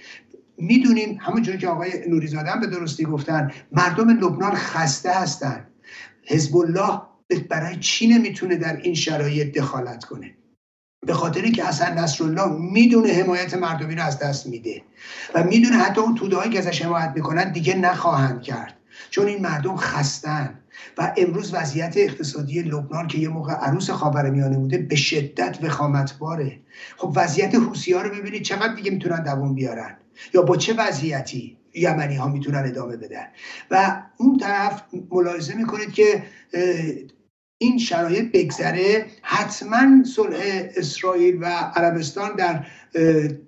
می‌دونیم 0.58 1.18
همونجور 1.22 1.56
که 1.56 1.68
آقای 1.68 1.92
نوریزاده 2.10 2.52
هم 2.52 2.60
به 2.60 2.68
درستی 2.68 3.06
گفتن 3.06 3.52
مردم 3.72 4.10
لبنان 4.10 4.56
خسته 4.56 5.12
هستند 5.12 5.68
حزب 6.28 6.58
الله 6.58 7.02
برای 7.50 7.76
چی 7.76 8.08
نمی‌تونه 8.08 8.56
در 8.56 8.78
این 8.78 8.94
شرایط 8.94 9.58
دخالت 9.58 10.04
کنه؟ 10.04 10.32
به 11.06 11.14
خاطر 11.14 11.52
که 11.52 11.68
اصلا 11.68 12.04
نصرالله 12.04 12.48
می‌دونه 12.72 13.14
حمایت 13.14 13.54
مردمی 13.54 13.96
رو 13.96 14.04
از 14.04 14.20
دست 14.20 14.48
میده 14.48 14.82
و 15.36 15.44
می‌دونه 15.44 15.76
حتی 15.78 16.02
اون 16.02 16.16
توده 16.16 16.38
هایی 16.38 16.52
که 16.52 16.60
ازش 16.60 16.82
حمایت 16.82 17.12
می‌کنن 17.16 17.52
دیگه 17.52 17.76
نخواهند 17.76 18.42
کرد. 18.42 18.74
چون 19.10 19.28
این 19.28 19.42
مردم 19.42 19.76
خستن 19.76 20.60
و 20.98 21.14
امروز 21.18 21.54
وضعیت 21.54 21.94
اقتصادی 21.98 22.62
لبنان 22.62 23.08
که 23.08 23.18
یه 23.18 23.30
موقع 23.30 23.54
عروس 23.54 23.90
خاورمیانه 23.90 24.58
بوده 24.58 24.78
به 24.78 24.96
شدت 24.96 25.58
وخامتباره. 25.64 26.60
خب 26.98 27.14
وضعیت 27.16 27.56
ها 27.56 28.02
رو 28.02 28.10
ببینید 28.10 28.42
چقدر 28.42 28.74
دیگه 28.76 28.92
می‌تونن 28.92 29.24
دوام 29.24 29.56
بیارن؟ 29.56 29.98
یا 30.34 30.42
با 30.42 30.58
چه 30.58 30.74
وضعیتی 30.74 31.58
یمنی 31.74 32.16
ها 32.16 32.28
می‌تونن 32.28 32.64
ادامه 32.66 32.98
بدن؟ 32.98 33.26
و 33.72 34.02
اون 34.18 34.38
طرف 34.38 34.84
ملاحظه 35.12 35.56
می‌کنید 35.56 35.94
که 35.94 36.24
این 37.58 37.78
شرایط 37.78 38.32
بگذره 38.32 39.06
حتما 39.22 40.04
صلح 40.04 40.38
اسرائیل 40.76 41.38
و 41.42 41.46
عربستان 41.76 42.36
در 42.36 42.66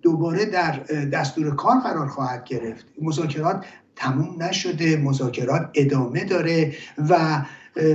دوباره 0.02 0.46
در 0.46 0.72
دستور 1.14 1.56
کار 1.56 1.80
قرار 1.80 2.08
خواهد 2.08 2.44
گرفت. 2.44 2.86
مذاکرات 3.02 3.66
تموم 3.98 4.44
نشده 4.44 4.98
مذاکرات 4.98 5.70
ادامه 5.76 6.24
داره 6.24 6.74
و 7.10 7.44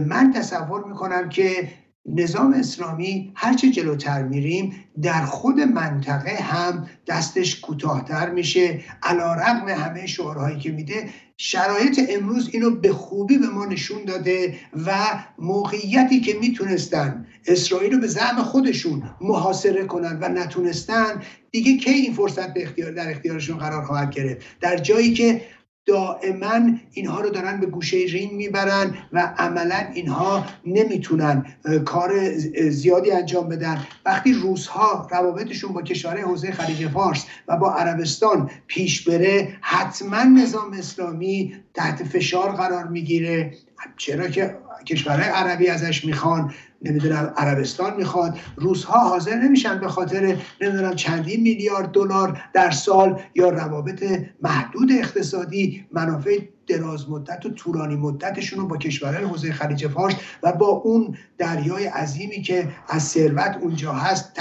من 0.06 0.32
تصور 0.32 0.84
می‌کنم 0.88 1.28
که 1.28 1.68
نظام 2.06 2.52
اسلامی 2.52 3.32
هرچه 3.34 3.70
جلوتر 3.70 4.22
میریم 4.22 4.74
در 5.02 5.24
خود 5.24 5.60
منطقه 5.60 6.42
هم 6.42 6.88
دستش 7.06 7.60
کوتاهتر 7.60 8.30
میشه. 8.30 8.80
علا 9.02 9.34
رقم 9.34 9.68
همه 9.68 10.06
شعارهایی 10.06 10.58
که 10.58 10.70
میده 10.70 11.08
شرایط 11.36 12.00
امروز 12.08 12.50
اینو 12.52 12.70
به 12.70 12.92
خوبی 12.92 13.38
به 13.38 13.46
ما 13.46 13.64
نشون 13.64 14.04
داده 14.04 14.54
و 14.86 14.94
موقعیتی 15.38 16.20
که 16.20 16.34
می‌تونستن 16.40 17.26
اسرائیل 17.46 17.92
رو 17.92 18.00
به 18.00 18.06
زعم 18.06 18.42
خودشون 18.42 19.02
محاصره 19.20 19.84
کنن 19.84 20.18
و 20.20 20.28
نتونستن 20.28 21.22
دیگه 21.50 21.76
کی 21.76 21.90
این 21.90 22.14
فرصت 22.14 22.54
به 22.54 22.62
اختیار 22.62 22.92
در 22.92 23.10
اختیارشون 23.10 23.58
قرار 23.58 23.84
خواهد 23.84 24.10
گرفت؟ 24.10 24.46
در 24.60 24.76
جایی 24.76 25.12
که 25.12 25.42
دائما 25.86 26.60
اینها 26.92 27.20
رو 27.20 27.30
دارن 27.30 27.60
به 27.60 27.66
گوشه 27.66 27.96
رین 27.96 28.34
می‌برن 28.34 28.94
و 29.12 29.34
عملا 29.38 29.86
اینها 29.94 30.44
نمی‌تونن 30.66 31.46
کار 31.84 32.38
زیادی 32.68 33.10
انجام 33.10 33.48
بدن. 33.48 33.86
وقتی 34.06 34.32
روزها 34.32 35.08
روابطشون 35.10 35.72
با 35.72 35.82
کشورهای 35.82 36.22
حوزه 36.22 36.52
خلیج 36.52 36.88
فارس 36.88 37.26
و 37.48 37.56
با 37.56 37.74
عربستان 37.74 38.50
پیش 38.66 39.08
بره 39.08 39.48
حتما 39.60 40.22
نظام 40.22 40.72
اسلامی 40.72 41.54
تحت 41.74 42.04
فشار 42.04 42.52
قرار 42.52 42.88
می‌گیره. 42.88 43.54
چرا 43.96 44.28
که 44.28 44.56
کشورهای 44.86 45.28
عربی 45.28 45.68
ازش 45.68 46.04
می‌خوان 46.04 46.52
نمی‌دونم 46.82 47.32
عربستان 47.36 47.96
می‌خواد 47.96 48.38
روزها 48.56 49.08
حاضر 49.08 49.34
نمیشن 49.34 49.80
به 49.80 49.88
خاطر 49.88 50.36
نمی‌دونم 50.60 50.94
چندین 50.94 51.42
میلیارد 51.42 51.90
دلار 51.90 52.42
در 52.52 52.70
سال 52.70 53.20
یا 53.34 53.48
روابط 53.48 54.04
محدود 54.42 54.92
اقتصادی 54.92 55.86
منافع 55.92 56.38
دراز 56.66 57.10
مدت 57.10 57.46
و 57.46 57.50
طولانی 57.50 57.96
مدتشون 57.96 58.58
رو 58.58 58.66
با 58.66 58.76
کشورهای 58.76 59.24
حوزه 59.24 59.52
خلیج 59.52 59.86
فارس 59.86 60.14
و 60.42 60.52
با 60.52 60.66
اون 60.66 61.16
دریای 61.38 61.86
عظیمی 61.86 62.42
که 62.42 62.68
از 62.88 63.02
ثروت 63.02 63.58
اونجا 63.60 63.92
هست 63.92 64.32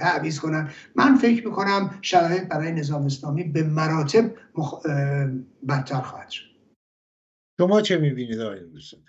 تعویض 0.00 0.38
کنن. 0.38 0.68
من 0.94 1.16
فکر 1.16 1.46
می‌کنم 1.46 1.90
شرایط 2.02 2.42
برای 2.42 2.72
نظام 2.72 3.04
اسلامی 3.04 3.44
به 3.44 3.62
مراتب 3.62 4.30
مخ... 4.58 4.86
بدتر 5.68 6.00
خواهد 6.00 6.30
شد. 6.30 6.45
شما 7.60 7.80
چه 7.80 7.96
می‌بینید 7.96 8.40
آقای 8.40 8.60
دوستان؟ 8.60 9.00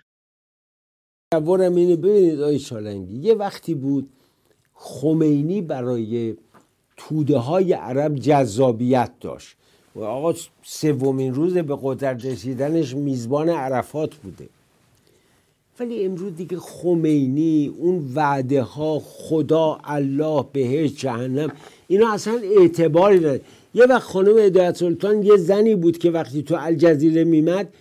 تصورم 1.34 1.74
اینو 1.74 1.96
ببینید 1.96 2.40
آقای 2.40 2.58
چالنگی 2.58 3.16
یه 3.16 3.34
وقتی 3.34 3.74
بود 3.74 4.08
خمینی 4.74 5.62
برای 5.62 6.36
توده 6.96 7.38
های 7.38 7.72
عرب 7.72 8.14
جذابیت 8.14 9.10
داشت. 9.20 9.56
و 9.94 10.00
آقا 10.00 10.34
سومین 10.62 11.34
روز 11.34 11.54
به 11.54 11.78
قدرت 11.82 12.24
رسیدنش 12.24 12.94
میزبان 12.94 13.48
عرفات 13.48 14.14
بوده. 14.14 14.48
ولی 15.80 16.04
امروز 16.04 16.36
دیگه 16.36 16.58
خمینی 16.58 17.74
اون 17.78 18.12
وعده 18.14 18.62
ها 18.62 18.98
خدا 18.98 19.78
الله 19.84 20.44
بهش 20.52 20.94
جهنم 20.94 21.52
اینا 21.88 22.12
اصلا 22.12 22.40
اعتباری 22.58 23.18
نداره. 23.18 23.40
یه 23.74 23.84
وقت 23.84 24.02
خانم 24.02 24.38
هدایت 24.38 24.76
سلطان 24.76 25.22
یه 25.22 25.36
زنی 25.36 25.74
بود 25.74 25.98
که 25.98 26.10
وقتی 26.10 26.42
تو 26.42 26.56
الجزیره 26.58 27.24
میمد 27.24 27.74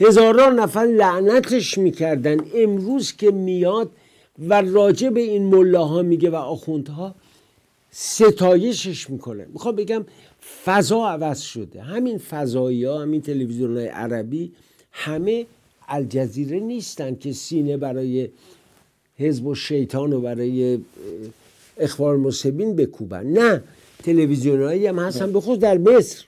هزاران 0.00 0.58
نفر 0.58 0.80
لعنتش 0.80 1.78
می‌کردن. 1.78 2.40
امروز 2.54 3.12
که 3.12 3.30
میاد 3.30 3.90
و 4.48 4.62
راجع 4.62 5.08
به 5.08 5.20
این 5.20 5.42
ملاها 5.42 6.02
میگه 6.02 6.30
و 6.30 6.34
آخوندها 6.34 7.14
ستایشش 7.90 9.10
می‌کنه. 9.10 9.46
می‌خوام 9.52 9.76
بگم 9.76 10.04
فضا 10.64 11.08
عوض 11.08 11.40
شده. 11.40 11.82
همین 11.82 12.18
فضایی 12.18 12.84
ها 12.84 13.02
همین 13.02 13.22
تلویزیون 13.22 13.76
های 13.76 13.86
عربی 13.86 14.52
همه 14.92 15.46
الجزیره 15.88 16.60
نیستن 16.60 17.16
که 17.16 17.32
سینه 17.32 17.76
برای 17.76 18.28
حزب 19.18 19.46
و 19.46 19.54
شیطان 19.54 20.12
و 20.12 20.20
برای 20.20 20.78
اخبار 21.78 22.16
مصبین 22.16 22.76
بکوبن. 22.76 23.26
نه 23.26 23.62
تلویزیون 24.02 24.62
هایی 24.62 24.86
هم 24.86 24.98
هستن. 24.98 25.32
به 25.32 25.56
در 25.56 25.78
مصر. 25.78 26.24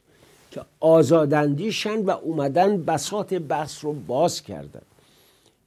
که 0.52 0.60
آزاداندیشن 0.80 2.02
و 2.02 2.10
اومدن 2.10 2.82
بساط 2.82 3.34
بحث 3.34 3.84
رو 3.84 3.92
باز 3.92 4.42
کردن. 4.42 4.82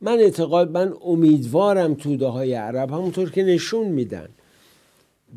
من 0.01 0.19
اعتقاد 0.19 0.71
من 0.71 0.93
امیدوارم 1.05 1.93
توده 1.93 2.27
های 2.27 2.53
عرب 2.53 2.91
همونطور 2.91 3.29
که 3.29 3.43
نشون 3.43 3.87
میدن 3.87 4.29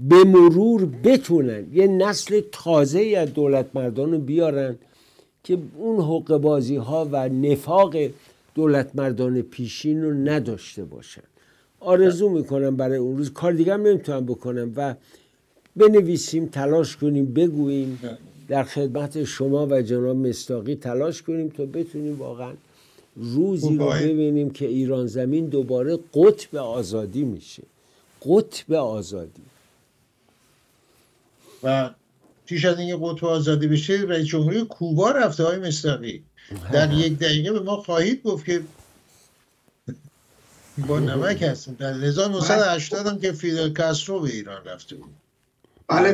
به 0.09 0.25
مرور 0.25 0.87
بتونن 1.05 1.67
یه 1.73 1.87
نسل 1.87 2.41
تازه 2.53 3.15
از 3.19 3.35
دولت 3.35 3.67
مردان 3.75 4.13
رو 4.13 4.19
بیارن 4.19 4.79
که 5.45 5.59
اون 5.77 6.01
حق 6.01 6.37
بازی 6.37 6.77
ها 6.77 7.09
و 7.13 7.29
نفاق 7.29 7.95
دولت 8.55 8.91
مردان 8.95 9.43
پیشین 9.43 10.03
رو 10.03 10.15
نداشته 10.15 10.85
باشن. 10.85 11.23
آرزو 11.81 12.29
می‌کنم 12.29 12.77
برای 12.77 12.99
اون 12.99 13.17
روز. 13.17 13.33
کار 13.33 13.53
دیگه 13.53 13.77
نمی‌تونم 13.77 14.27
بکنم 14.27 14.73
و 14.77 14.95
بنویسیم 15.77 16.47
تلاش 16.47 16.97
کنیم 16.97 17.27
بگوییم. 17.33 17.99
در 18.49 18.65
خدمت 18.65 19.25
شما 19.25 19.67
و 19.67 19.83
جناب 19.83 20.17
مستاقی 20.17 20.75
تلاش 20.75 21.23
کنیم 21.23 21.49
تا 21.49 21.67
بتونیم 21.67 22.19
واقعا 22.19 22.53
روزی 23.17 23.77
رو 23.77 23.91
ببینیم 23.91 24.51
که 24.51 24.67
ایران 24.67 25.07
زمین 25.07 25.47
دوباره 25.47 25.99
قطب 26.15 26.57
آزادی 26.57 27.25
میشه. 27.25 27.63
قطب 28.23 28.73
آزادی. 28.73 29.43
و 31.63 31.91
پیش 32.47 32.65
از 32.65 32.79
اینکه 32.79 32.97
قطب 33.07 33.25
آزادی 33.25 33.67
بشه 33.67 34.05
رئیس 34.09 34.27
جمهوری 34.27 34.65
کوبا 34.65 35.11
رفته 35.11 35.45
های 35.45 35.59
مستاقی 35.59 36.23
در 36.73 36.93
یک 37.03 37.19
دقیقه 37.19 37.53
به 37.53 37.61
ما 37.61 37.77
خواهید 37.77 38.23
گفت 38.23 38.47
که 38.47 38.63
با 40.89 41.01
نمک 41.01 41.43
هستیم. 41.43 41.77
در 41.79 41.93
1980 42.05 43.07
هم 43.07 43.21
که 43.21 43.33
فیدل 43.33 43.73
کاسترو 43.73 44.21
به 44.21 44.29
ایران 44.29 44.65
رفته 44.65 44.97
بود. 44.97 45.15
بله 45.89 46.13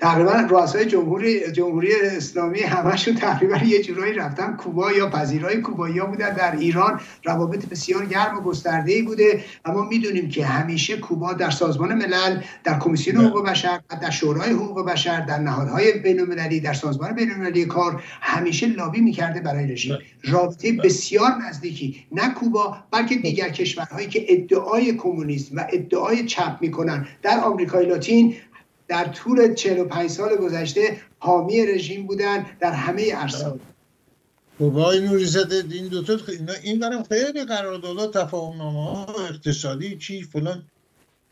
تقریبا 0.00 0.32
رؤسای 0.32 0.86
جمهوری 0.86 1.52
جمهوری 1.52 1.88
اسلامی 2.02 2.60
همشون 2.60 3.14
تقریبا 3.14 3.56
یه 3.56 3.82
جورایی 3.82 4.14
رفتن 4.14 4.56
کوبا 4.56 4.92
یا 4.92 5.10
پذیرای 5.10 5.60
کوبایی 5.60 5.98
ها 5.98 6.06
بودن. 6.06 6.34
در 6.34 6.56
ایران 6.56 7.00
روابط 7.24 7.66
بسیار 7.66 8.06
گرم 8.06 8.38
و 8.38 8.40
گسترده 8.40 8.92
ای 8.92 9.02
بوده 9.02 9.44
و 9.64 9.72
ما 9.72 9.82
می‌دونیم 9.82 10.28
که 10.28 10.46
همیشه 10.46 10.96
کوبا 10.96 11.32
در 11.32 11.50
سازمان 11.50 11.94
ملل 11.94 12.40
در 12.64 12.78
کمیسیون 12.78 13.24
حقوق 13.24 13.48
بشر 13.48 13.80
در 14.02 14.10
شورای 14.10 14.50
حقوق 14.50 14.86
بشر 14.86 15.20
در 15.20 15.38
نهادهای 15.38 15.92
بین 15.92 16.60
در 16.60 16.72
سازمان 16.72 17.12
بین 17.12 17.64
کار 17.64 18.02
همیشه 18.20 18.66
لابی 18.66 19.00
می‌کرده 19.00 19.40
برای 19.40 19.66
رژیم. 19.66 19.98
رابطه 20.24 20.72
بسیار 20.72 21.30
نزدیکی 21.48 22.06
نه 22.12 22.34
کوبا 22.34 22.76
بلکه 22.90 23.14
دیگر 23.14 23.48
کشورهایی 23.48 24.08
که 24.08 24.26
ادعای 24.28 24.92
کمونیسم 24.92 25.56
و 25.56 25.64
ادعای 25.72 26.24
چپ 26.24 26.58
می‌کنن 26.60 27.06
در 27.22 27.40
آمریکای 27.40 27.86
لاتین 27.86 28.34
در 28.90 29.04
طول 29.04 29.54
45 29.54 30.10
سال 30.10 30.36
گذشته 30.36 30.96
حامی 31.18 31.66
رژیم 31.66 32.06
بودن 32.06 32.46
در 32.60 32.72
همه 32.72 33.14
عرصه. 33.14 33.54
خب 34.58 34.64
آقای 34.64 35.00
نوری 35.00 35.24
زده 35.24 35.64
این 35.70 35.88
دوتا 35.88 36.18
این 36.62 36.78
برم 36.78 37.02
خیلی 37.02 37.44
قراردادها 37.44 38.06
تفاهمنامه 38.06 38.84
ها 38.84 39.06
اقتصادی 39.28 39.96
چی 39.96 40.22
فلان. 40.22 40.62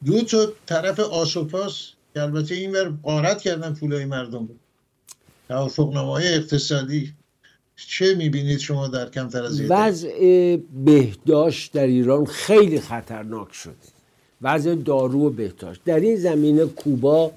دو 0.05 0.23
تا 0.23 0.53
طرف 0.67 1.01
آسوپاس 1.01 1.89
که 2.15 2.23
البته 2.23 2.55
این 2.55 2.73
ور 2.73 2.93
قارت 3.03 3.41
کردن 3.41 3.75
پولای 3.75 4.05
مردم 4.05 4.47
بود 4.47 4.61
توافقنامه 5.49 6.13
های 6.13 6.35
اقتصادی. 6.35 7.13
چه 7.77 8.15
می‌بینید 8.15 8.59
شما 8.59 8.89
در 8.89 9.11
کمتر 9.11 9.43
از 9.43 9.61
وضع 9.61 10.57
بهداشت 10.85 11.73
در 11.73 11.87
ایران 11.87 12.25
خیلی 12.25 12.81
خطرناک 12.81 13.53
شد 13.53 13.77
وضع 14.43 14.75
دارو 14.75 15.27
و 15.27 15.31
بهداشت. 15.31 15.81
در 15.85 16.01
این 16.01 16.17
زمینه 16.17 16.67
کوبا 16.67 17.33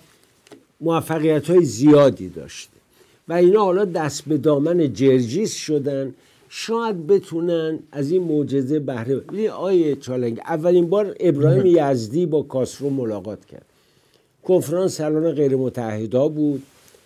موفقیت 0.82 1.50
های 1.50 1.66
زیادی 1.66 2.30
داشته. 2.30 2.78
و 3.28 3.34
اینا 3.34 3.64
حالا 3.64 3.86
دست 3.86 4.24
به 4.26 4.38
دامن 4.38 4.94
جرجیس 4.94 5.54
شدن. 5.54 6.14
شاید 6.50 7.08
بتونن 7.08 7.80
از 7.92 8.12
این 8.12 8.24
معجزه 8.24 8.80
بهره 8.80 9.16
ببینید 9.16 9.50
آیه 9.50 9.96
چالنگ 9.96 10.40
اولین 10.40 10.90
بار 10.90 11.16
ابراهیم 11.20 11.66
یزدی 11.66 12.26
با 12.26 12.42
کاسرو 12.42 12.90
ملاقات 12.90 13.46
کرد. 13.46 13.66
کنفرانس 14.44 14.98
سالن 14.98 15.32
غیر 15.32 15.56
متحدا 15.56 16.28
بود. 16.28 16.64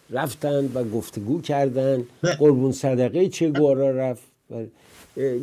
رفتن 0.10 0.72
و 0.74 0.84
گفتگو 0.84 1.42
کردن. 1.42 2.04
قربون 2.40 2.72
صدقه 2.72 3.30
چه 3.30 3.50
گوارا 3.50 3.92
رفت 3.92 4.24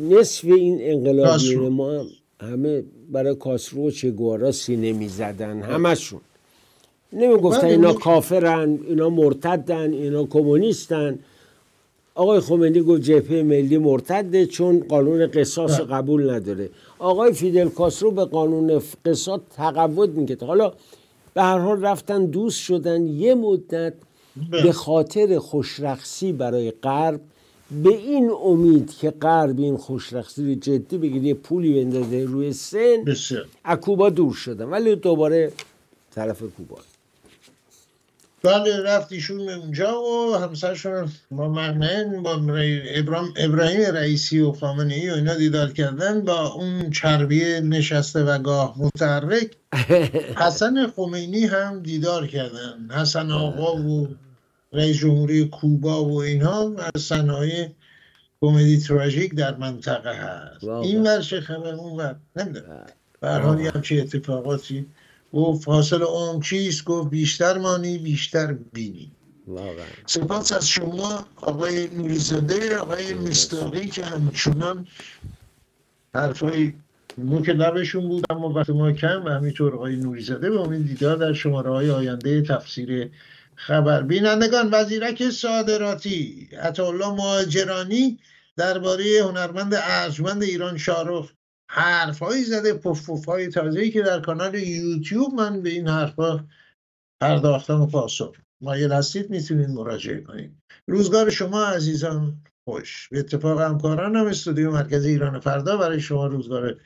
نصف 0.09 0.45
این 0.45 0.77
انقلابیون 0.81 1.67
ما 1.67 2.05
همه 2.41 2.83
برای 3.11 3.35
کاسرو 3.35 3.91
چه 3.91 4.11
گوارا 4.11 4.51
سینه 4.51 4.93
می 4.93 5.07
زدن 5.07 5.61
همشون. 5.61 6.21
نمی 7.13 7.35
گفتن 7.35 7.61
بله، 7.61 7.69
اینا 7.69 7.93
کافرن 7.93 8.79
اینا 8.87 9.09
مرتدن 9.09 9.93
اینا 9.93 10.23
کمونیستن. 10.25 11.19
آقای 12.15 12.39
خمینی 12.39 12.81
گفت 12.81 13.01
جبهه 13.01 13.43
ملی 13.43 13.77
مرتده 13.77 14.45
چون 14.45 14.79
قانون 14.79 15.27
قصاص 15.27 15.79
بله. 15.79 15.87
قبول 15.87 16.29
نداره. 16.29 16.69
آقای 16.99 17.33
فیدل 17.33 17.69
کاسرو 17.69 18.11
به 18.11 18.25
قانون 18.25 18.81
قصاص 19.05 19.39
تقوید 19.55 20.09
میگه 20.09 20.37
حالا 20.41 20.73
به 21.33 21.41
هر 21.41 21.57
حال 21.57 21.81
رفتن 21.81 22.25
دوست 22.25 22.59
شدن 22.59 23.05
یه 23.07 23.35
مدت 23.35 23.93
به 24.51 24.71
خاطر 24.71 25.39
خوشرخصی 25.39 26.33
برای 26.33 26.71
غرب. 26.71 27.21
به 27.83 27.89
این 27.89 28.31
امید 28.45 28.91
که 28.91 29.11
غرب 29.11 29.59
این 29.59 29.77
خوشرخصی 29.77 30.47
رو 30.47 30.59
جدی 30.59 30.97
بگیره 30.97 31.25
یه 31.25 31.33
پولی 31.33 31.83
بندازه 31.83 32.23
روی 32.23 32.53
سن. 32.53 33.05
از 33.63 33.77
کوبا 33.77 34.09
دور 34.09 34.33
شدن. 34.33 34.65
ولی 34.65 34.95
دوباره 34.95 35.51
طرف 36.15 36.39
کوبا. 36.57 36.77
بله 38.43 38.83
رفت 38.83 39.11
ایشون 39.11 39.49
اونجا 39.49 40.01
و 40.01 40.35
همسرشون 40.35 41.11
با 41.31 41.49
مهمن 41.49 42.23
با 42.23 42.31
ابراهیم, 42.33 43.33
ابراهیم 43.37 43.81
رئیسی 43.81 44.39
و 44.39 44.51
خامنه 44.51 44.93
ای 44.93 45.09
و 45.09 45.13
اینا 45.13 45.35
دیدار 45.35 45.71
کردن 45.71 46.21
با 46.21 46.47
اون 46.47 46.89
چربی 46.91 47.43
نشسته 47.61 48.23
و 48.23 48.39
گاه 48.39 48.75
متحرک. 48.77 49.51
حسن 50.45 50.87
خمینی 50.87 51.45
هم 51.45 51.79
دیدار 51.83 52.27
کردن. 52.27 52.89
حسن 52.91 53.31
آقا 53.31 53.75
و 53.75 54.07
رئیس 54.73 54.97
جمهوری 54.97 55.45
کوبا 55.45 56.05
و 56.05 56.21
اینها 56.21 56.75
از 56.95 57.01
صنایع 57.01 57.67
کمدی 58.41 58.77
تراژیک 58.77 59.35
در 59.35 59.55
منطقه 59.55 60.13
هست. 60.13 60.63
این 60.63 61.03
ورشه 61.03 61.41
خبر؟ 61.41 61.73
اون 61.73 61.99
ور. 61.99 62.15
نمی‌دونم. 62.35 62.85
به 63.19 63.29
حال 63.29 63.81
چه 63.81 63.95
اتفاقاتی 63.95 64.85
گفت 65.33 65.67
حاصل 65.67 66.03
اون 66.03 66.41
چیست؟ 66.41 66.83
گفت 66.83 67.09
بیشتر 67.09 67.57
مانی 67.57 67.97
بیشتر 67.97 68.53
بینی. 68.73 69.11
سپاس 70.05 70.51
از 70.51 70.69
شما 70.69 71.25
آقای 71.35 71.87
نوریزاده 71.87 72.77
آقای 72.77 73.13
مستاقی 73.13 73.87
که 73.87 74.05
همچنان 74.05 74.87
حرفای 76.15 76.73
که 77.45 77.53
لبشون 77.53 78.07
بود 78.07 78.25
اما 78.29 78.49
وقت 78.49 78.69
ما 78.69 78.91
کم 78.91 79.25
و 79.25 79.29
همینطور 79.29 79.75
آقای 79.75 79.95
نوریزاده 79.95 80.49
به 80.49 80.59
امید 80.59 80.87
دیدار 80.87 81.17
در 81.17 81.33
شماره 81.33 81.69
های 81.71 81.89
آینده 81.89 82.41
تفسیر 82.41 83.11
خبر. 83.55 84.01
بینندگان 84.01 84.69
وزیرک 84.71 85.29
صادراتی 85.29 86.49
عطاالله 86.61 87.11
مهاجرانی 87.11 88.19
درباره 88.57 89.03
هنرمند 89.23 89.73
ارجمند 89.75 90.43
ایران 90.43 90.77
شارخ 90.77 91.31
حرفهایی 91.71 92.43
زده 92.43 92.73
پف 92.73 93.25
های 93.25 93.47
تازه‌ای 93.47 93.91
که 93.91 94.01
در 94.01 94.19
کانال 94.19 94.55
یوتیوب 94.55 95.33
من 95.33 95.61
به 95.61 95.69
این 95.69 95.87
حرفها 95.87 96.47
پرداختم 97.21 97.81
و 97.81 97.87
پاسخ. 97.87 98.35
مایل 98.63 98.91
هستید 98.91 99.29
می‌تونید 99.29 99.69
مراجعه 99.69 100.21
کنید 100.21 100.57
روزگار 100.89 101.29
شما 101.29 101.65
عزیزان 101.65 102.43
خوش. 102.69 103.09
به 103.09 103.19
اتفاق 103.19 103.61
همکارانم 103.61 104.25
استودیو 104.25 104.71
مرکز 104.71 105.05
ایران 105.05 105.39
فردا 105.39 105.77
برای 105.77 105.99
شما 105.99 106.27
روزگار 106.27 106.81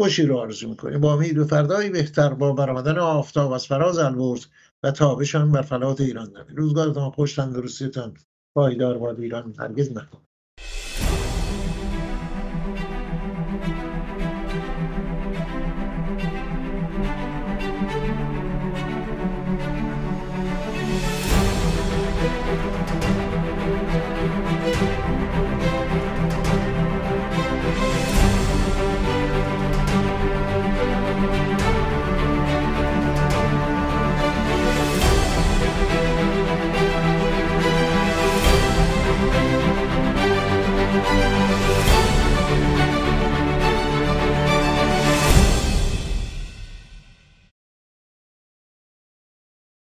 خوشی 0.00 0.22
رو 0.22 0.38
آرزو 0.38 0.68
می‌کنیم. 0.68 1.00
با 1.00 1.14
امید 1.14 1.38
و 1.38 1.44
فردایی 1.44 1.90
بهتر 1.90 2.34
با 2.34 2.52
برآمدن 2.52 2.98
آفتاب 2.98 3.52
از 3.52 3.66
فراز 3.66 3.98
البرز 3.98 4.46
و 4.82 4.90
تابشان 4.90 5.52
بر 5.52 5.62
فلات 5.62 6.00
ایران 6.00 6.26
زمین. 6.26 6.56
روزگارتان 6.56 7.10
خوش 7.10 7.34
تندرستیتان 7.34 8.16
پایدار 8.56 8.98
باد 8.98 9.20
ایران. 9.20 9.54
هرگز 9.58 9.92
نکن 9.92 10.22